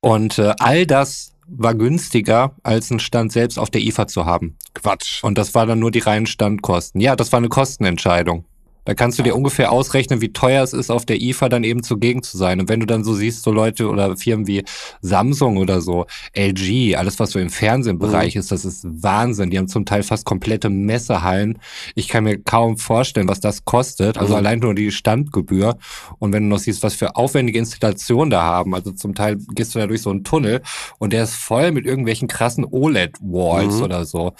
Und 0.00 0.38
äh, 0.38 0.54
all 0.58 0.86
das 0.86 1.35
war 1.48 1.74
günstiger, 1.74 2.54
als 2.62 2.90
einen 2.90 3.00
Stand 3.00 3.32
selbst 3.32 3.58
auf 3.58 3.70
der 3.70 3.82
IFA 3.82 4.06
zu 4.06 4.26
haben. 4.26 4.56
Quatsch. 4.74 5.22
Und 5.22 5.38
das 5.38 5.54
war 5.54 5.66
dann 5.66 5.78
nur 5.78 5.90
die 5.90 6.00
reinen 6.00 6.26
Standkosten. 6.26 7.00
Ja, 7.00 7.16
das 7.16 7.32
war 7.32 7.38
eine 7.38 7.48
Kostenentscheidung. 7.48 8.44
Da 8.86 8.94
kannst 8.94 9.18
du 9.18 9.22
dir 9.22 9.34
ungefähr 9.34 9.72
ausrechnen, 9.72 10.20
wie 10.20 10.32
teuer 10.32 10.62
es 10.62 10.72
ist, 10.72 10.90
auf 10.90 11.04
der 11.04 11.20
IFA 11.20 11.48
dann 11.48 11.64
eben 11.64 11.82
zugegen 11.82 12.22
zu 12.22 12.38
sein. 12.38 12.60
Und 12.60 12.68
wenn 12.68 12.80
du 12.80 12.86
dann 12.86 13.04
so 13.04 13.14
siehst, 13.14 13.42
so 13.42 13.50
Leute 13.50 13.88
oder 13.88 14.16
Firmen 14.16 14.46
wie 14.46 14.64
Samsung 15.02 15.58
oder 15.58 15.80
so, 15.80 16.06
LG, 16.34 16.96
alles 16.96 17.18
was 17.18 17.32
so 17.32 17.38
im 17.38 17.50
Fernsehbereich 17.50 18.34
mhm. 18.34 18.40
ist, 18.40 18.52
das 18.52 18.64
ist 18.64 18.86
Wahnsinn. 18.88 19.50
Die 19.50 19.58
haben 19.58 19.68
zum 19.68 19.84
Teil 19.84 20.02
fast 20.02 20.24
komplette 20.24 20.70
Messehallen. 20.70 21.58
Ich 21.94 22.08
kann 22.08 22.24
mir 22.24 22.38
kaum 22.38 22.78
vorstellen, 22.78 23.28
was 23.28 23.40
das 23.40 23.64
kostet. 23.64 24.18
Also 24.18 24.32
mhm. 24.32 24.38
allein 24.38 24.58
nur 24.60 24.74
die 24.74 24.92
Standgebühr. 24.92 25.76
Und 26.18 26.32
wenn 26.32 26.44
du 26.44 26.48
noch 26.48 26.60
siehst, 26.60 26.82
was 26.82 26.94
für 26.94 27.16
aufwendige 27.16 27.58
Installationen 27.58 28.30
da 28.30 28.42
haben, 28.42 28.74
also 28.74 28.92
zum 28.92 29.14
Teil 29.14 29.36
gehst 29.50 29.74
du 29.74 29.80
da 29.80 29.88
durch 29.88 30.02
so 30.02 30.10
einen 30.10 30.22
Tunnel 30.22 30.62
und 30.98 31.12
der 31.12 31.24
ist 31.24 31.34
voll 31.34 31.72
mit 31.72 31.86
irgendwelchen 31.86 32.28
krassen 32.28 32.64
OLED-Walls 32.64 33.78
mhm. 33.78 33.82
oder 33.82 34.04
so. 34.04 34.32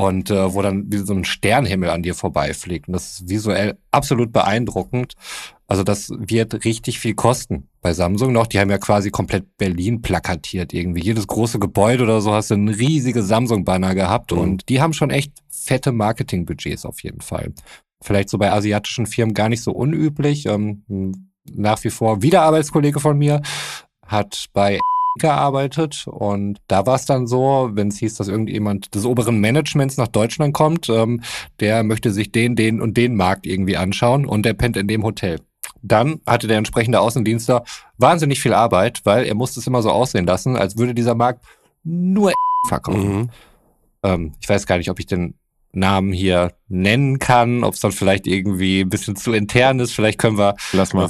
Und 0.00 0.30
äh, 0.30 0.54
wo 0.54 0.62
dann 0.62 0.90
wie 0.90 0.96
so 0.96 1.12
ein 1.12 1.24
Sternhimmel 1.24 1.90
an 1.90 2.02
dir 2.02 2.14
vorbeifliegt. 2.14 2.88
Und 2.88 2.94
das 2.94 3.20
ist 3.20 3.28
visuell 3.28 3.76
absolut 3.90 4.32
beeindruckend. 4.32 5.12
Also 5.66 5.82
das 5.82 6.08
wird 6.16 6.64
richtig 6.64 6.98
viel 6.98 7.12
kosten 7.14 7.68
bei 7.82 7.92
Samsung 7.92 8.32
noch. 8.32 8.46
Die 8.46 8.58
haben 8.58 8.70
ja 8.70 8.78
quasi 8.78 9.10
komplett 9.10 9.58
Berlin 9.58 10.00
plakatiert 10.00 10.72
irgendwie. 10.72 11.02
Jedes 11.02 11.26
große 11.26 11.58
Gebäude 11.58 12.04
oder 12.04 12.22
so 12.22 12.32
hast 12.32 12.50
du 12.50 12.54
ein 12.54 12.70
riesige 12.70 13.22
Samsung-Banner 13.22 13.94
gehabt 13.94 14.32
mhm. 14.32 14.38
und 14.38 14.68
die 14.70 14.80
haben 14.80 14.94
schon 14.94 15.10
echt 15.10 15.34
fette 15.50 15.92
Marketingbudgets 15.92 16.86
auf 16.86 17.02
jeden 17.02 17.20
Fall. 17.20 17.52
Vielleicht 18.02 18.30
so 18.30 18.38
bei 18.38 18.50
asiatischen 18.50 19.04
Firmen 19.04 19.34
gar 19.34 19.50
nicht 19.50 19.62
so 19.62 19.72
unüblich. 19.72 20.46
Ähm, 20.46 20.82
nach 21.44 21.84
wie 21.84 21.90
vor 21.90 22.22
wieder 22.22 22.40
Arbeitskollege 22.40 23.00
von 23.00 23.18
mir, 23.18 23.42
hat 24.06 24.46
bei 24.54 24.78
gearbeitet 25.18 26.06
und 26.06 26.60
da 26.68 26.86
war 26.86 26.94
es 26.94 27.04
dann 27.04 27.26
so, 27.26 27.70
wenn 27.72 27.88
es 27.88 27.98
hieß, 27.98 28.14
dass 28.14 28.28
irgendjemand 28.28 28.94
des 28.94 29.04
oberen 29.04 29.40
Managements 29.40 29.96
nach 29.96 30.08
Deutschland 30.08 30.54
kommt, 30.54 30.88
ähm, 30.88 31.22
der 31.58 31.82
möchte 31.82 32.12
sich 32.12 32.32
den, 32.32 32.56
den 32.56 32.80
und 32.80 32.96
den 32.96 33.16
Markt 33.16 33.46
irgendwie 33.46 33.76
anschauen 33.76 34.26
und 34.26 34.44
der 34.44 34.54
pennt 34.54 34.76
in 34.76 34.88
dem 34.88 35.02
Hotel. 35.02 35.40
Dann 35.82 36.20
hatte 36.26 36.46
der 36.46 36.58
entsprechende 36.58 37.00
Außendienstler 37.00 37.64
wahnsinnig 37.98 38.40
viel 38.40 38.54
Arbeit, 38.54 39.00
weil 39.04 39.24
er 39.24 39.34
musste 39.34 39.60
es 39.60 39.66
immer 39.66 39.82
so 39.82 39.90
aussehen 39.90 40.26
lassen, 40.26 40.56
als 40.56 40.76
würde 40.76 40.94
dieser 40.94 41.14
Markt 41.14 41.44
nur 41.82 42.32
verkaufen. 42.68 43.16
Mhm. 43.16 43.30
Ähm, 44.02 44.32
ich 44.40 44.48
weiß 44.48 44.66
gar 44.66 44.78
nicht, 44.78 44.90
ob 44.90 44.98
ich 44.98 45.06
den 45.06 45.34
Namen 45.72 46.12
hier 46.12 46.52
nennen 46.68 47.18
kann, 47.18 47.64
ob 47.64 47.74
es 47.74 47.80
dann 47.80 47.92
vielleicht 47.92 48.26
irgendwie 48.26 48.80
ein 48.80 48.88
bisschen 48.88 49.16
zu 49.16 49.32
intern 49.32 49.78
ist. 49.78 49.92
Vielleicht 49.92 50.18
können 50.18 50.38
wir 50.38 50.56
Lass 50.72 50.92
mal. 50.92 51.08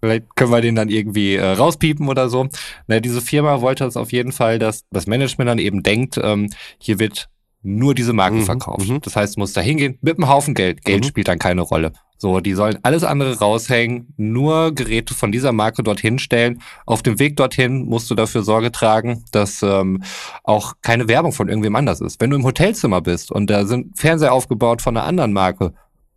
Vielleicht 0.00 0.34
können 0.36 0.50
wir 0.50 0.60
den 0.60 0.74
dann 0.76 0.88
irgendwie 0.88 1.34
äh, 1.36 1.44
rauspiepen 1.44 2.08
oder 2.08 2.28
so. 2.28 2.48
Na, 2.86 3.00
diese 3.00 3.20
Firma 3.20 3.60
wollte 3.60 3.84
es 3.84 3.96
auf 3.96 4.12
jeden 4.12 4.32
Fall, 4.32 4.58
dass 4.58 4.84
das 4.90 5.06
Management 5.06 5.48
dann 5.48 5.58
eben 5.58 5.82
denkt, 5.82 6.18
ähm, 6.22 6.50
hier 6.78 6.98
wird 6.98 7.28
nur 7.62 7.94
diese 7.94 8.14
Marke 8.14 8.36
Mhm, 8.36 8.44
verkauft. 8.44 8.88
mhm. 8.88 9.00
Das 9.02 9.16
heißt, 9.16 9.36
du 9.36 9.40
musst 9.40 9.54
da 9.56 9.60
hingehen 9.60 9.98
mit 10.00 10.16
einem 10.16 10.28
Haufen 10.30 10.54
Geld. 10.54 10.82
Geld 10.82 11.04
Mhm. 11.04 11.08
spielt 11.08 11.28
dann 11.28 11.38
keine 11.38 11.60
Rolle. 11.60 11.92
So, 12.16 12.40
die 12.40 12.52
sollen 12.54 12.78
alles 12.82 13.02
andere 13.04 13.38
raushängen, 13.38 14.12
nur 14.16 14.74
Geräte 14.74 15.14
von 15.14 15.32
dieser 15.32 15.52
Marke 15.52 15.82
dorthin 15.82 16.18
stellen. 16.18 16.60
Auf 16.86 17.02
dem 17.02 17.18
Weg 17.18 17.36
dorthin 17.36 17.84
musst 17.86 18.10
du 18.10 18.14
dafür 18.14 18.42
Sorge 18.42 18.72
tragen, 18.72 19.24
dass 19.32 19.62
ähm, 19.62 20.02
auch 20.44 20.74
keine 20.82 21.08
Werbung 21.08 21.32
von 21.32 21.48
irgendwem 21.48 21.76
anders 21.76 22.00
ist. 22.00 22.20
Wenn 22.20 22.30
du 22.30 22.36
im 22.36 22.44
Hotelzimmer 22.44 23.00
bist 23.02 23.30
und 23.30 23.48
da 23.50 23.64
sind 23.66 23.98
Fernseher 23.98 24.32
aufgebaut 24.32 24.80
von 24.82 24.96
einer 24.96 25.06
anderen 25.06 25.32
Marke, 25.34 25.72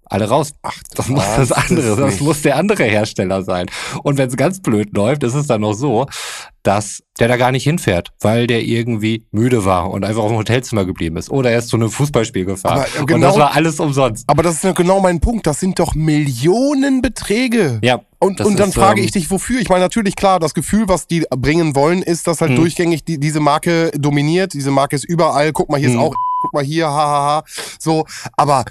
alle 0.05 0.27
raus. 0.29 0.53
Ach, 0.61 0.73
das 0.95 1.07
muss 1.09 1.23
das 1.35 1.51
andere, 1.51 1.95
das 1.95 2.19
muss 2.19 2.41
der 2.41 2.57
andere 2.57 2.83
Hersteller 2.83 3.43
sein. 3.43 3.67
Und 4.03 4.17
wenn 4.17 4.29
es 4.29 4.35
ganz 4.37 4.61
blöd 4.61 4.95
läuft, 4.95 5.23
ist 5.23 5.33
es 5.33 5.47
dann 5.47 5.61
noch 5.61 5.73
so, 5.73 6.05
dass 6.63 7.03
der 7.19 7.27
da 7.27 7.35
gar 7.37 7.51
nicht 7.51 7.63
hinfährt, 7.63 8.09
weil 8.21 8.47
der 8.47 8.61
irgendwie 8.63 9.23
müde 9.31 9.65
war 9.65 9.91
und 9.91 10.05
einfach 10.05 10.23
auf 10.23 10.29
dem 10.29 10.37
Hotelzimmer 10.37 10.85
geblieben 10.85 11.17
ist. 11.17 11.29
Oder 11.29 11.51
er 11.51 11.59
ist 11.59 11.67
zu 11.69 11.75
einem 11.75 11.89
Fußballspiel 11.89 12.45
gefahren. 12.45 12.85
Äh, 12.95 12.99
Und 13.01 13.07
genau- 13.07 13.27
das 13.27 13.37
war 13.37 13.53
alles 13.55 13.79
umsonst. 13.79 14.23
Aber 14.27 14.43
das 14.43 14.55
ist 14.55 14.63
ja 14.63 14.71
genau 14.71 14.99
mein 15.01 15.19
Punkt. 15.19 15.45
Das 15.45 15.59
sind 15.59 15.77
doch 15.79 15.93
Millionenbeträge. 15.93 17.79
Ja. 17.83 18.01
Und, 18.19 18.39
und 18.41 18.57
dann 18.59 18.69
ist, 18.69 18.75
frage 18.75 19.01
ähm, 19.01 19.05
ich 19.05 19.11
dich, 19.11 19.29
wofür? 19.29 19.59
Ich 19.59 19.67
meine, 19.69 19.81
natürlich, 19.81 20.15
klar, 20.15 20.39
das 20.39 20.53
Gefühl, 20.53 20.87
was 20.87 21.07
die 21.07 21.25
bringen 21.35 21.75
wollen, 21.75 22.01
ist, 22.01 22.27
dass 22.27 22.39
halt 22.39 22.51
Mhm. 22.51 22.55
durchgängig 22.57 23.03
die, 23.03 23.19
diese 23.19 23.39
Marke 23.41 23.91
dominiert. 23.97 24.53
Diese 24.53 24.71
Marke 24.71 24.95
ist 24.95 25.03
überall. 25.03 25.51
Guck 25.51 25.69
mal, 25.69 25.79
hier 25.79 25.89
Mhm. 25.89 25.95
ist 25.95 26.01
auch, 26.01 26.13
guck 26.41 26.53
mal 26.53 26.63
hier, 26.63 26.87
hahaha. 26.87 27.43
So, 27.79 28.05
aber 28.37 28.63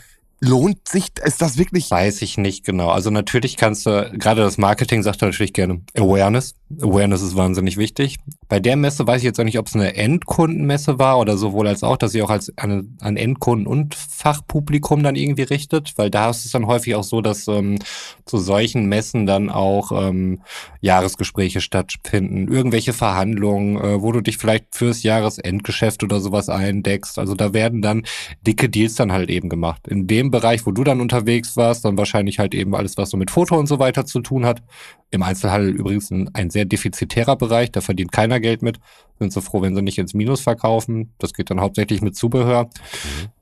lohnt 0.43 0.89
sich, 0.89 1.07
ist 1.25 1.41
das 1.41 1.57
wirklich? 1.57 1.91
Weiß 1.91 2.21
ich 2.21 2.37
nicht 2.37 2.65
genau. 2.65 2.91
Also 2.91 3.11
natürlich 3.11 3.57
kannst 3.57 3.87
du, 3.87 4.11
gerade 4.13 4.43
das 4.43 4.59
Marketing 4.59 5.03
sagt 5.03 5.23
natürlich 5.23 5.53
gerne 5.53 5.83
Awareness. 5.97 6.55
Awareness 6.81 7.23
ist 7.23 7.37
wahnsinnig 7.37 7.77
wichtig. 7.77 8.19
Bei 8.49 8.61
der 8.61 8.77
Messe 8.77 9.07
weiß 9.07 9.19
ich 9.19 9.25
jetzt 9.25 9.41
auch 9.41 9.45
nicht, 9.45 9.59
ob 9.59 9.67
es 9.67 9.75
eine 9.75 9.95
Endkundenmesse 9.95 10.99
war 10.99 11.19
oder 11.19 11.37
sowohl 11.37 11.67
als 11.69 11.83
auch, 11.83 11.97
dass 11.97 12.13
sie 12.13 12.23
auch 12.23 12.31
als 12.31 12.57
eine, 12.57 12.85
an 13.01 13.17
Endkunden 13.17 13.67
und 13.67 13.95
Fachpublikum 13.95 15.03
dann 15.03 15.17
irgendwie 15.17 15.43
richtet, 15.43 15.95
weil 15.97 16.11
da 16.11 16.31
ist 16.31 16.45
es 16.45 16.53
dann 16.53 16.67
häufig 16.67 16.95
auch 16.95 17.05
so, 17.05 17.21
dass 17.21 17.49
ähm, 17.49 17.79
zu 18.25 18.39
solchen 18.39 18.87
Messen 18.87 19.27
dann 19.27 19.51
auch 19.51 19.93
ähm, 19.93 20.41
Jahresgespräche 20.81 21.61
stattfinden, 21.61 22.53
irgendwelche 22.53 22.93
Verhandlungen, 22.93 23.77
äh, 23.77 24.03
wo 24.03 24.13
du 24.13 24.21
dich 24.21 24.39
vielleicht 24.39 24.67
fürs 24.71 25.03
Jahresendgeschäft 25.03 26.03
oder 26.03 26.21
sowas 26.21 26.49
eindeckst. 26.49 27.19
Also 27.19 27.35
da 27.35 27.53
werden 27.53 27.83
dann 27.83 28.05
dicke 28.47 28.69
Deals 28.69 28.95
dann 28.95 29.13
halt 29.13 29.31
eben 29.31 29.49
gemacht. 29.49 29.89
In 29.89 30.07
dem 30.07 30.31
Bereich, 30.31 30.67
wo 30.67 30.71
du 30.71 30.85
dann 30.85 31.01
unterwegs 31.01 31.57
warst, 31.57 31.85
dann 31.85 31.99
wahrscheinlich 31.99 32.39
halt 32.39 32.55
eben 32.55 32.75
alles, 32.75 32.97
was 32.97 33.11
so 33.11 33.17
mit 33.17 33.31
Foto 33.31 33.59
und 33.59 33.67
so 33.67 33.79
weiter 33.79 34.07
zu 34.07 34.21
tun 34.21 34.45
hat. 34.47 34.63
Im 35.11 35.23
Einzelhandel 35.23 35.75
übrigens 35.75 36.11
ein, 36.11 36.51
sehr 36.51 36.62
defizitärer 36.66 37.37
Bereich, 37.37 37.72
da 37.72 37.81
verdient 37.81 38.12
keiner 38.12 38.40
Geld 38.40 38.62
mit. 38.62 38.79
Sind 39.18 39.33
so 39.33 39.40
froh, 39.40 39.62
wenn 39.62 39.75
sie 39.75 39.83
nicht 39.83 39.98
ins 39.98 40.14
Minus 40.14 40.40
verkaufen. 40.40 41.12
Das 41.18 41.33
geht 41.33 41.51
dann 41.51 41.61
hauptsächlich 41.61 42.03
mit 42.03 42.16
Zubehör. 42.16 42.68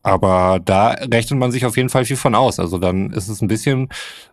Aber 0.03 0.61
da 0.65 0.89
rechnet 0.91 1.39
man 1.39 1.53
sich 1.53 1.65
auf 1.65 1.77
jeden 1.77 1.89
Fall 1.89 2.05
viel 2.05 2.17
von 2.17 2.35
aus. 2.35 2.59
Also 2.59 2.79
dann 2.79 3.11
ist 3.13 3.29
es 3.29 3.41
ein 3.41 3.49
bisschen 3.49 3.89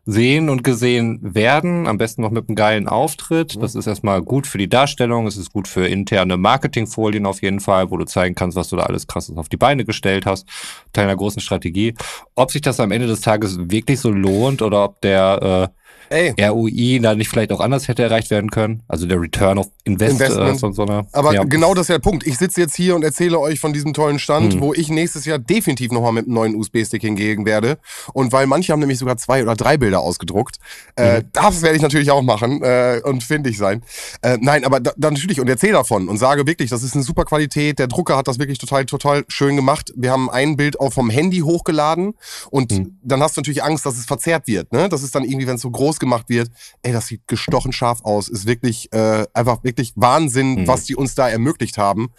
sehen 0.06 0.50
und 0.50 0.63
gesehen 0.63 1.19
werden, 1.21 1.88
am 1.88 1.97
besten 1.97 2.21
noch 2.21 2.32
mit 2.32 2.47
einem 2.47 2.56
geilen 2.56 2.88
Auftritt. 2.88 3.62
Das 3.62 3.76
ist 3.76 3.88
erstmal 3.88 4.21
gut 4.21 4.47
für 4.47 4.58
die 4.58 4.69
Darstellung, 4.69 5.28
es 5.28 5.38
ist 5.38 5.54
gut 5.54 5.67
für 5.67 5.88
interne 5.88 6.38
Marketingfolien 6.38 7.26
auf 7.26 7.41
jeden 7.41 7.60
Fall, 7.60 7.91
wo 7.91 7.97
du 7.97 8.06
zeigen 8.06 8.36
kannst, 8.36 8.58
was 8.58 8.69
du 8.69 8.76
da 8.76 8.84
alles 8.84 9.08
krasses 9.08 9.38
auf 9.38 9.50
die 9.50 9.58
Beine 9.58 9.86
gestellt 9.86 10.26
hast, 10.26 10.47
Teil 10.93 11.06
einer 11.06 11.15
großen 11.15 11.41
Strategie. 11.41 11.93
Ob 12.36 12.52
sich 12.52 12.62
das 12.62 12.80
am 12.80 12.91
Ende 12.91 13.08
des 13.08 13.21
Tages 13.21 13.58
wirklich 13.69 14.00
so 14.00 14.12
lohnt 14.12 14.62
oder 14.62 14.84
ob 14.84 15.02
der 15.02 15.71
Ey, 16.10 16.34
äh, 16.38 16.46
ROI 16.48 17.00
da 17.02 17.16
nicht 17.16 17.28
vielleicht 17.30 17.52
auch 17.52 17.60
anders 17.60 17.88
hätte 17.90 18.02
erreicht 18.04 18.30
werden 18.30 18.50
können, 18.50 18.82
also 18.88 19.06
der 19.08 19.20
Return 19.20 19.58
of 19.58 19.68
Invest 19.84 20.14
Investment. 20.14 20.56
äh, 20.56 20.60
von 20.60 20.74
so 20.74 20.84
einer. 20.84 21.06
aber 21.12 21.34
ja. 21.34 21.44
genau 21.44 21.74
das 21.74 21.84
ist 21.84 21.90
ja 21.90 21.96
der 21.98 22.02
Punkt. 22.10 22.26
Ich 22.26 22.38
sitze 22.38 22.62
jetzt 22.62 22.76
hier 22.76 22.96
und 22.96 23.04
erzähle 23.04 23.40
euch 23.40 23.60
von 23.60 23.74
diesem 23.74 23.94
tollen 23.94 24.18
Stand, 24.20 24.56
Mhm. 24.56 24.62
wo 24.62 24.74
ich 24.74 24.90
nächstes 24.90 25.26
Jahr 25.26 25.38
definitiv 25.38 25.92
nochmal 25.92 26.14
mit 26.14 26.26
einem 26.26 26.34
neuen 26.36 26.56
USB-Stick 26.56 27.02
hingehen 27.02 27.46
werde. 27.46 27.78
Und 28.14 28.32
weil 28.32 28.48
manche 28.48 28.72
haben 28.72 28.80
nämlich 28.80 29.00
sogar 29.00 29.18
zwei 29.18 29.42
oder 29.44 29.56
drei 29.56 29.78
Bilder 29.78 30.00
ausgedruckt. 30.00 30.58
Äh, 30.96 31.20
Mhm. 31.20 31.24
das 31.34 31.62
werde 31.62 31.76
ich 31.76 31.82
natürlich 31.82 32.12
auch 32.12 32.22
machen 32.22 32.62
äh, 32.64 33.02
und 33.04 33.24
findig 33.24 33.58
sein. 33.58 33.84
Äh, 34.22 34.38
nein, 34.40 34.64
aber 34.66 34.80
da, 34.80 34.92
dann 34.98 35.14
natürlich 35.14 35.42
und 35.42 35.50
erzähle 35.50 35.74
davon 35.74 36.08
und 36.08 36.18
sage 36.18 36.48
wirklich, 36.48 36.70
das 36.70 36.84
ist 36.84 36.96
eine 36.96 37.04
super 37.04 37.26
Qualität. 37.26 37.80
Der 37.80 37.88
Drucker 37.88 38.16
hat 38.16 38.28
das 38.30 38.40
wirklich 38.40 38.60
total, 38.60 38.86
total 38.86 39.26
schön 39.28 39.56
gemacht. 39.58 39.92
Wir 39.96 40.12
haben 40.12 40.30
ein 40.30 40.56
Bild 40.58 40.80
auch 40.80 40.94
vom 40.94 41.10
Handy 41.10 41.40
hochgeladen 41.40 42.14
und 42.50 42.72
Mhm. 42.72 42.98
dann 43.04 43.22
hast 43.22 43.36
du 43.36 43.42
natürlich 43.42 43.64
Angst, 43.64 43.86
dass 43.86 43.98
es 43.98 44.06
verzerrt 44.06 44.48
wird. 44.48 44.72
Ne? 44.72 44.88
Das 44.90 45.04
ist 45.04 45.14
dann 45.16 45.24
irgendwie, 45.24 45.48
wenn 45.48 45.56
es 45.56 45.62
so 45.62 45.72
groß 45.72 45.87
gemacht 46.00 46.28
wird, 46.30 46.50
ey, 46.84 46.91
das 46.91 47.08
sieht 47.08 47.28
gestochen 47.28 47.71
scharf 47.71 48.02
aus. 48.04 48.28
Ist 48.28 48.45
wirklich 48.45 48.91
äh, 48.93 49.26
einfach 49.34 49.63
wirklich 49.63 49.93
Wahnsinn, 49.95 50.56
Mhm. 50.56 50.67
was 50.67 50.84
die 50.84 50.95
uns 50.97 51.15
da 51.15 51.30
ermöglicht 51.30 51.78
haben. 51.78 52.10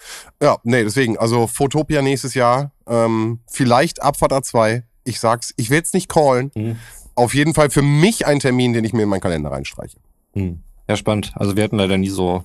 Ja, 0.42 0.57
nee, 0.64 0.83
deswegen, 0.83 1.18
also 1.18 1.46
Photopia 1.46 2.00
nächstes 2.02 2.33
Jahr, 2.35 2.72
ähm, 2.88 3.40
vielleicht 3.46 4.02
Abfahrt 4.02 4.33
A2. 4.33 4.83
Ich 5.04 5.20
sag's, 5.20 5.52
ich 5.57 5.68
will's 5.70 5.92
nicht 5.92 6.09
callen. 6.09 6.50
Mhm. 6.54 6.76
Auf 7.14 7.35
jeden 7.35 7.52
Fall 7.54 7.68
für 7.70 7.83
mich 7.83 8.26
ein 8.26 8.40
Termin, 8.40 8.72
den 8.72 8.85
ich 8.85 8.92
mir 8.94 9.02
in 9.02 9.09
meinen 9.11 9.20
Kalender 9.20 9.50
reinstreiche. 9.50 9.98
Hm. 10.35 10.62
Ja, 10.88 10.96
spannend. 10.96 11.33
Also 11.37 11.54
wir 11.57 11.64
hatten 11.64 11.76
leider 11.76 11.98
nie 11.98 12.09
so 12.09 12.44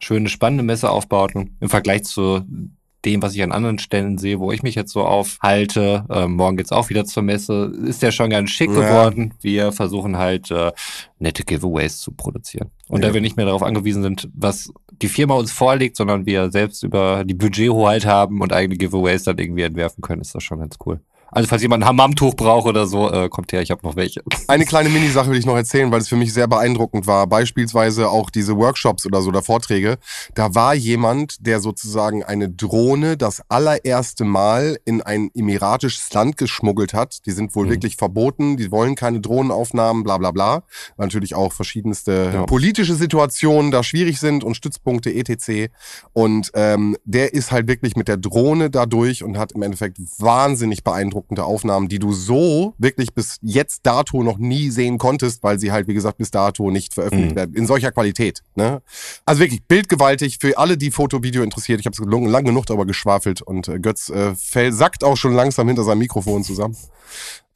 schöne, 0.00 0.28
spannende 0.28 0.64
Messeaufbauten 0.64 1.56
im 1.60 1.68
Vergleich 1.68 2.04
zu 2.04 2.42
dem, 3.04 3.22
was 3.22 3.34
ich 3.34 3.42
an 3.42 3.52
anderen 3.52 3.78
Stellen 3.78 4.18
sehe, 4.18 4.38
wo 4.40 4.50
ich 4.52 4.62
mich 4.62 4.74
jetzt 4.74 4.92
so 4.92 5.02
aufhalte. 5.02 6.04
Ähm, 6.10 6.34
morgen 6.36 6.56
geht's 6.56 6.72
auch 6.72 6.88
wieder 6.90 7.04
zur 7.04 7.22
Messe. 7.22 7.72
Ist 7.86 8.02
ja 8.02 8.10
schon 8.12 8.30
ganz 8.30 8.50
schick 8.50 8.70
Ja. 8.70 8.80
geworden. 8.80 9.34
Wir 9.40 9.72
versuchen 9.72 10.16
halt 10.18 10.50
äh, 10.50 10.72
nette 11.18 11.44
Giveaways 11.44 11.98
zu 11.98 12.12
produzieren. 12.12 12.70
Und 12.88 13.02
Ja. 13.02 13.08
da 13.08 13.14
wir 13.14 13.20
nicht 13.20 13.36
mehr 13.36 13.46
darauf 13.46 13.62
angewiesen 13.62 14.02
sind, 14.02 14.28
was 14.34 14.70
die 15.02 15.08
Firma 15.08 15.34
uns 15.34 15.52
vorlegt, 15.52 15.96
sondern 15.96 16.24
wir 16.26 16.50
selbst 16.50 16.82
über 16.82 17.24
die 17.24 17.34
Budgethoheit 17.34 18.06
haben 18.06 18.40
und 18.40 18.52
eigene 18.52 18.76
Giveaways 18.76 19.24
dann 19.24 19.38
irgendwie 19.38 19.62
entwerfen 19.62 20.02
können, 20.02 20.22
ist 20.22 20.34
das 20.34 20.42
schon 20.42 20.58
ganz 20.60 20.76
cool. 20.86 21.00
Also 21.34 21.48
falls 21.48 21.62
jemand 21.62 21.82
ein 21.82 21.88
Hammamtuch 21.88 22.34
braucht 22.36 22.66
oder 22.66 22.86
so, 22.86 23.10
äh, 23.10 23.28
kommt 23.28 23.52
her, 23.52 23.60
ich 23.60 23.70
habe 23.72 23.80
noch 23.84 23.96
welche. 23.96 24.22
Eine 24.48 24.64
kleine 24.64 24.88
Minisache 24.88 25.30
will 25.30 25.38
ich 25.38 25.46
noch 25.46 25.56
erzählen, 25.56 25.90
weil 25.90 26.00
es 26.00 26.08
für 26.08 26.14
mich 26.16 26.32
sehr 26.32 26.46
beeindruckend 26.46 27.06
war. 27.08 27.26
Beispielsweise 27.26 28.08
auch 28.08 28.30
diese 28.30 28.56
Workshops 28.56 29.04
oder 29.04 29.20
so 29.20 29.30
oder 29.30 29.42
Vorträge. 29.42 29.98
Da 30.34 30.54
war 30.54 30.74
jemand, 30.74 31.44
der 31.46 31.58
sozusagen 31.60 32.22
eine 32.22 32.48
Drohne 32.48 33.16
das 33.16 33.42
allererste 33.48 34.24
Mal 34.24 34.78
in 34.84 35.02
ein 35.02 35.30
emiratisches 35.34 36.12
Land 36.12 36.36
geschmuggelt 36.36 36.94
hat. 36.94 37.26
Die 37.26 37.32
sind 37.32 37.54
wohl 37.56 37.66
Mhm. 37.66 37.70
wirklich 37.70 37.96
verboten, 37.96 38.56
die 38.56 38.70
wollen 38.70 38.94
keine 38.94 39.20
Drohnenaufnahmen, 39.20 40.04
bla 40.04 40.18
bla 40.18 40.30
bla. 40.30 40.62
Natürlich 40.98 41.34
auch 41.34 41.52
verschiedenste 41.52 42.30
Ja. 42.32 42.42
politische 42.46 42.94
Situationen 42.94 43.72
da 43.72 43.82
schwierig 43.82 44.20
sind 44.20 44.44
und 44.44 44.54
Stützpunkte 44.54 45.12
etc. 45.12 45.70
Und 46.12 46.52
ähm, 46.54 46.96
der 47.04 47.34
ist 47.34 47.50
halt 47.50 47.66
wirklich 47.66 47.96
mit 47.96 48.06
der 48.06 48.18
Drohne 48.18 48.70
da 48.70 48.86
durch 48.86 49.24
und 49.24 49.36
hat 49.36 49.50
im 49.52 49.62
Endeffekt 49.62 49.98
wahnsinnig 50.18 50.84
beeindruckende 51.24 51.44
Aufnahmen, 51.44 51.88
die 51.88 51.98
du 51.98 52.12
so 52.12 52.74
wirklich 52.78 53.14
bis 53.14 53.38
jetzt 53.42 53.80
dato 53.84 54.22
noch 54.22 54.38
nie 54.38 54.70
sehen 54.70 54.98
konntest, 54.98 55.42
weil 55.42 55.58
sie 55.58 55.72
halt, 55.72 55.88
wie 55.88 55.94
gesagt, 55.94 56.18
bis 56.18 56.30
dato 56.30 56.70
nicht 56.70 56.94
veröffentlicht 56.94 57.32
Mhm. 57.32 57.36
werden. 57.36 57.54
In 57.54 57.66
solcher 57.66 57.92
Qualität. 57.92 58.42
Ne? 58.54 58.82
Also 59.24 59.40
wirklich 59.40 59.64
bildgewaltig 59.64 60.38
für 60.40 60.58
alle, 60.58 60.76
die 60.76 60.90
Foto-Video 60.90 61.42
interessiert. 61.42 61.80
Ich 61.80 61.86
habe 61.86 62.10
lang, 62.10 62.26
lang 62.26 62.44
genug 62.44 62.66
darüber 62.66 62.86
geschwafelt 62.86 63.42
und 63.42 63.68
äh, 63.68 63.78
Götz 63.80 64.10
äh, 64.10 64.34
fäll, 64.34 64.72
sackt 64.72 65.04
auch 65.04 65.16
schon 65.16 65.32
langsam 65.34 65.66
hinter 65.68 65.84
seinem 65.84 65.98
Mikrofon 65.98 66.44
zusammen. 66.44 66.76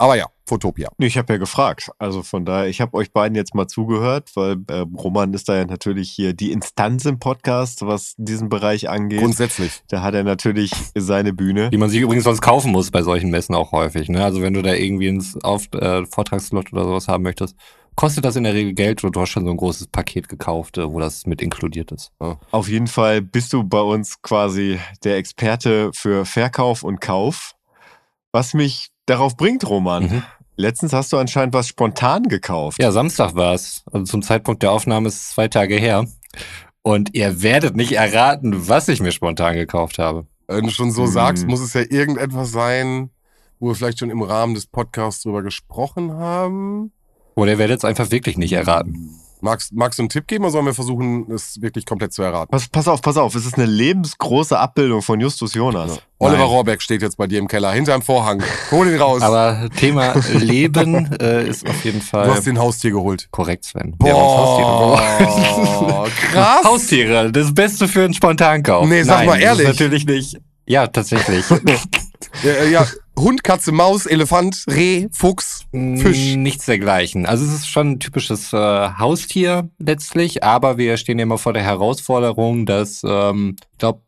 Aber 0.00 0.16
ja, 0.16 0.26
Fotopia. 0.46 0.90
Ich 0.98 1.18
habe 1.18 1.32
ja 1.32 1.38
gefragt. 1.38 1.90
Also 1.98 2.22
von 2.22 2.44
daher, 2.44 2.68
ich 2.68 2.80
habe 2.80 2.96
euch 2.96 3.12
beiden 3.12 3.34
jetzt 3.34 3.56
mal 3.56 3.66
zugehört, 3.66 4.30
weil 4.34 4.56
äh, 4.68 4.84
Roman 4.96 5.34
ist 5.34 5.48
da 5.48 5.56
ja 5.56 5.64
natürlich 5.64 6.10
hier 6.10 6.34
die 6.34 6.52
Instanz 6.52 7.04
im 7.04 7.18
Podcast, 7.18 7.84
was 7.84 8.14
diesen 8.16 8.48
Bereich 8.48 8.88
angeht. 8.88 9.18
Grundsätzlich. 9.18 9.82
Da 9.88 10.02
hat 10.02 10.14
er 10.14 10.22
natürlich 10.22 10.70
seine 10.94 11.32
Bühne. 11.32 11.70
Die 11.70 11.76
man 11.76 11.90
sich 11.90 12.00
übrigens 12.00 12.24
sonst 12.24 12.40
kaufen 12.40 12.70
muss 12.70 12.92
bei 12.92 13.02
solchen 13.02 13.30
Messen 13.30 13.56
auch 13.56 13.72
häufig. 13.72 14.08
Ne? 14.08 14.22
Also 14.22 14.40
wenn 14.40 14.54
du 14.54 14.62
da 14.62 14.72
irgendwie 14.72 15.08
ins 15.08 15.36
Auf 15.42 15.66
äh, 15.72 16.06
Vortragslot 16.06 16.72
oder 16.72 16.84
sowas 16.84 17.08
haben 17.08 17.24
möchtest, 17.24 17.56
kostet 17.96 18.24
das 18.24 18.36
in 18.36 18.44
der 18.44 18.54
Regel 18.54 18.74
Geld 18.74 19.02
oder 19.02 19.10
du 19.10 19.20
hast 19.20 19.30
schon 19.30 19.44
so 19.44 19.50
ein 19.50 19.56
großes 19.56 19.88
Paket 19.88 20.28
gekauft, 20.28 20.78
äh, 20.78 20.88
wo 20.88 21.00
das 21.00 21.26
mit 21.26 21.42
inkludiert 21.42 21.90
ist. 21.90 22.12
Auf 22.52 22.68
jeden 22.68 22.86
Fall 22.86 23.20
bist 23.20 23.52
du 23.52 23.64
bei 23.64 23.80
uns 23.80 24.22
quasi 24.22 24.78
der 25.02 25.16
Experte 25.16 25.90
für 25.92 26.24
Verkauf 26.24 26.84
und 26.84 27.00
Kauf. 27.00 27.56
Was 28.30 28.54
mich 28.54 28.90
darauf 29.10 29.36
bringt, 29.36 29.68
Roman. 29.68 30.04
Mhm. 30.04 30.22
Letztens 30.56 30.92
hast 30.92 31.12
du 31.12 31.18
anscheinend 31.18 31.54
was 31.54 31.68
spontan 31.68 32.24
gekauft. 32.24 32.82
Ja, 32.82 32.90
Samstag 32.90 33.34
war 33.36 33.54
es. 33.54 33.84
Also 33.92 34.04
zum 34.04 34.22
Zeitpunkt 34.22 34.62
der 34.62 34.72
Aufnahme 34.72 35.08
ist 35.08 35.14
es 35.16 35.28
zwei 35.30 35.46
Tage 35.48 35.76
her. 35.76 36.04
Und 36.82 37.14
ihr 37.14 37.42
werdet 37.42 37.76
nicht 37.76 37.92
erraten, 37.92 38.68
was 38.68 38.88
ich 38.88 39.00
mir 39.00 39.12
spontan 39.12 39.54
gekauft 39.54 39.98
habe. 39.98 40.26
Wenn 40.48 40.64
du 40.64 40.70
schon 40.70 40.90
so 40.90 41.04
Hm. 41.04 41.10
sagst, 41.12 41.46
muss 41.46 41.60
es 41.60 41.74
ja 41.74 41.82
irgendetwas 41.82 42.50
sein, 42.50 43.10
wo 43.60 43.68
wir 43.68 43.74
vielleicht 43.74 43.98
schon 44.00 44.10
im 44.10 44.22
Rahmen 44.22 44.54
des 44.54 44.66
Podcasts 44.66 45.22
drüber 45.22 45.42
gesprochen 45.42 46.14
haben. 46.14 46.92
Oder 47.34 47.52
ihr 47.52 47.58
werdet 47.58 47.78
es 47.78 47.84
einfach 47.84 48.10
wirklich 48.10 48.36
nicht 48.36 48.52
erraten. 48.52 49.14
Magst, 49.40 49.72
magst 49.72 49.98
du 49.98 50.02
einen 50.02 50.08
Tipp 50.08 50.26
geben 50.26 50.44
oder 50.44 50.52
sollen 50.52 50.66
wir 50.66 50.74
versuchen, 50.74 51.30
es 51.30 51.60
wirklich 51.60 51.86
komplett 51.86 52.12
zu 52.12 52.22
erraten? 52.22 52.50
Pass, 52.50 52.68
pass 52.68 52.88
auf, 52.88 53.00
pass 53.00 53.16
auf. 53.16 53.34
Es 53.34 53.46
ist 53.46 53.54
eine 53.54 53.66
lebensgroße 53.66 54.58
Abbildung 54.58 55.02
von 55.02 55.20
Justus 55.20 55.54
Jonas. 55.54 56.00
Oliver 56.18 56.38
Nein. 56.38 56.48
Rohrbeck 56.48 56.82
steht 56.82 57.02
jetzt 57.02 57.16
bei 57.16 57.26
dir 57.26 57.38
im 57.38 57.46
Keller, 57.46 57.70
hinterm 57.72 58.02
Vorhang. 58.02 58.42
Hol 58.72 58.88
ihn 58.88 59.00
raus. 59.00 59.22
Aber 59.22 59.68
Thema 59.76 60.14
Leben 60.32 61.16
äh, 61.20 61.48
ist 61.48 61.68
auf 61.68 61.84
jeden 61.84 62.00
du 62.00 62.06
Fall 62.06 62.30
hast 62.30 62.46
den 62.46 62.58
Haustier 62.58 62.90
geholt. 62.90 63.28
korrekt, 63.30 63.64
Sven. 63.64 63.94
Uns 64.00 64.10
Haustiere 64.10 64.70
geholt. 64.70 65.88
Boah, 65.88 66.08
krass. 66.08 66.64
Haustiere, 66.64 67.32
das 67.32 67.54
Beste 67.54 67.86
für 67.86 68.04
einen 68.04 68.14
Spontankauf. 68.14 68.88
Nee, 68.88 69.02
sag 69.04 69.18
Nein, 69.18 69.26
mal 69.26 69.40
ehrlich. 69.40 69.68
Natürlich 69.68 70.06
nicht. 70.06 70.38
Ja, 70.66 70.86
tatsächlich. 70.86 71.44
Ja, 72.42 72.64
ja, 72.64 72.86
Hund, 73.16 73.42
Katze, 73.44 73.72
Maus, 73.72 74.06
Elefant, 74.06 74.64
Reh, 74.68 75.06
Fuchs, 75.12 75.64
Fisch. 75.98 76.34
Mm, 76.36 76.42
Nichts 76.42 76.66
dergleichen. 76.66 77.26
Also 77.26 77.44
es 77.44 77.52
ist 77.52 77.68
schon 77.68 77.92
ein 77.92 78.00
typisches 78.00 78.52
äh, 78.52 78.56
Haustier 78.56 79.68
letztlich, 79.78 80.42
aber 80.42 80.78
wir 80.78 80.96
stehen 80.96 81.18
ja 81.18 81.24
immer 81.24 81.38
vor 81.38 81.52
der 81.52 81.62
Herausforderung, 81.62 82.66
dass 82.66 83.02
ähm, 83.04 83.56
ich 83.72 83.78
glaube 83.78 84.00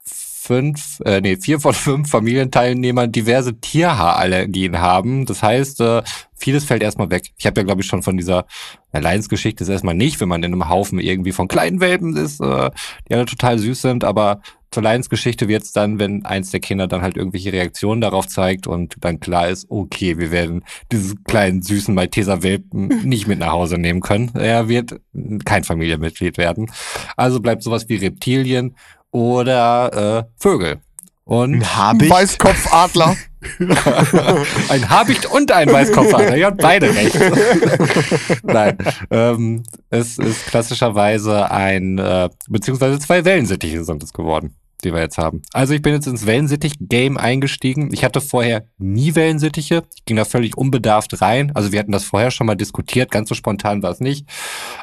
fünf, 0.43 1.01
äh, 1.05 1.21
nee, 1.21 1.37
vier 1.37 1.61
von 1.61 1.75
fünf 1.75 2.11
Familienteilnehmern 2.11 3.13
diverse 3.13 3.61
Tierhaarallergien 3.61 4.81
haben. 4.81 5.27
Das 5.27 5.43
heißt, 5.43 5.83
äh, 5.83 6.03
vieles 6.35 6.65
fällt 6.65 6.83
erstmal 6.83 7.11
weg. 7.11 7.31
Ich 7.37 7.45
habe 7.45 7.61
ja, 7.61 7.65
glaube 7.65 7.83
ich, 7.83 7.87
schon 7.87 8.03
von 8.03 8.17
dieser 8.17 8.47
Leidensgeschichte 8.93 9.63
ist 9.63 9.69
erstmal 9.69 9.95
nicht, 9.95 10.19
wenn 10.19 10.31
man 10.31 10.43
in 10.43 10.55
einem 10.55 10.71
Haufen 10.71 10.99
irgendwie 10.99 11.33
von 11.33 11.47
kleinen 11.47 11.81
Welpen 11.81 12.17
ist, 12.17 12.41
äh, 12.41 12.71
die 13.09 13.15
alle 13.15 13.27
total 13.27 13.59
süß 13.59 13.83
sind, 13.83 14.03
aber 14.03 14.41
zur 14.71 14.83
Leidensgeschichte 14.83 15.47
wird's 15.49 15.73
dann, 15.73 15.99
wenn 15.99 16.25
eins 16.25 16.53
der 16.53 16.61
Kinder 16.61 16.87
dann 16.87 17.03
halt 17.03 17.17
irgendwelche 17.17 17.53
Reaktionen 17.53 18.01
darauf 18.01 18.27
zeigt 18.27 18.67
und 18.67 18.97
dann 19.01 19.21
klar 19.21 19.49
ist, 19.49 19.67
okay, 19.69 20.17
wir 20.19 20.31
werden 20.31 20.65
diesen 20.91 21.23
kleinen 21.25 21.61
süßen 21.61 21.95
Malteser 21.95 22.43
Welpen 22.43 22.89
nicht 23.05 23.27
mit 23.27 23.41
nach 23.41 23.53
Hause 23.53 23.77
nehmen 23.77 24.01
können. 24.01 24.31
Er 24.35 24.69
wird 24.69 25.01
kein 25.45 25.65
Familienmitglied 25.65 26.39
werden. 26.39 26.71
Also 27.17 27.41
bleibt 27.41 27.63
sowas 27.63 27.89
wie 27.89 27.97
Reptilien 27.97 28.77
oder 29.11 30.19
äh, 30.19 30.31
Vögel. 30.37 30.81
Und 31.25 31.55
Ein 31.55 31.77
Habicht. 31.77 32.11
Weißkopfadler. 32.11 33.17
ein 34.69 34.91
Habicht 34.91 35.27
und 35.27 35.51
ein 35.51 35.73
Weißkopfadler. 35.73 36.37
Ihr 36.37 36.47
habt 36.47 36.61
beide 36.61 36.95
recht. 36.95 37.19
Nein, 38.43 38.77
ähm, 39.11 39.63
es 39.89 40.19
ist 40.19 40.47
klassischerweise 40.47 41.51
ein, 41.51 41.99
äh, 41.99 42.29
beziehungsweise 42.49 42.99
zwei 42.99 43.25
Wellensittiche 43.25 43.83
sind 43.85 44.03
es 44.03 44.13
geworden, 44.13 44.57
die 44.81 44.93
wir 44.93 45.01
jetzt 45.01 45.19
haben. 45.19 45.43
Also 45.53 45.75
ich 45.75 45.83
bin 45.83 45.95
jetzt 45.95 46.07
ins 46.07 46.27
Wellensittich-Game 46.27 47.17
eingestiegen. 47.17 47.91
Ich 47.93 48.05
hatte 48.05 48.21
vorher 48.21 48.65
nie 48.79 49.15
Wellensittiche. 49.15 49.83
Ich 49.97 50.05
ging 50.05 50.17
da 50.17 50.25
völlig 50.25 50.57
unbedarft 50.57 51.21
rein. 51.21 51.53
Also 51.55 51.73
wir 51.73 51.79
hatten 51.79 51.93
das 51.93 52.05
vorher 52.05 52.31
schon 52.31 52.47
mal 52.47 52.55
diskutiert. 52.55 53.11
Ganz 53.11 53.29
so 53.29 53.35
spontan 53.35 53.83
war 53.83 53.91
es 53.91 54.01
nicht. 54.01 54.27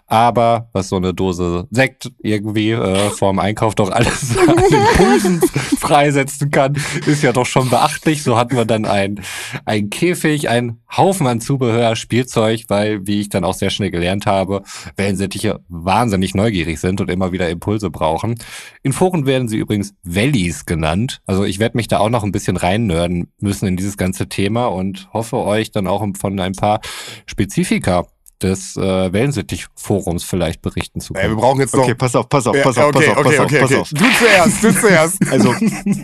Aber 0.06 0.70
was 0.74 0.90
so 0.90 0.96
eine 0.96 1.14
Dose 1.14 1.68
Sekt 1.72 2.12
irgendwie 2.20 2.72
äh, 2.72 3.10
vorm 3.10 3.40
Einkauf 3.40 3.76
doch 3.76 3.92
alles 3.92 4.38
an 4.48 4.58
Impulsen 4.58 5.42
freisetzen 5.80 6.52
kann, 6.52 6.76
ist 7.06 7.24
ja 7.24 7.34
doch 7.34 7.46
schon 7.46 7.70
beachtlich. 7.70 8.24
So 8.24 8.38
hatten 8.38 8.56
wir 8.56 8.66
dann 8.66 8.86
ein, 8.86 9.22
ein 9.66 9.90
Käfig, 9.90 10.50
ein 10.50 10.80
Haufen 10.96 11.28
an 11.28 11.42
Zubehör, 11.42 11.96
Spielzeug, 11.96 12.66
weil, 12.68 13.06
wie 13.06 13.22
ich 13.22 13.30
dann 13.30 13.44
auch 13.44 13.54
sehr 13.54 13.70
schnell 13.70 13.92
gelernt 13.92 14.26
habe, 14.26 14.64
Wellensittiche 14.96 15.60
wahnsinnig 15.68 16.34
neugierig 16.36 16.80
sind 16.80 17.02
und 17.02 17.10
immer 17.10 17.32
wieder 17.32 17.50
Impulse 17.50 17.90
brauchen. 17.90 18.36
In 18.84 18.94
Foren 18.94 19.26
werden 19.26 19.48
sie 19.48 19.58
übrigens 19.58 19.87
Wellies 20.04 20.66
genannt. 20.66 21.22
Also 21.26 21.44
ich 21.44 21.60
werde 21.60 21.78
mich 21.78 21.88
da 21.88 22.00
auch 22.00 22.10
noch 22.10 22.24
ein 22.24 22.32
bisschen 22.32 22.58
reinnörden 22.58 23.32
müssen 23.40 23.68
in 23.68 23.78
dieses 23.78 23.98
ganze 23.98 24.28
Thema 24.30 24.66
und 24.68 25.10
hoffe 25.14 25.38
euch 25.38 25.72
dann 25.72 25.88
auch 25.88 26.06
von 26.20 26.40
ein 26.40 26.54
paar 26.54 26.82
Spezifika 27.26 28.08
des 28.42 28.78
äh, 28.78 29.12
Wellensittich-Forums 29.12 30.24
vielleicht 30.24 30.62
berichten 30.62 31.02
zu 31.02 31.14
Ey, 31.14 31.24
wir 31.24 31.30
können. 31.30 31.40
brauchen 31.40 31.60
jetzt 31.60 31.74
noch. 31.76 31.84
Okay, 31.84 31.96
pass 31.96 32.16
auf, 32.16 32.30
pass 32.30 32.48
auf, 32.48 32.56
Ja, 32.56 32.64
pass 32.64 32.78
auf, 32.78 32.96
okay, 32.96 33.08
pass 33.08 33.10
auf, 33.10 33.18
okay, 33.18 33.30
pass 33.30 33.40
auf, 33.40 33.46
okay, 33.46 33.60
pass 33.60 33.72
okay. 33.72 33.80
auf. 33.82 33.90
Du 33.90 34.26
zuerst, 34.26 34.64
du 34.64 34.80
zuerst. 34.80 35.18
Also, 35.32 35.56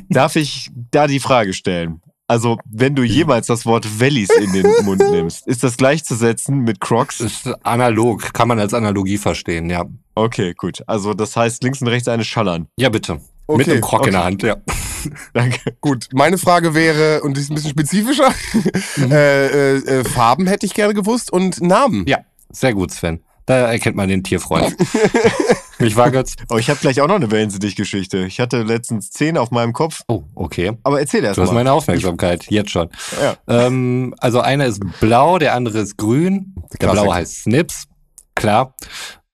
darf 0.09 0.36
ich 0.36 0.69
da 0.91 1.07
die 1.07 1.19
Frage 1.19 1.53
stellen? 1.53 2.01
Also, 2.27 2.57
wenn 2.65 2.95
du 2.95 3.03
jemals 3.03 3.47
das 3.47 3.65
Wort 3.65 3.99
Wellies 3.99 4.29
in 4.29 4.53
den 4.53 4.65
Mund 4.84 4.99
nimmst, 5.11 5.45
ist 5.47 5.63
das 5.63 5.77
gleichzusetzen 5.77 6.59
mit 6.59 6.79
Crocs? 6.79 7.19
ist 7.19 7.47
analog, 7.63 8.34
kann 8.34 8.47
man 8.47 8.59
als 8.59 8.73
Analogie 8.73 9.17
verstehen, 9.17 9.69
ja. 9.69 9.86
Okay, 10.15 10.53
gut. 10.55 10.84
Also, 10.88 11.13
das 11.13 11.36
heißt 11.36 11.63
links 11.63 11.81
und 11.81 11.88
rechts 11.89 12.07
eine 12.07 12.23
Schallern. 12.23 12.67
Ja, 12.77 12.89
bitte. 12.89 13.19
Okay, 13.54 13.58
Mit 13.58 13.70
einem 13.70 13.82
Krog 13.82 14.06
in 14.08 14.12
der 14.14 14.22
okay. 14.22 14.28
Hand, 14.32 14.43
ja. 14.43 14.56
Danke. 15.34 15.60
Gut, 15.82 16.08
meine 16.14 16.38
Frage 16.38 16.74
wäre, 16.74 17.22
und 17.22 17.36
die 17.38 17.41
ist 17.41 17.49
ein 17.51 17.56
bisschen 17.56 17.72
spezifischer, 17.72 18.32
Mhm. 18.97 19.12
äh, 19.12 19.47
äh, 19.47 19.78
äh, 19.99 20.04
Farben 20.04 20.47
hätte 20.47 20.66
ich 20.66 20.74
gerne 20.74 20.93
gewusst 20.93 21.32
und 21.32 21.62
Namen. 21.62 22.06
Ja, 22.08 22.20
sehr 22.51 22.74
gut, 22.74 22.91
Sven. 22.91 23.24
Da 23.45 23.56
erkennt 23.72 23.97
man 23.97 24.08
den 24.08 24.24
Tierfreund. 24.24 24.74
ich 25.80 25.97
war 25.97 26.14
jetzt. 26.14 26.41
Oh, 26.49 26.56
ich 26.58 26.70
habe 26.70 26.80
gleich 26.80 27.01
auch 27.01 27.08
noch 27.10 27.16
eine 27.16 27.30
Wellensittich-Geschichte. 27.30 28.20
Ich 28.26 28.39
hatte 28.39 28.64
letztens 28.64 29.10
zehn 29.10 29.38
auf 29.38 29.51
meinem 29.51 29.74
Kopf. 29.74 30.01
Oh, 30.08 30.24
okay. 30.34 30.78
Aber 30.84 31.01
erzähl 31.01 31.26
erst 31.26 31.38
Du 31.38 31.41
hast 31.41 31.49
mal. 31.49 31.56
meine 31.56 31.74
Aufmerksamkeit, 31.74 32.45
jetzt 32.49 32.72
schon. 32.72 32.89
Ja. 33.22 33.36
Ähm, 33.49 34.16
also 34.20 34.39
einer 34.39 34.66
ist 34.66 34.80
blau, 35.01 35.39
der 35.39 35.56
andere 35.56 35.80
ist 35.80 35.97
grün. 35.97 36.56
Der 36.82 36.91
blaue 36.91 37.14
heißt 37.14 37.43
Snips, 37.43 37.84
klar. 38.34 38.76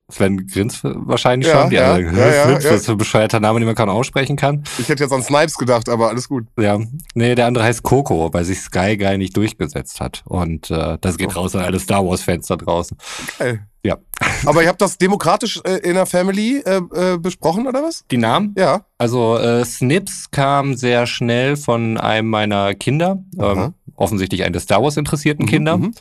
Sven 0.09 0.47
grinst 0.47 0.79
wahrscheinlich 0.83 1.47
Ja, 1.47 1.61
schon. 1.61 1.69
Die 1.69 1.75
ja, 1.75 1.93
andere, 1.93 2.17
ja, 2.17 2.33
ja, 2.33 2.43
Snips, 2.45 2.63
ja. 2.63 2.71
das 2.71 2.81
ist 2.81 2.89
ein 2.89 2.97
bescheuerter 2.97 3.39
Name, 3.39 3.59
den 3.59 3.65
man 3.67 3.75
kaum 3.75 3.89
aussprechen 3.89 4.35
kann. 4.35 4.63
Ich 4.77 4.89
hätte 4.89 5.03
jetzt 5.03 5.13
an 5.13 5.23
Snipes 5.23 5.57
gedacht, 5.57 5.87
aber 5.89 6.09
alles 6.09 6.27
gut. 6.27 6.45
Ja, 6.59 6.79
nee, 7.13 7.35
der 7.35 7.45
andere 7.45 7.63
heißt 7.63 7.83
Coco, 7.83 8.33
weil 8.33 8.43
sich 8.45 8.59
Sky 8.59 8.97
Guy 8.97 9.17
nicht 9.17 9.37
durchgesetzt 9.37 9.99
hat. 10.01 10.23
Und 10.25 10.71
äh, 10.71 10.97
das 11.01 11.17
geht 11.17 11.35
raus 11.35 11.55
an 11.55 11.63
alle 11.63 11.79
Star 11.79 12.05
Wars-Fans 12.05 12.47
da 12.47 12.55
draußen. 12.55 12.97
Geil. 13.37 13.65
Ja. 13.83 13.97
Aber 14.45 14.61
ihr 14.61 14.67
habt 14.67 14.81
das 14.81 14.97
demokratisch 14.97 15.61
äh, 15.63 15.77
in 15.77 15.93
der 15.93 16.05
Family 16.05 16.57
äh, 16.65 16.81
äh, 16.93 17.17
besprochen, 17.17 17.67
oder 17.67 17.81
was? 17.81 18.03
Die 18.11 18.17
Namen? 18.17 18.53
Ja. 18.57 18.81
Also 18.97 19.37
äh, 19.37 19.63
Snips 19.63 20.31
kam 20.31 20.75
sehr 20.75 21.07
schnell 21.07 21.55
von 21.55 21.97
einem 21.97 22.29
meiner 22.29 22.73
Kinder, 22.73 23.23
ähm, 23.39 23.73
offensichtlich 23.95 24.43
einen 24.43 24.53
der 24.53 24.61
Star 24.61 24.83
Wars 24.83 24.97
interessierten 24.97 25.45
Kinder. 25.45 25.77
mhm. 25.77 25.93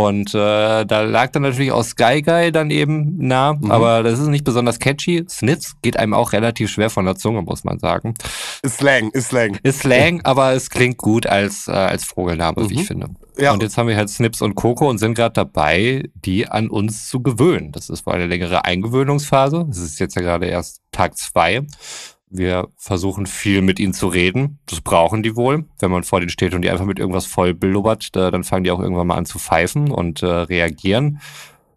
Und 0.00 0.34
äh, 0.34 0.84
da 0.86 1.02
lag 1.02 1.30
dann 1.32 1.42
natürlich 1.42 1.72
auch 1.72 1.82
Sky 1.84 2.22
Guy 2.22 2.52
dann 2.52 2.70
eben 2.70 3.16
nah, 3.18 3.52
Mhm. 3.54 3.70
aber 3.70 4.02
das 4.02 4.18
ist 4.18 4.28
nicht 4.28 4.44
besonders 4.44 4.78
catchy. 4.78 5.24
Snips 5.28 5.74
geht 5.82 5.96
einem 5.98 6.14
auch 6.14 6.32
relativ 6.32 6.70
schwer 6.70 6.88
von 6.90 7.04
der 7.04 7.16
Zunge, 7.16 7.42
muss 7.42 7.64
man 7.64 7.78
sagen. 7.78 8.14
Ist 8.62 8.78
Slang, 8.78 9.10
ist 9.10 9.28
Slang. 9.28 9.58
Ist 9.62 9.80
Slang, 9.80 10.20
aber 10.24 10.52
es 10.52 10.70
klingt 10.70 10.96
gut 10.96 11.26
als, 11.26 11.68
äh, 11.68 11.72
als 11.72 12.04
Vogelname, 12.04 12.56
wie 12.68 12.74
Mhm. 12.74 12.80
ich 12.80 12.86
finde. 12.86 13.08
Ja. 13.38 13.52
Und 13.52 13.62
jetzt 13.62 13.76
haben 13.78 13.88
wir 13.88 13.96
halt 13.96 14.10
Snips 14.10 14.42
und 14.42 14.54
Coco 14.54 14.88
und 14.88 14.98
sind 14.98 15.14
gerade 15.14 15.32
dabei, 15.32 16.04
die 16.14 16.46
an 16.48 16.68
uns 16.68 17.08
zu 17.08 17.22
gewöhnen. 17.22 17.72
Das 17.72 17.88
ist 17.88 18.06
wohl 18.06 18.14
eine 18.14 18.26
längere 18.26 18.64
Eingewöhnungsphase. 18.64 19.66
Es 19.70 19.78
ist 19.78 19.98
jetzt 20.00 20.14
ja 20.16 20.22
gerade 20.22 20.46
erst 20.46 20.80
Tag 20.92 21.16
zwei. 21.16 21.62
Wir 22.32 22.68
versuchen 22.76 23.26
viel 23.26 23.60
mit 23.60 23.80
ihnen 23.80 23.92
zu 23.92 24.06
reden. 24.06 24.60
Das 24.66 24.80
brauchen 24.80 25.24
die 25.24 25.34
wohl. 25.34 25.66
Wenn 25.80 25.90
man 25.90 26.04
vor 26.04 26.20
denen 26.20 26.30
steht 26.30 26.54
und 26.54 26.62
die 26.62 26.70
einfach 26.70 26.84
mit 26.84 27.00
irgendwas 27.00 27.26
voll 27.26 27.54
blubbert, 27.54 28.14
da, 28.14 28.30
dann 28.30 28.44
fangen 28.44 28.62
die 28.62 28.70
auch 28.70 28.78
irgendwann 28.78 29.08
mal 29.08 29.16
an 29.16 29.26
zu 29.26 29.40
pfeifen 29.40 29.90
und 29.90 30.22
äh, 30.22 30.26
reagieren. 30.26 31.20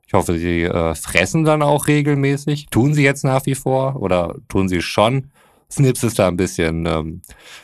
Ich 0.06 0.14
hoffe, 0.14 0.38
sie 0.38 0.62
äh, 0.62 0.94
fressen 0.94 1.44
dann 1.44 1.64
auch 1.64 1.88
regelmäßig. 1.88 2.68
Tun 2.70 2.94
sie 2.94 3.04
jetzt 3.04 3.24
nach 3.24 3.48
wie 3.48 3.56
vor 3.56 3.96
oder 3.96 4.36
tun 4.48 4.70
sie 4.70 4.84
schon? 4.84 5.32
Snips 5.72 6.04
ist 6.04 6.20
da 6.20 6.28
ein 6.28 6.38
bisschen 6.38 6.86
ähm, 6.86 7.22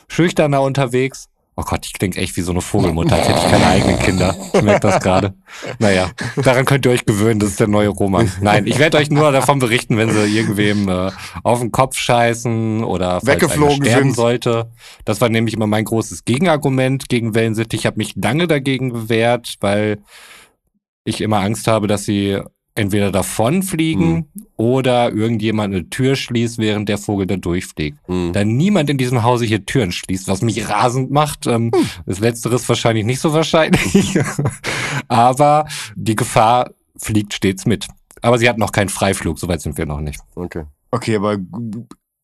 schüchterner 0.08 0.60
unterwegs. 0.60 1.29
Oh 1.60 1.62
Gott, 1.62 1.84
ich 1.84 1.92
klinge 1.92 2.16
echt 2.16 2.38
wie 2.38 2.40
so 2.40 2.52
eine 2.52 2.62
Vogelmutter, 2.62 3.16
als 3.16 3.28
hätte 3.28 3.38
ich 3.38 3.50
keine 3.50 3.66
eigenen 3.66 3.98
Kinder. 3.98 4.34
Ich 4.54 4.62
merke 4.62 4.80
das 4.80 5.02
gerade. 5.02 5.34
Naja, 5.78 6.10
daran 6.42 6.64
könnt 6.64 6.86
ihr 6.86 6.90
euch 6.90 7.04
gewöhnen, 7.04 7.38
das 7.38 7.50
ist 7.50 7.60
der 7.60 7.66
neue 7.66 7.88
Roman. 7.88 8.32
Nein, 8.40 8.66
ich 8.66 8.78
werde 8.78 8.96
euch 8.96 9.10
nur 9.10 9.30
davon 9.30 9.58
berichten, 9.58 9.98
wenn 9.98 10.10
sie 10.10 10.24
irgendwem 10.24 10.88
äh, 10.88 11.10
auf 11.42 11.60
den 11.60 11.70
Kopf 11.70 11.96
scheißen 11.98 12.82
oder 12.82 13.20
Weggeflogen 13.22 13.84
sterben 13.84 14.04
sind. 14.04 14.16
sollte. 14.16 14.70
Das 15.04 15.20
war 15.20 15.28
nämlich 15.28 15.52
immer 15.52 15.66
mein 15.66 15.84
großes 15.84 16.24
Gegenargument 16.24 17.10
gegen 17.10 17.34
Wellensittich. 17.34 17.80
Ich 17.80 17.86
habe 17.86 17.98
mich 17.98 18.14
lange 18.16 18.46
dagegen 18.46 18.90
gewehrt, 18.90 19.56
weil 19.60 19.98
ich 21.04 21.20
immer 21.20 21.40
Angst 21.40 21.66
habe, 21.66 21.88
dass 21.88 22.04
sie 22.04 22.40
entweder 22.74 23.10
davonfliegen 23.10 24.26
oder 24.56 25.12
irgendjemand 25.12 25.74
eine 25.74 25.90
Tür 25.90 26.16
schließt, 26.16 26.58
während 26.58 26.88
der 26.88 26.98
Vogel 26.98 27.26
da 27.26 27.36
durchfliegt. 27.36 27.98
Mhm. 28.08 28.32
Da 28.32 28.44
niemand 28.44 28.90
in 28.90 28.98
diesem 28.98 29.22
Hause 29.22 29.44
hier 29.44 29.66
Türen 29.66 29.92
schließt, 29.92 30.28
was 30.28 30.42
mich 30.42 30.68
rasend 30.68 31.10
macht. 31.10 31.46
Ähm, 31.46 31.70
Das 32.06 32.20
Letztere 32.20 32.54
ist 32.56 32.68
wahrscheinlich 32.68 33.04
nicht 33.04 33.20
so 33.20 33.32
wahrscheinlich. 33.32 34.18
Aber 35.08 35.66
die 35.96 36.16
Gefahr 36.16 36.70
fliegt 36.96 37.34
stets 37.34 37.66
mit. 37.66 37.86
Aber 38.22 38.38
sie 38.38 38.48
hat 38.48 38.58
noch 38.58 38.72
keinen 38.72 38.88
Freiflug, 38.88 39.38
soweit 39.38 39.60
sind 39.62 39.78
wir 39.78 39.86
noch 39.86 40.00
nicht. 40.00 40.20
Okay. 40.34 40.64
Okay, 40.90 41.16
aber 41.16 41.38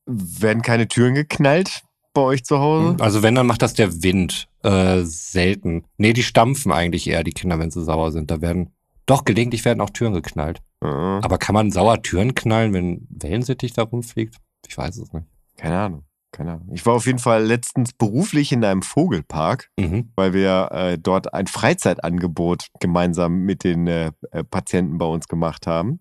werden 0.07 0.63
keine 0.63 0.89
Türen 0.89 1.15
geknallt 1.15 1.83
bei 2.15 2.21
euch 2.21 2.45
zu 2.45 2.59
Hause? 2.59 2.97
Also 3.01 3.23
wenn, 3.23 3.35
dann 3.35 3.47
macht 3.47 3.63
das 3.63 3.75
der 3.75 4.03
Wind. 4.03 4.49
Äh, 4.63 5.03
selten. 5.05 5.85
Nee, 5.97 6.13
die 6.13 6.25
stampfen 6.25 6.73
eigentlich 6.73 7.07
eher, 7.09 7.23
die 7.23 7.33
Kinder, 7.33 7.59
wenn 7.59 7.71
sie 7.71 7.85
sauer 7.85 8.11
sind. 8.11 8.31
Da 8.31 8.41
werden, 8.41 8.71
doch, 9.07 9.25
gelegentlich 9.25 9.65
werden 9.65 9.81
auch 9.81 9.91
Türen 9.91 10.13
geknallt. 10.15 10.61
Ja, 10.83 11.21
Aber 11.23 11.39
kann 11.39 11.55
man 11.55 11.71
sauer 11.71 12.03
Türen 12.03 12.35
knallen, 12.35 12.73
wenn 12.75 13.07
Wellensittich 13.11 13.73
da 13.73 13.83
rumfliegt? 13.83 14.37
Ich 14.69 14.77
weiß 14.77 14.99
es 14.99 15.13
nicht. 15.13 15.27
keine 15.57 15.79
Ahnung. 15.79 16.03
Keine 16.33 16.53
Ahnung. 16.55 16.69
Ich 16.75 16.85
war 16.85 16.93
auf 16.95 17.07
jeden 17.07 17.19
Fall 17.21 17.45
letztens 17.45 17.93
beruflich 17.95 18.53
in 18.53 18.63
einem 18.65 18.83
Vogelpark, 18.83 19.71
Mhm. 19.79 20.11
weil 20.17 20.35
wir 20.35 20.69
äh, 20.73 20.99
dort 20.99 21.33
ein 21.33 21.47
Freizeitangebot 21.47 22.67
gemeinsam 22.81 23.39
mit 23.45 23.65
den 23.65 23.87
äh, 23.87 24.11
äh, 24.33 24.45
Patienten 24.45 24.99
bei 24.99 25.07
uns 25.07 25.29
gemacht 25.29 25.67
haben. 25.67 26.01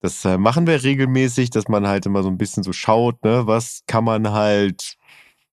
Das 0.00 0.24
äh, 0.24 0.38
machen 0.38 0.66
wir 0.68 0.84
regelmäßig, 0.84 1.50
dass 1.50 1.66
man 1.68 1.88
halt 1.88 2.06
immer 2.06 2.22
so 2.22 2.28
ein 2.28 2.38
bisschen 2.38 2.62
so 2.62 2.72
schaut, 2.72 3.24
ne, 3.24 3.46
was 3.46 3.82
kann 3.88 4.04
man 4.04 4.30
halt 4.30 4.96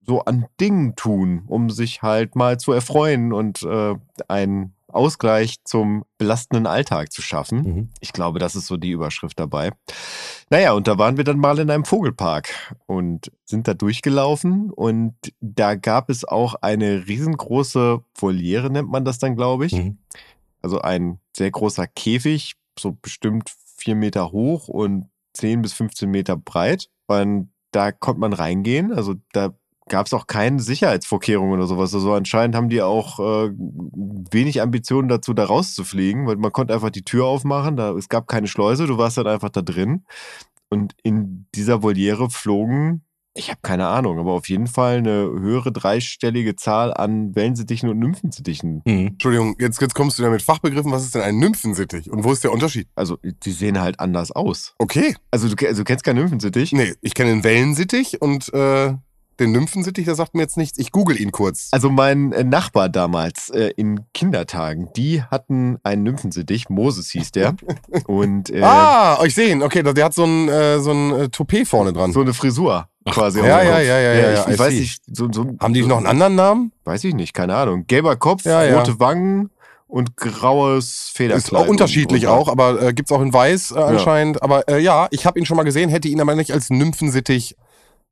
so 0.05 0.21
an 0.25 0.45
Dingen 0.59 0.95
tun, 0.95 1.43
um 1.47 1.69
sich 1.69 2.01
halt 2.03 2.36
mal 2.36 2.59
zu 2.59 2.71
erfreuen 2.73 3.31
und 3.34 3.63
äh, 3.63 3.95
einen 4.27 4.75
Ausgleich 4.93 5.57
zum 5.63 6.05
belastenden 6.17 6.67
Alltag 6.67 7.11
zu 7.11 7.21
schaffen. 7.21 7.57
Mhm. 7.63 7.89
Ich 7.99 8.13
glaube, 8.13 8.39
das 8.39 8.55
ist 8.55 8.67
so 8.67 8.77
die 8.77 8.91
Überschrift 8.91 9.39
dabei. 9.39 9.71
Naja, 10.49 10.73
und 10.73 10.87
da 10.87 10.97
waren 10.97 11.17
wir 11.17 11.23
dann 11.23 11.39
mal 11.39 11.59
in 11.59 11.69
einem 11.69 11.85
Vogelpark 11.85 12.75
und 12.85 13.31
sind 13.45 13.67
da 13.67 13.73
durchgelaufen 13.73 14.71
und 14.71 15.15
da 15.41 15.75
gab 15.75 16.09
es 16.09 16.25
auch 16.25 16.55
eine 16.55 17.07
riesengroße 17.07 18.03
Voliere, 18.15 18.69
nennt 18.69 18.89
man 18.89 19.05
das 19.05 19.19
dann, 19.19 19.35
glaube 19.35 19.65
ich. 19.65 19.73
Mhm. 19.73 19.97
Also 20.61 20.79
ein 20.79 21.19
sehr 21.35 21.51
großer 21.51 21.87
Käfig, 21.87 22.53
so 22.79 22.97
bestimmt 23.01 23.53
vier 23.77 23.95
Meter 23.95 24.31
hoch 24.31 24.67
und 24.67 25.09
10 25.33 25.61
bis 25.61 25.73
15 25.73 26.09
Meter 26.09 26.37
breit. 26.37 26.89
Und 27.07 27.51
da 27.71 27.91
konnte 27.91 28.21
man 28.21 28.33
reingehen. 28.33 28.93
Also 28.93 29.15
da 29.33 29.53
gab 29.89 30.05
es 30.05 30.13
auch 30.13 30.27
keine 30.27 30.59
Sicherheitsvorkehrungen 30.59 31.53
oder 31.53 31.67
sowas. 31.67 31.93
Also 31.93 32.13
anscheinend 32.13 32.55
haben 32.55 32.69
die 32.69 32.81
auch 32.81 33.19
äh, 33.19 33.51
wenig 34.31 34.61
Ambitionen 34.61 35.09
dazu, 35.09 35.34
da 35.34 35.45
rauszufliegen, 35.45 36.27
weil 36.27 36.38
man 36.38 36.51
konnte 36.51 36.73
einfach 36.73 36.89
die 36.89 37.03
Tür 37.03 37.25
aufmachen. 37.25 37.75
Da, 37.75 37.91
es 37.91 38.09
gab 38.09 38.27
keine 38.27 38.47
Schleuse, 38.47 38.88
du 38.88 38.97
warst 38.97 39.17
dann 39.17 39.27
einfach 39.27 39.49
da 39.49 39.61
drin. 39.61 40.05
Und 40.69 40.95
in 41.03 41.45
dieser 41.53 41.84
Voliere 41.84 42.29
flogen, 42.29 43.03
ich 43.36 43.49
habe 43.49 43.59
keine 43.63 43.88
Ahnung, 43.88 44.19
aber 44.19 44.31
auf 44.31 44.47
jeden 44.47 44.67
Fall 44.67 44.97
eine 44.97 45.23
höhere 45.23 45.71
dreistellige 45.71 46.55
Zahl 46.55 46.93
an 46.93 47.36
Wellensittichen 47.36 47.89
und 47.89 47.97
Nymphensittichen 47.99 48.84
Mhm. 48.86 49.07
Entschuldigung, 49.07 49.55
jetzt, 49.59 49.81
jetzt 49.81 49.95
kommst 49.95 50.19
du 50.19 50.23
da 50.23 50.29
mit 50.29 50.41
Fachbegriffen. 50.41 50.91
Was 50.91 51.03
ist 51.03 51.15
denn 51.15 51.23
ein 51.23 51.38
Nymphensittich? 51.38 52.11
Und 52.11 52.23
wo 52.23 52.31
ist 52.31 52.43
der 52.43 52.51
Unterschied? 52.51 52.88
Also, 52.95 53.17
die 53.23 53.51
sehen 53.51 53.81
halt 53.81 53.99
anders 53.99 54.31
aus. 54.31 54.75
Okay. 54.77 55.15
Also, 55.31 55.47
du, 55.49 55.67
also, 55.67 55.81
du 55.81 55.86
kennst 55.86 56.03
keinen 56.03 56.17
Nymphensittich? 56.17 56.73
Nee, 56.73 56.93
ich 57.01 57.15
kenne 57.15 57.31
den 57.31 57.43
Wellensittich 57.43 58.21
und 58.21 58.53
äh, 58.53 58.93
den 59.39 59.51
Nymphensittich, 59.51 60.05
der 60.05 60.15
sagt 60.15 60.36
mir 60.36 60.41
jetzt 60.41 60.57
nichts. 60.57 60.77
Ich 60.77 60.91
google 60.91 61.19
ihn 61.19 61.31
kurz. 61.31 61.69
Also, 61.71 61.89
mein 61.89 62.31
äh, 62.31 62.43
Nachbar 62.43 62.89
damals 62.89 63.49
äh, 63.49 63.71
in 63.75 64.01
Kindertagen, 64.13 64.89
die 64.95 65.23
hatten 65.23 65.77
einen 65.84 66.03
Nymphensittich, 66.03 66.69
Moses 66.69 67.09
hieß 67.09 67.31
der. 67.31 67.55
Und 68.07 68.49
äh, 68.49 68.61
ah, 68.61 69.23
ich 69.25 69.36
sehe 69.36 69.51
ihn. 69.51 69.63
Okay, 69.63 69.84
der 69.84 70.05
hat 70.05 70.13
so 70.13 70.25
ein, 70.25 70.49
äh, 70.49 70.79
so 70.79 70.91
ein 70.91 71.11
äh, 71.11 71.29
Toupet 71.29 71.67
vorne 71.67 71.93
dran. 71.93 72.11
so 72.13 72.21
eine 72.21 72.34
Frisur 72.34 72.88
quasi. 73.11 73.39
ja, 73.39 73.61
ja, 73.61 73.79
ja, 73.79 73.99
ja, 73.99 74.13
ja, 74.13 74.34
ich, 74.34 74.53
ich 74.53 74.59
weiß 74.59 74.73
nicht, 74.73 75.01
so, 75.07 75.31
so, 75.31 75.45
Haben 75.59 75.73
die 75.73 75.84
noch 75.84 75.97
einen 75.97 76.07
anderen 76.07 76.36
Namen? 76.36 76.71
Weiß 76.86 77.03
ich 77.03 77.13
nicht, 77.13 77.34
keine 77.34 77.55
Ahnung. 77.55 77.86
Gelber 77.88 78.15
Kopf, 78.15 78.45
Ja, 78.45 78.63
ja. 78.63 78.79
rote 78.79 78.99
Wangen 78.99 79.49
und 79.88 80.17
graues 80.17 81.11
Federkleid. 81.13 81.43
Ist 81.43 81.53
auch 81.53 81.67
unterschiedlich 81.67 82.27
auch, 82.27 82.47
aber 82.47 82.81
äh, 82.81 82.93
gibt's 82.93 83.11
auch 83.11 83.21
in 83.21 83.34
Weiß 83.34 83.71
äh, 83.71 83.79
anscheinend. 83.79 84.41
Aber 84.41 84.67
äh, 84.67 84.79
ja, 84.79 85.07
ich 85.11 85.25
habe 85.25 85.38
ihn 85.39 85.45
schon 85.45 85.57
mal 85.57 85.63
gesehen, 85.63 85.89
hätte 85.89 86.07
ihn 86.07 86.21
aber 86.21 86.36
nicht 86.36 86.51
als 86.51 86.69
Nymphensittich 86.69 87.55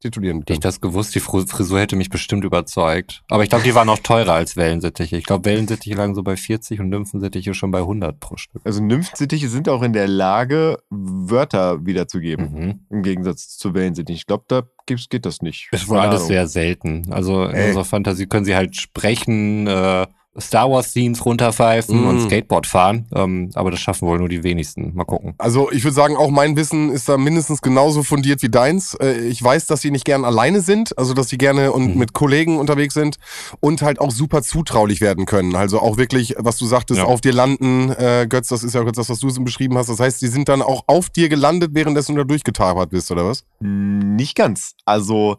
titulieren 0.02 0.39
Hätte 0.39 0.54
ich 0.54 0.60
können. 0.60 0.64
das 0.64 0.82
gewusst, 0.82 1.16
die 1.16 1.20
Frisur 1.20 1.80
hätte 1.80 1.95
mich 1.95 2.10
bestimmt 2.10 2.43
überzeugt. 2.43 3.24
Aber 3.30 3.43
ich 3.43 3.49
glaube, 3.49 3.64
die 3.64 3.74
waren 3.74 3.88
auch 3.89 3.99
teurer 3.99 4.34
als 4.34 4.58
Wellensittiche. 4.58 5.16
Ich 5.18 5.24
glaube, 5.24 5.45
Wellensittiche 5.45 5.95
lagen 5.95 6.16
so 6.16 6.24
bei 6.24 6.36
40 6.36 6.80
und 6.80 6.89
Nymphensittiche 6.89 7.54
schon 7.54 7.72
bei 7.72 7.80
100 7.80 8.20
pro 8.20 8.38
Stück. 8.38 8.62
Also 8.66 8.84
Nymphensittiche 8.84 9.47
sind 9.47 9.70
auch 9.70 9.82
in 9.84 9.93
der 9.93 10.08
Lage, 10.08 10.78
Wörter 10.89 11.86
wiederzugeben. 11.86 12.52
Mhm. 12.52 12.80
Im 12.89 13.04
Gegensatz 13.04 13.58
zu 13.58 13.74
Wellensittichen. 13.74 14.18
Ich 14.18 14.26
glaube, 14.26 14.43
da 14.47 14.64
geht 14.86 15.26
das 15.26 15.41
nicht. 15.41 15.70
Wohl 15.88 15.97
Keine 15.97 16.10
alles 16.10 16.28
sehr 16.28 16.47
selten. 16.47 17.12
Also 17.12 17.45
in 17.45 17.56
Ey. 17.56 17.68
unserer 17.68 17.86
Fantasie 17.86 18.26
können 18.26 18.45
sie 18.45 18.56
halt 18.56 18.76
sprechen, 18.76 19.68
äh, 19.68 20.08
Star 20.39 20.71
Wars 20.71 20.91
Scenes 20.91 21.25
runterpfeifen 21.25 22.03
Mm. 22.03 22.07
und 22.07 22.21
Skateboard 22.21 22.65
fahren. 22.65 23.05
Ähm, 23.13 23.49
aber 23.53 23.69
das 23.69 23.82
schaffen 23.82 24.07
wohl 24.07 24.17
nur 24.17 24.29
die 24.29 24.43
wenigsten. 24.43 24.93
Mal 24.95 25.03
gucken. 25.03 25.34
Also 25.38 25.69
ich 25.71 25.84
würde 25.84 25.93
sagen, 25.95 26.15
auch 26.15 26.29
mein 26.29 26.55
Wissen 26.55 26.89
ist 26.89 27.09
da 27.09 27.17
mindestens 27.17 27.61
genauso 27.61 28.01
fundiert 28.01 28.41
wie 28.41 28.47
deins. 28.49 28.93
Äh, 28.95 29.27
Ich 29.27 29.43
weiß, 29.43 29.65
dass 29.67 29.82
sie 29.82 29.91
nicht 29.91 30.05
gern 30.05 30.23
alleine 30.23 30.61
sind, 30.61 30.97
also 30.97 31.13
dass 31.13 31.27
sie 31.27 31.38
gerne 31.38 31.73
und 31.73 31.93
Mhm. 31.93 31.99
mit 31.99 32.13
Kollegen 32.13 32.59
unterwegs 32.59 32.93
sind 32.93 33.17
und 33.59 33.82
halt 33.82 33.99
auch 33.99 34.11
super 34.11 34.41
zutraulich 34.41 35.01
werden 35.01 35.25
können. 35.25 35.55
Also 35.55 35.79
auch 35.82 35.97
wirklich, 35.97 36.36
was 36.38 36.57
du 36.57 36.65
sagtest, 36.65 36.99
Ja. 36.99 37.05
auf 37.07 37.19
dir 37.19 37.34
landen, 37.34 37.89
äh, 37.91 38.25
Götz, 38.29 38.47
das 38.47 38.63
ist 38.63 38.73
ja 38.73 38.84
Götz, 38.84 38.95
das, 38.95 39.09
was 39.09 39.19
du 39.19 39.29
so 39.29 39.41
beschrieben 39.41 39.77
hast. 39.77 39.89
Das 39.89 39.99
heißt, 39.99 40.21
die 40.21 40.27
sind 40.27 40.47
dann 40.47 40.61
auch 40.61 40.84
auf 40.88 41.09
dir 41.09 41.27
gelandet, 41.27 41.71
währenddessen 41.73 42.15
du 42.15 42.21
da 42.21 42.25
durchgetabert 42.27 42.89
bist, 42.91 43.11
oder 43.11 43.25
was? 43.25 43.43
Nicht 43.59 44.36
ganz. 44.36 44.75
Also 44.86 45.38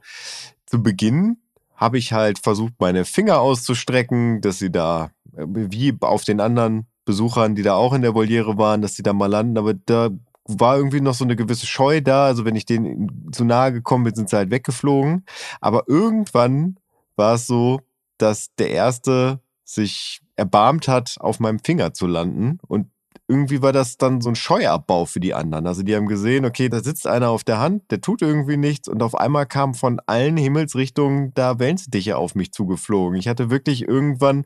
zu 0.66 0.82
Beginn 0.82 1.36
habe 1.82 1.98
ich 1.98 2.12
halt 2.12 2.38
versucht, 2.38 2.74
meine 2.78 3.04
Finger 3.04 3.40
auszustrecken, 3.40 4.40
dass 4.40 4.58
sie 4.58 4.70
da, 4.70 5.10
äh, 5.36 5.44
wie 5.46 5.94
auf 6.00 6.24
den 6.24 6.40
anderen 6.40 6.86
Besuchern, 7.04 7.54
die 7.54 7.62
da 7.62 7.74
auch 7.74 7.92
in 7.92 8.02
der 8.02 8.14
Voliere 8.14 8.56
waren, 8.56 8.82
dass 8.82 8.94
sie 8.94 9.02
da 9.02 9.12
mal 9.12 9.26
landen. 9.26 9.58
Aber 9.58 9.74
da 9.74 10.10
war 10.46 10.76
irgendwie 10.76 11.00
noch 11.00 11.14
so 11.14 11.24
eine 11.24 11.36
gewisse 11.36 11.66
Scheu 11.66 12.00
da. 12.00 12.26
Also 12.26 12.44
wenn 12.44 12.56
ich 12.56 12.64
denen 12.64 13.30
zu 13.32 13.44
nahe 13.44 13.72
gekommen 13.72 14.04
bin, 14.04 14.14
sind 14.14 14.30
sie 14.30 14.36
halt 14.36 14.50
weggeflogen. 14.50 15.24
Aber 15.60 15.84
irgendwann 15.88 16.78
war 17.16 17.34
es 17.34 17.46
so, 17.46 17.80
dass 18.18 18.54
der 18.56 18.70
Erste 18.70 19.40
sich 19.64 20.20
erbarmt 20.36 20.88
hat, 20.88 21.16
auf 21.18 21.40
meinem 21.40 21.58
Finger 21.58 21.92
zu 21.94 22.06
landen. 22.06 22.58
Und 22.68 22.86
irgendwie 23.32 23.62
war 23.62 23.72
das 23.72 23.96
dann 23.96 24.20
so 24.20 24.28
ein 24.28 24.36
Scheuabbau 24.36 25.06
für 25.06 25.18
die 25.18 25.32
anderen. 25.32 25.66
Also 25.66 25.82
die 25.82 25.96
haben 25.96 26.06
gesehen, 26.06 26.44
okay, 26.44 26.68
da 26.68 26.82
sitzt 26.82 27.06
einer 27.06 27.30
auf 27.30 27.44
der 27.44 27.58
Hand, 27.58 27.90
der 27.90 28.02
tut 28.02 28.20
irgendwie 28.20 28.58
nichts 28.58 28.88
und 28.88 29.02
auf 29.02 29.14
einmal 29.14 29.46
kam 29.46 29.72
von 29.72 30.00
allen 30.06 30.36
Himmelsrichtungen 30.36 31.32
da 31.34 31.58
Wellensittiche 31.58 32.18
auf 32.18 32.34
mich 32.34 32.52
zugeflogen. 32.52 33.18
Ich 33.18 33.28
hatte 33.28 33.48
wirklich 33.48 33.88
irgendwann 33.88 34.44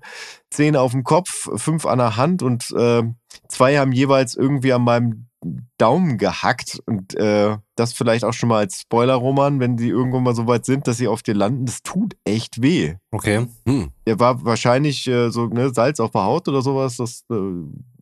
zehn 0.51 0.77
auf 0.77 0.93
dem 0.93 1.03
Kopf, 1.03 1.49
fünf 1.57 1.85
an 1.85 1.99
der 1.99 2.17
Hand 2.17 2.45
und 2.45 2.71
äh, 2.77 3.03
zwei 3.49 3.77
haben 3.77 3.91
jeweils 3.91 4.37
irgendwie 4.37 4.73
an 4.73 4.83
meinem 4.83 5.27
Daumen 5.79 6.17
gehackt 6.17 6.81
und 6.87 7.15
äh, 7.17 7.57
das 7.75 7.93
vielleicht 7.93 8.25
auch 8.25 8.33
schon 8.33 8.49
mal 8.49 8.59
als 8.59 8.81
Spoiler-Roman, 8.83 9.61
wenn 9.61 9.77
die 9.77 9.89
irgendwann 9.89 10.23
mal 10.23 10.35
so 10.35 10.47
weit 10.47 10.65
sind, 10.65 10.87
dass 10.87 10.97
sie 10.97 11.09
auf 11.09 11.23
dir 11.23 11.35
landen, 11.35 11.67
das 11.67 11.83
tut 11.83 12.17
echt 12.25 12.63
weh. 12.63 12.95
Okay. 13.11 13.47
Hm. 13.67 13.91
Er 14.05 14.19
war 14.19 14.45
wahrscheinlich 14.45 15.07
äh, 15.09 15.31
so 15.31 15.47
ne, 15.47 15.73
Salz 15.75 16.01
auf 16.01 16.13
der 16.13 16.25
Haut 16.25 16.49
oder 16.49 16.63
sowas. 16.63 16.97
Das, 16.97 17.25
äh, 17.31 17.35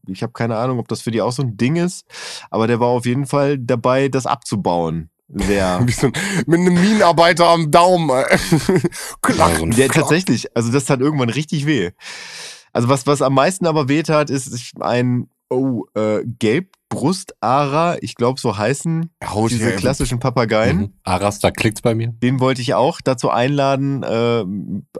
ich 0.08 0.22
habe 0.22 0.32
keine 0.32 0.56
Ahnung, 0.56 0.78
ob 0.78 0.88
das 0.88 1.02
für 1.02 1.10
die 1.10 1.22
auch 1.22 1.32
so 1.32 1.42
ein 1.42 1.56
Ding 1.56 1.76
ist, 1.76 2.06
aber 2.50 2.66
der 2.66 2.80
war 2.80 2.88
auf 2.88 3.06
jeden 3.06 3.26
Fall 3.26 3.58
dabei, 3.58 4.08
das 4.08 4.26
abzubauen. 4.26 5.10
Sehr. 5.28 5.80
Wie 5.86 5.92
so 5.92 6.08
ein, 6.08 6.12
mit 6.46 6.60
einem 6.60 6.74
Minenarbeiter 6.74 7.48
am 7.48 7.70
Daumen. 7.70 8.08
Klack. 9.22 9.60
Ja, 9.60 9.66
Der 9.66 9.88
klack. 9.88 9.92
tatsächlich, 9.92 10.56
also 10.56 10.70
das 10.70 10.84
tat 10.84 11.00
irgendwann 11.00 11.30
richtig 11.30 11.66
weh. 11.66 11.90
Also 12.72 12.88
was, 12.88 13.06
was 13.06 13.22
am 13.22 13.34
meisten 13.34 13.66
aber 13.66 13.88
weh 13.88 14.02
tat, 14.02 14.30
ist 14.30 14.74
ein 14.80 15.28
oh, 15.48 15.84
äh, 15.94 16.22
Gelbbrustara, 16.94 17.96
ich 18.00 18.14
glaube 18.14 18.40
so 18.40 18.56
heißen 18.56 19.10
Haut 19.24 19.50
diese 19.50 19.72
klassischen 19.76 20.18
Papageien. 20.20 20.76
Mhm. 20.78 20.92
Aras, 21.04 21.38
da 21.40 21.50
klickt's 21.50 21.82
bei 21.82 21.94
mir. 21.94 22.08
Den 22.08 22.40
wollte 22.40 22.62
ich 22.62 22.74
auch 22.74 23.00
dazu 23.02 23.30
einladen, 23.30 24.02
äh, 24.02 24.44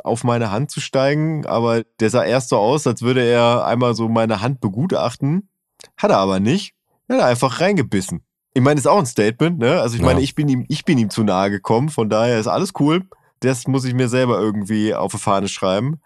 auf 0.03 0.24
meine 0.24 0.51
Hand 0.51 0.70
zu 0.70 0.80
steigen, 0.80 1.47
aber 1.47 1.82
der 2.01 2.11
sah 2.11 2.24
erst 2.24 2.51
so 2.51 2.59
aus, 2.59 2.86
als 2.86 3.03
würde 3.03 3.22
er 3.24 3.64
einmal 3.66 3.95
so 3.95 4.09
meine 4.09 4.40
Hand 4.40 4.61
begutachten. 4.61 5.49
Hat 5.97 6.11
er 6.11 6.18
aber 6.18 6.40
nicht. 6.40 6.74
Er 7.09 7.16
hat 7.18 7.24
einfach 7.24 7.61
reingebissen. 7.61 8.22
Ich 8.55 8.62
meine, 8.62 8.78
ist 8.78 8.86
auch 8.86 8.99
ein 8.99 9.07
Statement, 9.07 9.59
ne? 9.59 9.80
Also 9.80 9.97
ich 9.97 10.01
Ja. 10.01 10.07
meine, 10.07 10.20
ich 10.20 10.34
bin 10.34 10.49
ihm, 10.49 10.64
ich 10.68 10.84
bin 10.84 10.97
ihm 10.99 11.11
zu 11.11 11.24
nahe 11.24 11.51
gekommen, 11.51 11.88
von 11.88 12.09
daher 12.09 12.38
ist 12.38 12.47
alles 12.47 12.72
cool. 12.78 13.03
Das 13.40 13.66
muss 13.66 13.84
ich 13.84 13.95
mir 13.95 14.09
selber 14.09 14.38
irgendwie 14.38 14.95
auf 14.95 15.12
die 15.12 15.18
Fahne 15.18 15.49
schreiben. 15.49 16.01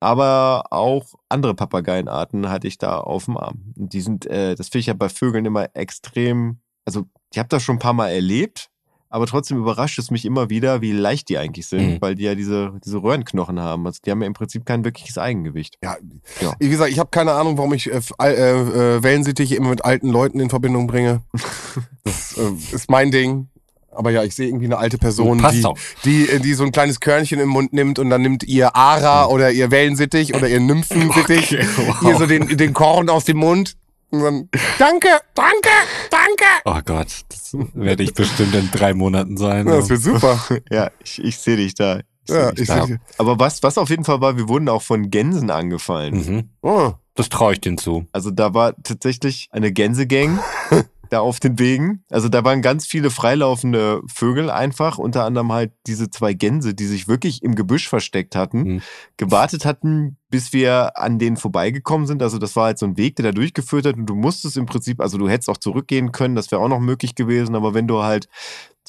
Aber 0.00 0.64
auch 0.70 1.14
andere 1.28 1.54
Papageienarten 1.54 2.48
hatte 2.48 2.68
ich 2.68 2.78
da 2.78 2.98
auf 2.98 3.24
dem 3.24 3.36
Arm. 3.36 3.74
Und 3.76 3.92
die 3.92 4.00
sind, 4.00 4.26
äh, 4.26 4.54
das 4.54 4.68
finde 4.68 4.80
ich 4.80 4.86
ja 4.86 4.94
bei 4.94 5.08
Vögeln 5.08 5.44
immer 5.44 5.68
extrem, 5.74 6.58
also 6.84 7.04
ich 7.32 7.38
habe 7.38 7.48
das 7.48 7.62
schon 7.62 7.76
ein 7.76 7.80
paar 7.80 7.92
Mal 7.94 8.08
erlebt, 8.10 8.70
aber 9.10 9.26
trotzdem 9.26 9.56
überrascht 9.58 9.98
es 9.98 10.10
mich 10.10 10.24
immer 10.24 10.50
wieder, 10.50 10.82
wie 10.82 10.92
leicht 10.92 11.30
die 11.30 11.38
eigentlich 11.38 11.66
sind, 11.66 11.94
Mhm. 11.94 12.00
weil 12.00 12.14
die 12.14 12.24
ja 12.24 12.34
diese, 12.34 12.74
diese 12.84 13.02
Röhrenknochen 13.02 13.58
haben. 13.58 13.86
Also 13.86 14.00
die 14.04 14.10
haben 14.10 14.20
ja 14.20 14.26
im 14.26 14.34
Prinzip 14.34 14.66
kein 14.66 14.84
wirkliches 14.84 15.16
Eigengewicht. 15.18 15.78
Ja, 15.82 15.96
Ja. 16.40 16.54
wie 16.58 16.68
gesagt, 16.68 16.90
ich 16.92 16.98
habe 16.98 17.08
keine 17.10 17.32
Ahnung, 17.32 17.56
warum 17.58 17.72
ich 17.74 17.90
äh, 17.90 18.00
äh, 18.22 18.50
äh, 18.96 19.02
Wellensittiche 19.02 19.56
immer 19.56 19.70
mit 19.70 19.84
alten 19.84 20.10
Leuten 20.10 20.38
in 20.40 20.50
Verbindung 20.50 20.86
bringe. 20.86 21.22
Das 22.04 22.36
äh, 22.38 22.74
ist 22.74 22.90
mein 22.90 23.10
Ding. 23.10 23.48
Aber 23.90 24.10
ja, 24.10 24.22
ich 24.22 24.34
sehe 24.34 24.46
irgendwie 24.48 24.66
eine 24.66 24.78
alte 24.78 24.98
Person, 24.98 25.38
Passt 25.38 25.56
die, 25.56 26.26
die, 26.26 26.28
äh, 26.30 26.38
die 26.40 26.54
so 26.54 26.62
ein 26.64 26.72
kleines 26.72 27.00
Körnchen 27.00 27.40
im 27.40 27.48
Mund 27.48 27.72
nimmt 27.72 27.98
und 27.98 28.10
dann 28.10 28.22
nimmt 28.22 28.44
ihr 28.44 28.76
Ara 28.76 29.26
oder 29.26 29.50
ihr 29.50 29.70
Wellensittich 29.70 30.34
oder 30.34 30.48
ihr 30.48 30.60
Nymphensittich 30.60 31.52
Okay, 31.58 31.66
wow. 31.76 32.02
ihr 32.02 32.16
so 32.16 32.26
den, 32.26 32.56
den 32.56 32.74
Korn 32.74 33.08
aus 33.08 33.24
dem 33.24 33.38
Mund. 33.38 33.76
Und 34.10 34.22
dann, 34.22 34.48
danke, 34.78 35.08
danke, 35.34 35.68
danke. 36.10 36.44
Oh 36.64 36.80
Gott, 36.84 37.08
das 37.28 37.54
werde 37.74 38.02
ich 38.02 38.14
bestimmt 38.14 38.54
in 38.54 38.70
drei 38.70 38.94
Monaten 38.94 39.36
sein. 39.36 39.66
Ja, 39.66 39.76
das 39.76 39.88
wird 39.90 40.00
super. 40.02 40.38
Ja, 40.70 40.90
ich, 41.04 41.22
ich 41.22 41.36
sehe 41.38 41.56
dich 41.56 41.74
da. 41.74 42.00
Ja, 42.28 42.52
ich 42.52 42.68
Ja. 42.68 42.86
sag, 42.86 43.00
Aber 43.18 43.38
was, 43.38 43.62
was 43.62 43.76
auf 43.78 43.90
jeden 43.90 44.04
Fall 44.04 44.20
war, 44.20 44.36
wir 44.36 44.48
wurden 44.48 44.68
auch 44.68 44.82
von 44.82 45.10
Gänsen 45.10 45.50
angefallen. 45.50 46.14
Mhm. 46.14 46.50
oh, 46.62 46.92
Das 47.16 47.28
traue 47.30 47.54
ich 47.54 47.60
denen 47.60 47.78
zu. 47.78 48.06
Also 48.12 48.30
da 48.30 48.54
war 48.54 48.74
tatsächlich 48.82 49.48
eine 49.50 49.72
Gänsegang 49.72 50.38
da 51.08 51.20
auf 51.20 51.40
den 51.40 51.58
Wegen. 51.58 52.04
Also 52.10 52.28
da 52.28 52.44
waren 52.44 52.62
ganz 52.62 52.86
viele 52.86 53.10
freilaufende 53.10 54.02
Vögel 54.06 54.50
einfach, 54.50 54.98
unter 54.98 55.24
anderem 55.24 55.52
halt 55.52 55.72
diese 55.86 56.10
zwei 56.10 56.34
Gänse, 56.34 56.74
die 56.74 56.86
sich 56.86 57.08
wirklich 57.08 57.42
im 57.42 57.54
Gebüsch 57.54 57.88
versteckt 57.88 58.36
hatten, 58.36 58.58
Mhm. 58.58 58.82
gewartet 59.16 59.64
hatten, 59.64 60.16
bis 60.30 60.52
wir 60.52 60.98
an 60.98 61.18
denen 61.18 61.36
vorbeigekommen 61.36 62.06
sind. 62.06 62.22
Also 62.22 62.38
das 62.38 62.56
war 62.56 62.66
halt 62.66 62.78
so 62.78 62.86
ein 62.86 62.96
Weg, 62.96 63.16
der 63.16 63.24
da 63.24 63.32
durchgeführt 63.32 63.86
hat 63.86 63.96
und 63.96 64.06
du 64.06 64.14
musstest 64.14 64.56
im 64.56 64.66
Prinzip, 64.66 65.00
also 65.00 65.18
du 65.18 65.28
hättest 65.28 65.48
auch 65.48 65.56
zurückgehen 65.58 66.12
können, 66.12 66.34
das 66.34 66.50
wäre 66.50 66.60
auch 66.62 66.68
noch 66.68 66.80
möglich 66.80 67.14
gewesen, 67.14 67.54
aber 67.54 67.74
wenn 67.74 67.86
du 67.88 68.02
halt 68.02 68.28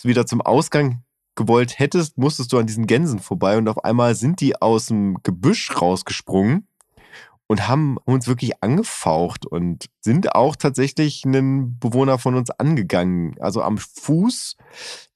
wieder 0.04 0.26
zum 0.26 0.42
Ausgang 0.42 1.04
gewollt 1.36 1.80
hättest, 1.80 2.18
musstest 2.18 2.52
du 2.52 2.58
an 2.58 2.68
diesen 2.68 2.86
Gänsen 2.88 3.20
vorbei 3.20 3.58
und 3.58 3.68
auf 3.70 3.84
einmal 3.84 4.16
sind 4.16 4.42
die 4.42 4.62
aus 4.62 4.88
dem 4.88 5.18
Gebüsch 5.24 5.82
rausgesprungen 5.82 6.68
und 7.50 7.68
haben 7.68 7.98
uns 8.06 8.28
wirklich 8.28 8.62
angefaucht 8.62 9.44
und 9.48 9.88
sind 10.02 10.36
auch 10.36 10.56
tatsächlich 10.56 11.26
einen 11.26 11.80
Bewohner 11.80 12.20
von 12.20 12.36
uns 12.36 12.52
angegangen. 12.52 13.36
Also 13.40 13.64
am 13.64 13.80
Fuß, 13.80 14.56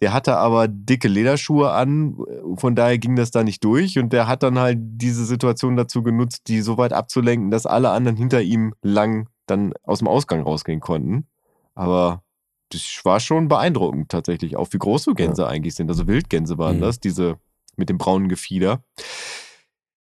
der 0.01 0.13
hatte 0.13 0.37
aber 0.37 0.67
dicke 0.67 1.07
Lederschuhe 1.07 1.71
an, 1.71 2.17
von 2.55 2.75
daher 2.75 2.97
ging 2.97 3.15
das 3.15 3.29
da 3.29 3.43
nicht 3.43 3.63
durch 3.63 3.99
und 3.99 4.11
der 4.13 4.27
hat 4.27 4.41
dann 4.41 4.57
halt 4.57 4.79
diese 4.81 5.25
Situation 5.25 5.77
dazu 5.77 6.01
genutzt, 6.01 6.47
die 6.47 6.61
so 6.61 6.79
weit 6.79 6.91
abzulenken, 6.91 7.51
dass 7.51 7.67
alle 7.67 7.91
anderen 7.91 8.17
hinter 8.17 8.41
ihm 8.41 8.73
lang 8.81 9.29
dann 9.45 9.73
aus 9.83 9.99
dem 9.99 10.07
Ausgang 10.07 10.41
rausgehen 10.41 10.79
konnten. 10.79 11.27
Aber 11.75 12.23
das 12.69 12.81
war 13.03 13.19
schon 13.19 13.47
beeindruckend 13.47 14.09
tatsächlich, 14.09 14.57
auch 14.57 14.69
wie 14.71 14.79
groß 14.79 15.03
so 15.03 15.13
Gänse 15.13 15.45
eigentlich 15.47 15.75
sind. 15.75 15.87
Also 15.87 16.07
Wildgänse 16.07 16.57
waren 16.57 16.77
Mhm. 16.77 16.81
das, 16.81 16.99
diese 16.99 17.35
mit 17.75 17.89
dem 17.89 17.99
braunen 17.99 18.27
Gefieder. 18.27 18.83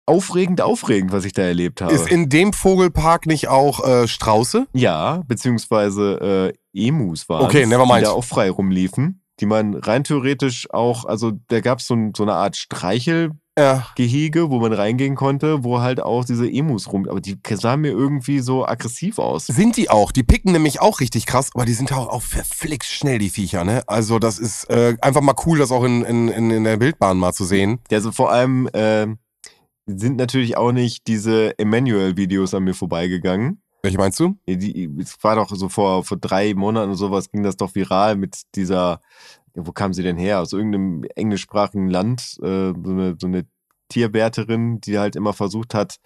Aufregend, 0.10 0.60
aufregend, 0.62 1.12
was 1.12 1.24
ich 1.26 1.34
da 1.34 1.44
erlebt 1.44 1.82
habe. 1.82 1.94
ist 1.94 2.08
in 2.10 2.28
dem 2.30 2.52
Vogelpark 2.54 3.26
nicht 3.28 3.48
auch 3.48 3.86
äh, 3.88 4.08
Strauße? 4.08 4.68
Ja, 4.74 5.22
beziehungsweise 5.28 6.52
äh, 6.74 6.88
Emus 6.88 7.30
waren 7.30 7.46
Okay, 7.46 7.66
never 7.66 7.86
mind. 7.86 8.00
die 8.00 8.04
da 8.06 8.12
auch 8.12 8.24
frei 8.24 8.50
rumliefen, 8.50 9.22
die 9.40 9.46
man 9.46 9.74
rein 9.76 10.04
theoretisch 10.04 10.68
auch, 10.72 11.06
also 11.06 11.32
da 11.48 11.62
gab 11.62 11.80
es 11.80 11.88
so, 11.88 11.94
ein- 11.96 12.14
so 12.16 12.24
eine 12.24 12.34
Art 12.34 12.58
Streichelgehege, 12.58 14.40
Ja. 14.40 14.50
wo 14.50 14.60
man 14.60 14.74
reingehen 14.74 15.16
konnte, 15.16 15.64
wo 15.64 15.80
halt 15.82 16.02
auch 16.02 16.26
diese 16.26 16.50
Emus 16.50 16.92
rum, 16.92 17.08
aber 17.10 17.22
die 17.22 17.38
sahen 17.54 17.82
mir 17.82 17.92
irgendwie 17.92 18.40
so 18.40 18.66
aggressiv 18.66 19.20
aus. 19.20 19.48
Sind 19.48 19.78
die 19.78 19.90
auch. 19.90 20.12
Die 20.12 20.24
picken 20.24 20.52
nämlich 20.52 20.82
auch 20.82 21.00
richtig 21.00 21.26
krass, 21.26 21.50
aber 21.54 21.66
die 21.66 21.74
sind 21.74 21.92
auch, 21.94 22.08
auch 22.10 22.22
verflixt 22.22 22.92
schnell, 22.92 23.20
die 23.20 23.30
Viecher, 23.30 23.64
ne? 23.64 23.84
Also 23.88 24.20
das 24.20 24.40
ist 24.40 24.66
äh, 24.70 24.96
einfach 25.02 25.22
mal 25.22 25.36
cool, 25.46 25.60
das 25.60 25.72
auch 25.72 25.84
in, 25.84 26.04
in, 26.04 26.28
in, 26.30 26.52
in 26.52 26.64
der 26.64 26.80
Wildbahn 26.80 27.18
mal 27.18 27.34
zu 27.34 27.46
sehen. 27.46 27.80
Ja, 27.92 27.98
also 27.98 28.12
vor 28.12 28.32
allem 28.32 28.68
äh, 28.74 29.08
sind 29.98 30.18
natürlich 30.18 30.58
auch 30.58 30.72
nicht 30.72 31.08
diese 31.08 31.58
Emmanuel-Videos 31.58 32.54
an 32.54 32.64
mir 32.64 32.74
vorbeigegangen. 32.74 33.62
Welche 33.82 33.98
meinst 33.98 34.20
du? 34.20 34.38
Die, 34.48 34.90
es 35.00 35.16
war 35.24 35.36
doch 35.36 35.50
so 35.56 35.70
vor, 35.70 36.04
vor 36.04 36.18
drei 36.18 36.54
Monaten 36.54 36.90
oder 36.90 36.98
sowas, 36.98 37.32
ging 37.32 37.44
das 37.44 37.56
doch 37.56 37.74
viral 37.76 38.18
mit 38.18 38.42
dieser, 38.56 39.02
wo 39.54 39.72
kam 39.72 39.94
sie 39.94 40.04
denn 40.04 40.18
her? 40.18 40.42
Aus 40.42 40.52
irgendeinem 40.52 41.06
englischsprachigen 41.16 41.90
Land, 41.90 42.38
äh, 42.42 42.74
so, 42.84 42.92
eine, 42.92 43.16
so 43.18 43.28
eine 43.28 43.46
Tierwärterin, 43.88 44.82
die 44.82 45.00
halt 45.00 45.16
immer 45.16 45.34
versucht 45.34 45.74
hat, 45.74 46.00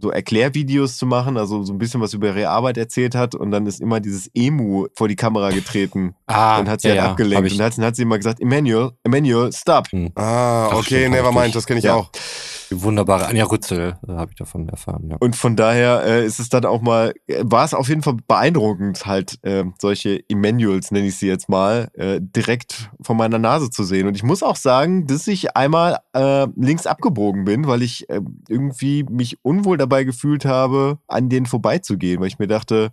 so 0.00 0.10
Erklärvideos 0.10 0.98
zu 0.98 1.06
machen, 1.06 1.36
also 1.36 1.62
so 1.62 1.72
ein 1.72 1.78
bisschen 1.78 2.00
was 2.00 2.12
über 2.14 2.28
ihre 2.28 2.48
Arbeit 2.48 2.76
erzählt 2.78 3.14
hat 3.14 3.34
und 3.34 3.50
dann 3.50 3.66
ist 3.66 3.80
immer 3.80 4.00
dieses 4.00 4.30
Emu 4.34 4.86
vor 4.94 5.08
die 5.08 5.16
Kamera 5.16 5.50
getreten 5.50 6.14
Ah, 6.26 6.58
und 6.58 6.68
hat 6.68 6.80
sie 6.80 6.88
halt 6.90 7.00
Hab 7.00 7.10
abgelenkt 7.12 7.52
und 7.52 7.60
hat, 7.60 7.78
dann 7.78 7.84
hat 7.84 7.96
sie 7.96 8.02
immer 8.02 8.16
gesagt, 8.16 8.40
Emmanuel, 8.40 8.90
Emmanuel, 9.04 9.52
stop. 9.52 9.86
Ah, 10.16 10.68
Ach, 10.70 10.78
okay, 10.78 11.08
never 11.08 11.30
mind, 11.32 11.54
das 11.54 11.66
kenne 11.66 11.78
ich 11.78 11.84
Ja. 11.84 11.94
auch. 11.94 12.10
die 12.70 12.82
wunderbare 12.82 13.26
Anja 13.28 13.44
Rützel 13.44 13.96
äh, 14.08 14.12
habe 14.12 14.32
ich 14.32 14.36
davon 14.36 14.68
erfahren. 14.68 15.08
Ja. 15.10 15.16
Und 15.20 15.36
von 15.36 15.54
daher 15.54 16.02
äh, 16.04 16.26
ist 16.26 16.40
es 16.40 16.48
dann 16.48 16.64
auch 16.64 16.80
mal, 16.82 17.14
äh, 17.28 17.42
war 17.44 17.64
es 17.64 17.74
auf 17.74 17.88
jeden 17.88 18.02
Fall 18.02 18.16
beeindruckend, 18.26 19.06
halt 19.06 19.38
äh, 19.42 19.62
solche 19.80 20.20
Emmanuels, 20.28 20.90
nenne 20.90 21.06
ich 21.06 21.16
sie 21.16 21.28
jetzt 21.28 21.48
mal, 21.48 21.88
äh, 21.94 22.18
direkt 22.20 22.90
vor 23.00 23.14
meiner 23.14 23.38
Nase 23.38 23.70
zu 23.70 23.84
sehen. 23.84 24.08
Und 24.08 24.16
ich 24.16 24.24
muss 24.24 24.42
auch 24.42 24.56
sagen, 24.56 25.06
dass 25.06 25.28
ich 25.28 25.56
einmal 25.56 25.98
äh, 26.12 26.48
links 26.56 26.86
abgebogen 26.88 27.44
bin, 27.44 27.68
weil 27.68 27.82
ich 27.82 28.10
äh, 28.10 28.20
irgendwie 28.48 29.04
mich 29.08 29.38
unwohl 29.42 29.78
dabei 29.86 30.04
gefühlt 30.04 30.44
habe, 30.44 30.98
an 31.06 31.28
denen 31.28 31.46
vorbeizugehen, 31.46 32.20
weil 32.20 32.28
ich 32.28 32.38
mir 32.38 32.46
dachte, 32.46 32.92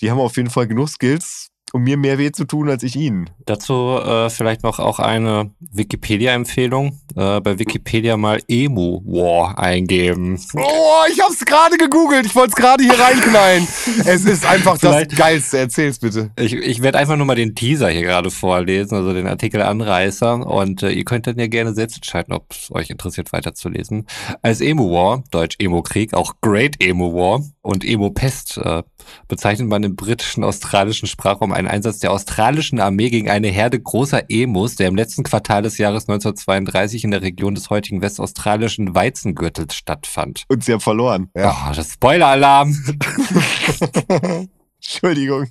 die 0.00 0.10
haben 0.10 0.20
auf 0.20 0.36
jeden 0.36 0.50
Fall 0.50 0.66
genug 0.66 0.88
Skills, 0.88 1.50
um 1.72 1.82
mir 1.82 1.96
mehr 1.96 2.18
weh 2.18 2.32
zu 2.32 2.44
tun 2.44 2.68
als 2.68 2.82
ich 2.82 2.96
ihnen. 2.96 3.30
Dazu 3.46 3.98
äh, 3.98 4.30
vielleicht 4.30 4.62
noch 4.62 4.78
auch 4.78 4.98
eine 4.98 5.50
Wikipedia-Empfehlung. 5.60 6.98
Äh, 7.16 7.40
bei 7.40 7.58
Wikipedia 7.58 8.16
mal 8.16 8.40
Emu 8.48 9.00
War 9.04 9.58
eingeben. 9.58 10.40
Oh, 10.54 11.02
ich 11.10 11.20
hab's 11.20 11.44
gerade 11.44 11.76
gegoogelt. 11.76 12.26
Ich 12.26 12.34
wollte 12.34 12.50
es 12.50 12.56
gerade 12.56 12.84
hier 12.84 12.98
reinknallen. 12.98 13.66
es 14.04 14.24
ist 14.24 14.46
einfach 14.46 14.78
das 14.78 15.08
Geilste. 15.08 15.58
Erzähl's 15.58 15.98
bitte. 15.98 16.30
Ich, 16.38 16.52
ich 16.52 16.82
werde 16.82 16.98
einfach 16.98 17.16
nur 17.16 17.26
mal 17.26 17.34
den 17.34 17.54
Teaser 17.54 17.88
hier 17.88 18.02
gerade 18.02 18.30
vorlesen, 18.30 18.94
also 18.94 19.12
den 19.12 19.26
Artikel 19.26 19.62
Anreißer. 19.62 20.46
Und 20.46 20.82
äh, 20.82 20.90
ihr 20.90 21.04
könnt 21.04 21.26
dann 21.26 21.38
ja 21.38 21.46
gerne 21.46 21.74
selbst 21.74 21.96
entscheiden, 21.96 22.32
ob 22.34 22.46
es 22.50 22.70
euch 22.70 22.90
interessiert, 22.90 23.32
weiterzulesen. 23.32 24.06
Als 24.42 24.60
Emu 24.60 24.90
War, 24.90 25.24
Deutsch 25.30 25.56
Emo-Krieg, 25.58 26.14
auch 26.14 26.34
Great 26.40 26.82
Emo 26.82 27.14
War 27.14 27.42
und 27.62 27.84
Emo-Pest 27.84 28.58
äh, 28.58 28.82
bezeichnet 29.26 29.68
man 29.68 29.82
im 29.82 29.96
britischen, 29.96 30.44
australischen 30.44 31.08
Sprachraum 31.08 31.52
einen 31.58 31.68
Einsatz 31.68 31.98
der 31.98 32.12
australischen 32.12 32.80
Armee 32.80 33.10
gegen 33.10 33.28
eine 33.28 33.48
Herde 33.48 33.80
großer 33.80 34.30
Emus, 34.30 34.76
der 34.76 34.88
im 34.88 34.96
letzten 34.96 35.24
Quartal 35.24 35.62
des 35.62 35.76
Jahres 35.78 36.08
1932 36.08 37.04
in 37.04 37.10
der 37.10 37.22
Region 37.22 37.54
des 37.54 37.68
heutigen 37.68 38.00
westaustralischen 38.00 38.94
Weizengürtels 38.94 39.74
stattfand. 39.74 40.44
Und 40.48 40.64
sie 40.64 40.72
haben 40.72 40.80
verloren. 40.80 41.30
Ja. 41.36 41.68
Oh, 41.68 41.74
das 41.74 41.92
Spoiler-Alarm. 41.92 42.76
Entschuldigung, 44.80 45.48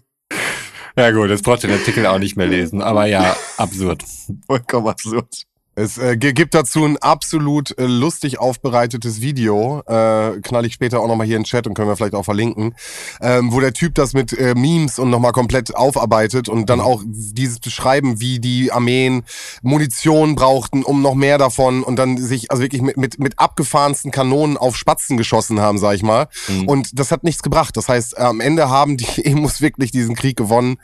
ja 0.97 1.12
gut, 1.12 1.30
jetzt 1.30 1.43
braucht 1.43 1.62
den 1.62 1.72
Artikel 1.72 2.08
auch 2.08 2.18
nicht 2.18 2.38
mehr 2.38 2.47
lesen, 2.47 2.82
aber 2.82 3.05
ja, 3.05 3.36
absurd. 3.58 4.03
vollkommen 4.47 4.88
absurd. 4.88 5.43
Es 5.80 5.99
äh, 5.99 6.17
gi- 6.17 6.34
gibt 6.34 6.55
dazu 6.55 6.84
ein 6.86 6.97
absolut 6.97 7.78
äh, 7.78 7.86
lustig 7.86 8.39
aufbereitetes 8.39 9.21
Video, 9.21 9.84
äh, 9.86 10.39
knall 10.41 10.65
ich 10.65 10.73
später 10.73 10.99
auch 10.99 11.07
nochmal 11.07 11.28
hier 11.28 11.36
in 11.36 11.43
den 11.43 11.47
Chat 11.47 11.67
und 11.67 11.75
können 11.75 11.88
wir 11.88 11.95
vielleicht 11.95 12.15
auch 12.15 12.25
verlinken, 12.25 12.73
ähm, 13.21 13.51
wo 13.53 13.59
der 13.59 13.73
Typ 13.73 13.93
das 13.93 14.13
mit 14.13 14.34
äh, 14.34 14.55
Memes 14.55 14.97
und 14.97 15.11
nochmal 15.11 15.34
komplett 15.34 15.75
aufarbeitet 15.75 16.49
und 16.49 16.71
dann 16.71 16.82
auch 16.82 17.03
dieses 17.05 17.59
beschreiben, 17.59 18.19
wie 18.19 18.39
die 18.39 18.71
Armeen 18.71 19.23
Munition 19.61 20.34
brauchten, 20.34 20.82
um 20.82 21.03
noch 21.03 21.13
mehr 21.13 21.38
davon 21.38 21.84
und 21.84 21.97
dann 21.97 22.17
sich 22.17 22.49
also 22.49 22.63
wirklich 22.63 22.82
mit, 22.82 22.97
mit, 22.97 23.19
mit 23.19 23.38
abgefahrensten 23.38 24.09
Kanonen 24.09 24.57
auf 24.57 24.75
Spatzen 24.75 25.15
geschossen 25.15 25.59
haben, 25.59 25.78
sag 25.78 25.93
ich 25.93 26.01
mal. 26.01 26.28
Mhm. 26.47 26.67
Und 26.67 26.99
das 26.99 27.11
hat 27.11 27.23
nichts 27.23 27.43
gebracht. 27.43 27.78
Das 27.78 27.88
heißt, 27.88 28.17
am 28.17 28.39
Ende 28.41 28.69
haben 28.71 28.97
die 28.97 29.05
Emus 29.25 29.61
wirklich 29.61 29.91
diesen 29.91 30.15
Krieg 30.15 30.38
gewonnen, 30.38 30.78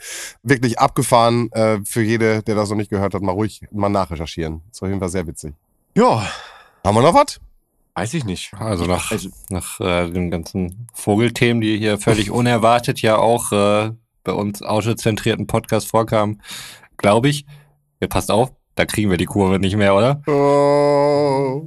wirklich 0.44 0.78
abgefahren. 0.78 1.50
Äh, 1.50 1.78
für 1.84 2.02
jede, 2.02 2.44
der 2.44 2.54
das 2.54 2.70
noch 2.70 2.76
nicht 2.76 2.90
gehört 2.90 3.14
hat, 3.14 3.22
mal 3.22 3.32
ruhig 3.32 3.62
mal 3.72 3.88
nachrecherchieren. 3.88 4.62
Auf 4.84 4.88
jeden 4.88 5.00
Fall 5.00 5.08
sehr 5.08 5.26
witzig. 5.26 5.54
Ja, 5.96 6.22
Haben 6.84 6.94
wir 6.96 7.00
noch 7.02 7.14
was? 7.14 7.40
weiß 7.94 8.12
ich 8.12 8.24
nicht. 8.26 8.52
Also 8.58 8.84
nach, 8.84 9.10
Also- 9.12 9.30
nach 9.48 9.80
äh, 9.80 10.10
den 10.10 10.30
ganzen 10.30 10.88
Vogelthemen, 10.92 11.62
die 11.62 11.78
hier 11.78 11.96
völlig 11.96 12.30
unerwartet 12.30 13.00
ja 13.00 13.16
auch 13.16 13.50
äh, 13.52 13.92
bei 14.24 14.32
uns 14.32 14.60
autozentrierten 14.62 15.46
Podcast 15.46 15.88
vorkamen, 15.88 16.42
glaube 16.98 17.30
ich, 17.30 17.46
ihr 18.00 18.08
passt 18.08 18.30
auf, 18.30 18.52
da 18.74 18.84
kriegen 18.84 19.08
wir 19.10 19.16
die 19.16 19.24
Kurve 19.24 19.58
nicht 19.58 19.76
mehr, 19.76 19.94
oder? 19.94 20.20
Oh. 20.26 21.64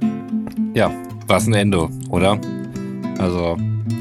Ja, 0.74 0.92
was 1.26 1.46
ein 1.48 1.54
Ende, 1.54 1.88
oder? 2.10 2.38
Also, 3.18 3.56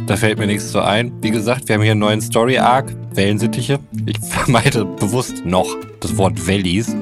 da 0.06 0.16
fällt 0.16 0.38
mir 0.38 0.46
nichts 0.46 0.72
zu 0.72 0.82
ein. 0.84 1.12
Wie 1.24 1.32
gesagt, 1.32 1.68
wir 1.70 1.76
haben 1.76 1.82
hier 1.82 1.92
einen 1.94 2.02
neuen 2.02 2.22
Story-Arc, 2.22 2.94
Wellensittiche. 3.16 3.80
Ich 4.06 4.20
vermeide 4.30 4.86
bewusst 4.86 5.44
noch 5.44 5.76
das 6.02 6.18
Wort 6.18 6.46
Wellies. 6.46 6.96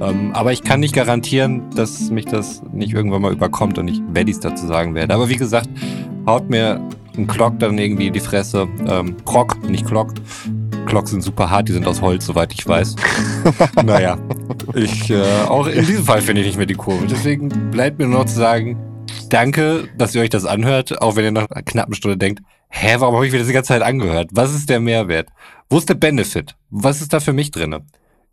Ähm, 0.00 0.32
aber 0.32 0.52
ich 0.52 0.62
kann 0.62 0.80
nicht 0.80 0.94
garantieren, 0.94 1.70
dass 1.74 2.10
mich 2.10 2.26
das 2.26 2.62
nicht 2.72 2.92
irgendwann 2.92 3.22
mal 3.22 3.32
überkommt 3.32 3.78
und 3.78 3.88
ich 3.88 4.00
Wellies 4.08 4.40
dazu 4.40 4.66
sagen 4.66 4.94
werde. 4.94 5.14
Aber 5.14 5.28
wie 5.28 5.36
gesagt, 5.36 5.68
haut 6.26 6.50
mir 6.50 6.80
ein 7.16 7.26
Glock 7.26 7.58
dann 7.58 7.78
irgendwie 7.78 8.08
in 8.08 8.12
die 8.12 8.20
Fresse. 8.20 8.68
Ähm, 8.86 9.16
Krog, 9.24 9.62
nicht 9.68 9.86
Glock. 9.86 10.12
Glocks 10.86 11.10
sind 11.10 11.22
super 11.22 11.50
hart, 11.50 11.68
die 11.68 11.72
sind 11.72 11.86
aus 11.86 12.00
Holz, 12.00 12.26
soweit 12.26 12.52
ich 12.52 12.66
weiß. 12.66 12.94
naja, 13.84 14.16
ich, 14.74 15.10
äh, 15.10 15.22
auch 15.48 15.66
in 15.66 15.84
diesem 15.84 16.04
Fall 16.04 16.20
finde 16.20 16.42
ich 16.42 16.46
nicht 16.48 16.56
mehr 16.56 16.66
die 16.66 16.74
Kurve. 16.74 17.06
Deswegen 17.06 17.48
bleibt 17.70 17.98
mir 17.98 18.06
nur 18.06 18.20
noch 18.20 18.26
zu 18.26 18.36
sagen, 18.36 18.78
danke, 19.28 19.88
dass 19.98 20.14
ihr 20.14 20.22
euch 20.22 20.30
das 20.30 20.44
anhört, 20.44 21.00
auch 21.02 21.16
wenn 21.16 21.24
ihr 21.24 21.32
nach 21.32 21.50
einer 21.50 21.62
knappen 21.62 21.94
Stunde 21.94 22.16
denkt, 22.16 22.42
hä, 22.68 22.96
warum 22.98 23.16
habe 23.16 23.26
ich 23.26 23.32
mir 23.32 23.38
das 23.38 23.48
die 23.48 23.52
ganze 23.52 23.68
Zeit 23.68 23.82
angehört? 23.82 24.30
Was 24.32 24.54
ist 24.54 24.68
der 24.68 24.80
Mehrwert? 24.80 25.28
Wo 25.68 25.78
ist 25.78 25.88
der 25.88 25.94
Benefit? 25.94 26.54
Was 26.70 27.00
ist 27.00 27.12
da 27.12 27.20
für 27.20 27.32
mich 27.32 27.50
drinne? 27.50 27.82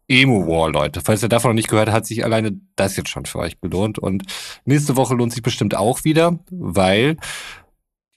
Emo 0.07 0.47
War, 0.47 0.71
Leute. 0.71 1.01
Falls 1.01 1.23
ihr 1.23 1.29
davon 1.29 1.49
noch 1.49 1.55
nicht 1.55 1.69
gehört 1.69 1.91
hat 1.91 2.05
sich 2.05 2.23
alleine 2.23 2.59
das 2.75 2.95
jetzt 2.97 3.09
schon 3.09 3.25
für 3.25 3.39
euch 3.39 3.59
gelohnt. 3.61 3.99
Und 3.99 4.23
nächste 4.65 4.95
Woche 4.95 5.15
lohnt 5.15 5.33
sich 5.33 5.43
bestimmt 5.43 5.75
auch 5.75 6.03
wieder, 6.03 6.39
weil 6.51 7.17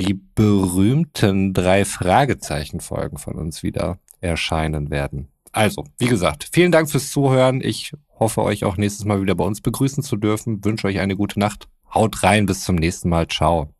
die 0.00 0.14
berühmten 0.14 1.54
drei 1.54 1.84
Fragezeichen-Folgen 1.84 3.18
von 3.18 3.34
uns 3.36 3.62
wieder 3.62 3.98
erscheinen 4.20 4.90
werden. 4.90 5.28
Also, 5.52 5.84
wie 5.98 6.08
gesagt, 6.08 6.48
vielen 6.52 6.72
Dank 6.72 6.90
fürs 6.90 7.10
Zuhören. 7.10 7.62
Ich 7.62 7.92
hoffe 8.18 8.42
euch 8.42 8.64
auch 8.64 8.76
nächstes 8.76 9.06
Mal 9.06 9.22
wieder 9.22 9.34
bei 9.34 9.44
uns 9.44 9.62
begrüßen 9.62 10.02
zu 10.02 10.16
dürfen. 10.16 10.64
Wünsche 10.64 10.86
euch 10.86 10.98
eine 10.98 11.16
gute 11.16 11.38
Nacht. 11.40 11.68
Haut 11.94 12.22
rein, 12.22 12.44
bis 12.44 12.64
zum 12.64 12.76
nächsten 12.76 13.08
Mal. 13.08 13.26
Ciao. 13.28 13.75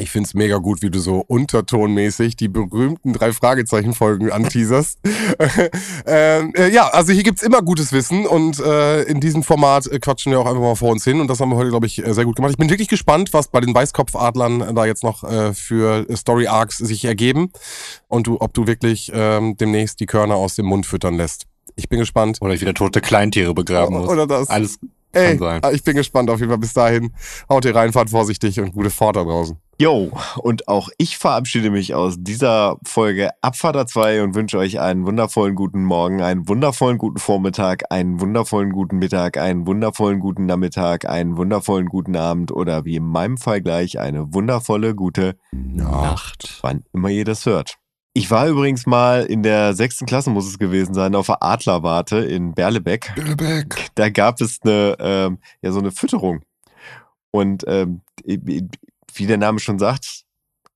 Ich 0.00 0.10
find's 0.10 0.32
mega 0.32 0.56
gut, 0.56 0.80
wie 0.80 0.90
du 0.90 0.98
so 0.98 1.22
untertonmäßig 1.26 2.34
die 2.34 2.48
berühmten 2.48 3.12
drei 3.12 3.34
Fragezeichen-Folgen 3.34 4.32
anteaserst. 4.32 4.98
ähm, 6.06 6.54
äh, 6.56 6.70
ja, 6.70 6.88
also 6.88 7.12
hier 7.12 7.22
gibt's 7.22 7.42
immer 7.42 7.60
gutes 7.60 7.92
Wissen 7.92 8.26
und 8.26 8.58
äh, 8.60 9.02
in 9.02 9.20
diesem 9.20 9.42
Format 9.42 9.86
äh, 9.88 9.98
quatschen 9.98 10.32
wir 10.32 10.40
auch 10.40 10.46
einfach 10.46 10.62
mal 10.62 10.74
vor 10.74 10.90
uns 10.90 11.04
hin 11.04 11.20
und 11.20 11.28
das 11.28 11.40
haben 11.40 11.50
wir 11.50 11.56
heute, 11.56 11.68
glaube 11.68 11.86
ich, 11.86 12.04
äh, 12.04 12.14
sehr 12.14 12.24
gut 12.24 12.36
gemacht. 12.36 12.52
Ich 12.52 12.56
bin 12.56 12.70
wirklich 12.70 12.88
gespannt, 12.88 13.34
was 13.34 13.48
bei 13.48 13.60
den 13.60 13.74
Weißkopfadlern 13.74 14.74
da 14.74 14.86
jetzt 14.86 15.04
noch 15.04 15.22
äh, 15.22 15.52
für 15.52 16.06
Story 16.16 16.46
Arcs 16.46 16.78
sich 16.78 17.04
ergeben 17.04 17.52
und 18.08 18.26
du, 18.26 18.40
ob 18.40 18.54
du 18.54 18.66
wirklich 18.66 19.12
ähm, 19.14 19.58
demnächst 19.58 20.00
die 20.00 20.06
Körner 20.06 20.36
aus 20.36 20.54
dem 20.54 20.64
Mund 20.64 20.86
füttern 20.86 21.16
lässt. 21.16 21.44
Ich 21.76 21.90
bin 21.90 21.98
gespannt. 21.98 22.38
Oder 22.40 22.54
ich 22.54 22.62
wieder 22.62 22.74
tote 22.74 23.02
Kleintiere 23.02 23.52
begraben 23.52 23.98
muss. 23.98 24.08
Oder 24.08 24.26
das. 24.26 24.48
Alles 24.48 24.78
Ey, 25.12 25.36
kann 25.36 25.60
sein. 25.62 25.74
ich 25.74 25.82
bin 25.82 25.96
gespannt 25.96 26.30
auf 26.30 26.38
jeden 26.38 26.50
Fall. 26.50 26.58
Bis 26.58 26.72
dahin, 26.72 27.12
haut 27.50 27.66
ihr 27.66 27.74
rein, 27.74 27.92
fahrt 27.92 28.08
vorsichtig 28.08 28.60
und 28.60 28.72
gute 28.72 28.90
Fahrt 28.90 29.16
da 29.16 29.24
draußen. 29.24 29.58
Jo, 29.80 30.10
und 30.36 30.68
auch 30.68 30.90
ich 30.98 31.16
verabschiede 31.16 31.70
mich 31.70 31.94
aus 31.94 32.16
dieser 32.18 32.76
Folge 32.86 33.30
Abfahrt 33.40 33.88
2 33.88 34.22
und 34.22 34.34
wünsche 34.34 34.58
euch 34.58 34.78
einen 34.78 35.06
wundervollen 35.06 35.54
guten 35.54 35.84
Morgen, 35.84 36.20
einen 36.20 36.46
wundervollen 36.46 36.98
guten 36.98 37.18
Vormittag, 37.18 37.84
einen 37.88 38.20
wundervollen 38.20 38.72
guten 38.72 38.98
Mittag, 38.98 39.38
einen 39.38 39.66
wundervollen 39.66 40.20
guten 40.20 40.44
Nachmittag, 40.44 41.08
einen 41.08 41.38
wundervollen 41.38 41.86
guten 41.86 42.14
Abend 42.14 42.52
oder 42.52 42.84
wie 42.84 42.96
in 42.96 43.06
meinem 43.06 43.38
Fall 43.38 43.62
gleich 43.62 43.98
eine 43.98 44.34
wundervolle 44.34 44.94
gute 44.94 45.38
Nacht. 45.50 46.58
wann 46.60 46.84
immer 46.92 47.08
ihr 47.08 47.24
das 47.24 47.46
hört. 47.46 47.78
Ich 48.12 48.30
war 48.30 48.48
übrigens 48.48 48.84
mal 48.84 49.24
in 49.24 49.42
der 49.42 49.72
sechsten 49.72 50.04
Klasse, 50.04 50.28
muss 50.28 50.46
es 50.46 50.58
gewesen 50.58 50.92
sein, 50.92 51.14
auf 51.14 51.28
der 51.28 51.42
Adlerwarte 51.42 52.18
in 52.18 52.52
Berlebeck. 52.52 53.14
Billebeck. 53.14 53.88
Da 53.94 54.10
gab 54.10 54.42
es 54.42 54.58
eine, 54.62 54.96
ähm, 55.00 55.38
ja, 55.62 55.72
so 55.72 55.78
eine 55.78 55.90
Fütterung. 55.90 56.42
Und 57.30 57.64
ähm, 57.66 58.02
wie 59.14 59.26
der 59.26 59.38
Name 59.38 59.58
schon 59.58 59.78
sagt, 59.78 60.24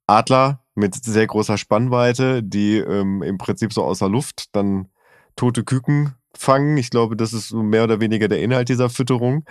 Adler 0.06 0.60
mit 0.74 0.94
sehr 1.04 1.26
großer 1.26 1.56
Spannweite, 1.56 2.42
die 2.42 2.78
ähm, 2.78 3.22
im 3.22 3.38
Prinzip 3.38 3.72
so 3.72 3.84
aus 3.84 4.00
der 4.00 4.08
Luft 4.08 4.54
dann 4.54 4.88
tote 5.36 5.64
Küken 5.64 6.14
fangen. 6.36 6.76
Ich 6.76 6.90
glaube, 6.90 7.16
das 7.16 7.32
ist 7.32 7.52
mehr 7.52 7.84
oder 7.84 8.00
weniger 8.00 8.28
der 8.28 8.42
Inhalt 8.42 8.68
dieser 8.68 8.90
Fütterung. 8.90 9.44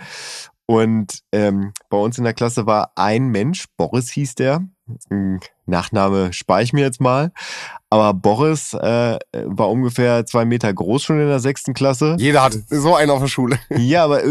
Und 0.66 1.20
ähm, 1.32 1.72
bei 1.90 1.98
uns 1.98 2.16
in 2.16 2.24
der 2.24 2.32
Klasse 2.32 2.66
war 2.66 2.92
ein 2.96 3.28
Mensch, 3.28 3.66
Boris 3.76 4.10
hieß 4.10 4.34
der. 4.34 4.66
Hm, 5.08 5.40
Nachname 5.66 6.32
spare 6.34 6.62
ich 6.62 6.74
mir 6.74 6.82
jetzt 6.82 7.00
mal. 7.00 7.32
Aber 7.88 8.12
Boris 8.12 8.74
äh, 8.74 9.18
war 9.32 9.70
ungefähr 9.70 10.26
zwei 10.26 10.44
Meter 10.44 10.72
groß 10.72 11.02
schon 11.02 11.20
in 11.20 11.28
der 11.28 11.40
sechsten 11.40 11.72
Klasse. 11.72 12.16
Jeder 12.18 12.42
hat 12.42 12.56
so 12.68 12.94
einen 12.94 13.10
auf 13.10 13.20
der 13.20 13.28
Schule. 13.28 13.58
Ja, 13.76 14.04
aber 14.04 14.22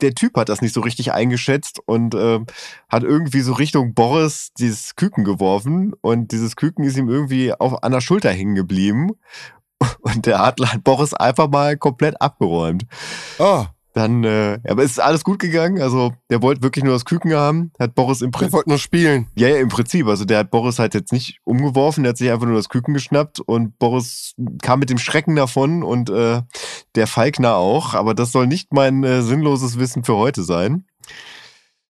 der 0.00 0.14
Typ 0.14 0.36
hat 0.36 0.48
das 0.48 0.62
nicht 0.62 0.74
so 0.74 0.80
richtig 0.80 1.12
eingeschätzt 1.12 1.80
und 1.86 2.14
äh, 2.14 2.40
hat 2.88 3.02
irgendwie 3.02 3.40
so 3.40 3.52
Richtung 3.52 3.94
Boris 3.94 4.52
dieses 4.58 4.96
Küken 4.96 5.24
geworfen 5.24 5.94
und 6.00 6.32
dieses 6.32 6.56
Küken 6.56 6.84
ist 6.84 6.96
ihm 6.96 7.08
irgendwie 7.08 7.52
auf, 7.52 7.82
an 7.82 7.92
der 7.92 8.00
Schulter 8.00 8.30
hängen 8.30 8.54
geblieben 8.54 9.12
und 10.00 10.26
der 10.26 10.40
Adler 10.40 10.72
hat 10.72 10.84
Boris 10.84 11.14
einfach 11.14 11.48
mal 11.48 11.76
komplett 11.76 12.20
abgeräumt. 12.20 12.86
Oh, 13.38 13.64
Dann, 13.92 14.22
äh, 14.22 14.60
aber 14.68 14.84
es 14.84 14.92
ist 14.92 15.00
alles 15.00 15.24
gut 15.24 15.40
gegangen. 15.40 15.82
Also 15.82 16.12
der 16.30 16.42
wollte 16.42 16.62
wirklich 16.62 16.84
nur 16.84 16.92
das 16.92 17.04
Küken 17.04 17.34
haben, 17.34 17.72
hat 17.78 17.94
Boris 17.96 18.20
im 18.20 18.30
Prinzip, 18.30 18.52
wollte 18.52 18.68
nur 18.68 18.78
spielen. 18.78 19.26
ja, 19.34 19.48
ja, 19.48 19.56
im 19.56 19.68
Prinzip. 19.68 20.06
Also 20.06 20.24
der 20.24 20.38
hat 20.38 20.50
Boris 20.50 20.78
halt 20.78 20.94
jetzt 20.94 21.12
nicht 21.12 21.38
umgeworfen, 21.44 22.04
der 22.04 22.10
hat 22.10 22.16
sich 22.16 22.30
einfach 22.30 22.46
nur 22.46 22.56
das 22.56 22.68
Küken 22.68 22.94
geschnappt 22.94 23.40
und 23.40 23.78
Boris 23.78 24.34
kam 24.62 24.78
mit 24.78 24.90
dem 24.90 24.98
Schrecken 24.98 25.34
davon 25.34 25.82
und 25.82 26.08
äh, 26.08 26.42
der 26.94 27.06
Falkner 27.08 27.56
auch. 27.56 27.94
Aber 27.94 28.14
das 28.14 28.30
soll 28.30 28.46
nicht 28.46 28.72
mein 28.72 29.02
äh, 29.02 29.22
sinnloses 29.22 29.78
Wissen 29.78 30.04
für 30.04 30.16
heute 30.16 30.44
sein, 30.44 30.84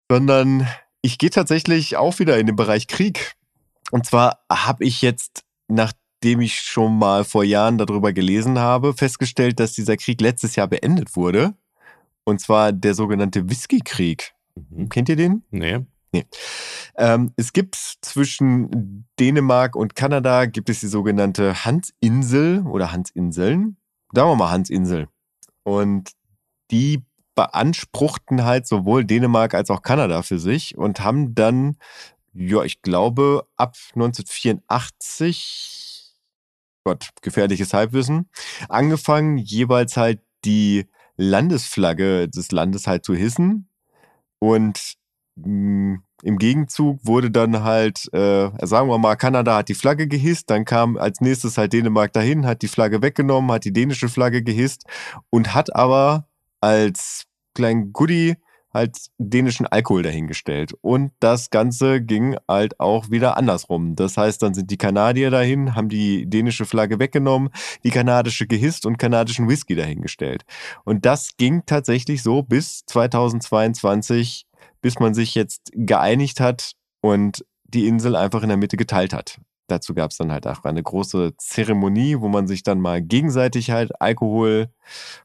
sondern 0.09 0.69
ich 1.03 1.19
gehe 1.19 1.31
tatsächlich 1.31 1.97
auch 1.97 2.19
wieder 2.21 2.39
in 2.39 2.47
den 2.47 2.57
Bereich 2.57 2.87
Krieg. 2.87 3.35
Und 3.91 4.07
zwar 4.07 4.45
habe 4.51 4.85
ich 4.85 5.03
jetzt, 5.03 5.43
nachdem 5.67 6.41
ich 6.41 6.61
schon 6.61 6.99
mal 6.99 7.25
vor 7.25 7.43
Jahren 7.43 7.79
darüber 7.79 8.13
gelesen 8.13 8.59
habe, 8.59 8.95
festgestellt, 8.95 9.59
dass 9.59 9.73
dieser 9.73 9.97
Krieg 9.97 10.21
letztes 10.21 10.55
Jahr 10.57 10.69
beendet 10.69 11.17
wurde. 11.17 11.55
Und 12.29 12.41
zwar 12.41 12.73
der 12.73 12.93
sogenannte 12.93 13.49
Whisky-Krieg. 13.49 14.35
Mhm. 14.55 14.91
Kennt 14.91 15.09
ihr 15.09 15.17
den? 15.17 15.45
Nee. 15.51 15.79
Ähm, 16.99 17.33
es 17.37 17.55
gibt 17.55 17.75
zwischen 18.03 19.07
Dänemark 19.19 19.75
und 19.75 19.97
Kanada 19.97 20.45
gibt 20.45 20.69
es 20.69 20.81
die 20.81 20.89
sogenannte 20.89 21.65
Hansinsel 21.65 22.67
oder 22.67 22.93
Hansinseln. 22.93 23.79
Sagen 24.13 24.29
wir 24.29 24.37
mal 24.37 24.51
Hansinsel. 24.51 25.09
Und 25.63 26.11
die 26.71 27.03
beanspruchten 27.35 28.45
halt 28.45 28.67
sowohl 28.67 29.07
Dänemark 29.07 29.55
als 29.55 29.71
auch 29.71 29.81
Kanada 29.81 30.21
für 30.21 30.39
sich 30.39 30.77
und 30.77 31.01
haben 31.01 31.35
dann, 31.35 31.79
ja, 32.35 32.63
ich 32.63 32.83
glaube, 32.83 33.47
ab 33.57 33.75
1984, 33.95 36.15
Gott, 36.85 37.09
gefährliches 37.23 37.73
Halbwissen, 37.73 38.29
angefangen, 38.69 39.39
jeweils 39.39 39.97
halt 39.97 40.21
die 40.45 40.91
Landesflagge 41.19 42.29
des 42.29 42.51
Landes 42.53 42.87
halt 42.87 43.05
zu 43.05 43.15
hissen. 43.15 43.69
Und 44.39 44.95
mh, 45.37 45.99
im 46.23 46.39
Gegenzug 46.39 47.01
wurde 47.05 47.31
dann 47.31 47.63
halt, 47.63 48.13
äh, 48.13 48.51
sagen 48.67 48.89
wir 48.89 48.99
mal, 48.99 49.17
Kanada 49.17 49.59
hat 49.59 49.69
die 49.69 49.75
Flagge 49.75 50.09
gehisst, 50.09 50.51
dann 50.51 50.65
kam 50.65 50.97
als 50.97 51.21
nächstes 51.21 51.59
halt 51.59 51.73
Dänemark 51.73 52.13
dahin, 52.13 52.47
hat 52.47 52.63
die 52.63 52.69
Flagge 52.69 53.03
weggenommen, 53.03 53.53
hat 53.53 53.65
die 53.65 53.73
dänische 53.73 54.09
Flagge 54.09 54.43
gehisst 54.43 54.85
und 55.31 55.55
hat 55.55 55.75
aber 55.77 56.27
als 56.61 57.25
kleinen 57.55 57.93
Goodie 57.93 58.37
halt 58.79 58.97
dänischen 59.19 59.67
Alkohol 59.67 60.03
dahingestellt. 60.03 60.73
Und 60.81 61.13
das 61.21 61.51
Ganze 61.51 62.01
ging 62.01 62.37
halt 62.49 62.81
auch 62.81 63.11
wieder 63.11 63.37
andersrum. 63.37 63.97
Das 63.97 64.17
heißt, 64.17 64.43
dann 64.43 64.55
sind 64.55 64.71
die 64.71 64.79
Kanadier 64.79 65.31
dahin, 65.31 65.75
haben 65.75 65.89
die 65.89 66.29
dänische 66.29 66.65
Flagge 66.65 66.99
weggenommen, 66.99 67.51
die 67.85 67.91
kanadische 67.91 68.47
gehisst 68.47 68.87
und 68.87 68.99
kanadischen 68.99 69.49
Whisky 69.49 69.75
dahingestellt. 69.75 70.45
Und 70.85 71.05
das 71.05 71.37
ging 71.37 71.65
tatsächlich 71.67 72.23
so 72.23 72.43
bis 72.43 72.85
2022, 72.87 74.47
bis 74.81 74.99
man 74.99 75.15
sich 75.15 75.35
jetzt 75.35 75.71
geeinigt 75.75 76.41
hat 76.41 76.73
und 77.01 77.45
die 77.65 77.87
Insel 77.87 78.17
einfach 78.17 78.43
in 78.43 78.49
der 78.49 78.57
Mitte 78.57 78.77
geteilt 78.77 79.13
hat. 79.13 79.39
Dazu 79.69 79.93
gab 79.93 80.13
es 80.13 80.17
dann 80.17 80.33
halt 80.33 80.47
auch 80.47 80.65
eine 80.65 80.83
große 80.83 81.35
Zeremonie, 81.37 82.21
wo 82.21 82.29
man 82.29 82.47
sich 82.47 82.63
dann 82.63 82.81
mal 82.81 83.03
gegenseitig 83.03 83.71
halt 83.71 84.01
Alkohol 84.01 84.71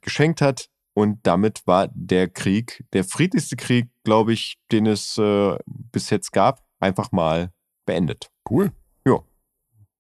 geschenkt 0.02 0.42
hat. 0.42 0.70
Und 0.94 1.20
damit 1.24 1.66
war 1.66 1.90
der 1.94 2.28
Krieg, 2.30 2.86
der 2.94 3.04
friedlichste 3.04 3.56
Krieg, 3.56 3.90
glaube 4.04 4.34
ich, 4.34 4.58
den 4.72 4.86
es 4.86 5.18
äh, 5.18 5.58
bis 5.66 6.10
jetzt 6.10 6.32
gab, 6.32 6.64
einfach 6.80 7.12
mal 7.12 7.52
beendet. 7.86 8.30
Cool. 8.50 8.72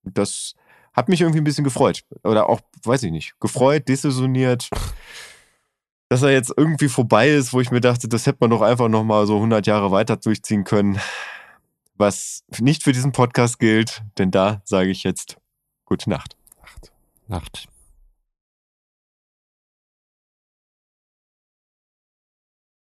Das 0.03 0.53
hat 0.93 1.09
mich 1.09 1.21
irgendwie 1.21 1.39
ein 1.39 1.45
bisschen 1.45 1.63
gefreut. 1.63 2.03
Oder 2.23 2.49
auch, 2.49 2.61
weiß 2.83 3.03
ich 3.03 3.11
nicht, 3.11 3.39
gefreut, 3.39 3.87
desillusioniert, 3.87 4.69
dass 6.09 6.21
er 6.21 6.31
jetzt 6.31 6.53
irgendwie 6.55 6.89
vorbei 6.89 7.29
ist, 7.29 7.53
wo 7.53 7.61
ich 7.61 7.71
mir 7.71 7.81
dachte, 7.81 8.07
das 8.07 8.27
hätte 8.27 8.39
man 8.41 8.51
doch 8.51 8.61
einfach 8.61 8.89
nochmal 8.89 9.25
so 9.25 9.35
100 9.35 9.65
Jahre 9.65 9.91
weiter 9.91 10.17
durchziehen 10.17 10.63
können. 10.63 10.99
Was 11.95 12.43
nicht 12.59 12.83
für 12.83 12.91
diesen 12.91 13.11
Podcast 13.11 13.59
gilt, 13.59 14.03
denn 14.17 14.31
da 14.31 14.61
sage 14.65 14.89
ich 14.89 15.03
jetzt 15.03 15.37
gute 15.85 16.09
Nacht. 16.09 16.35
Nacht. 17.27 17.72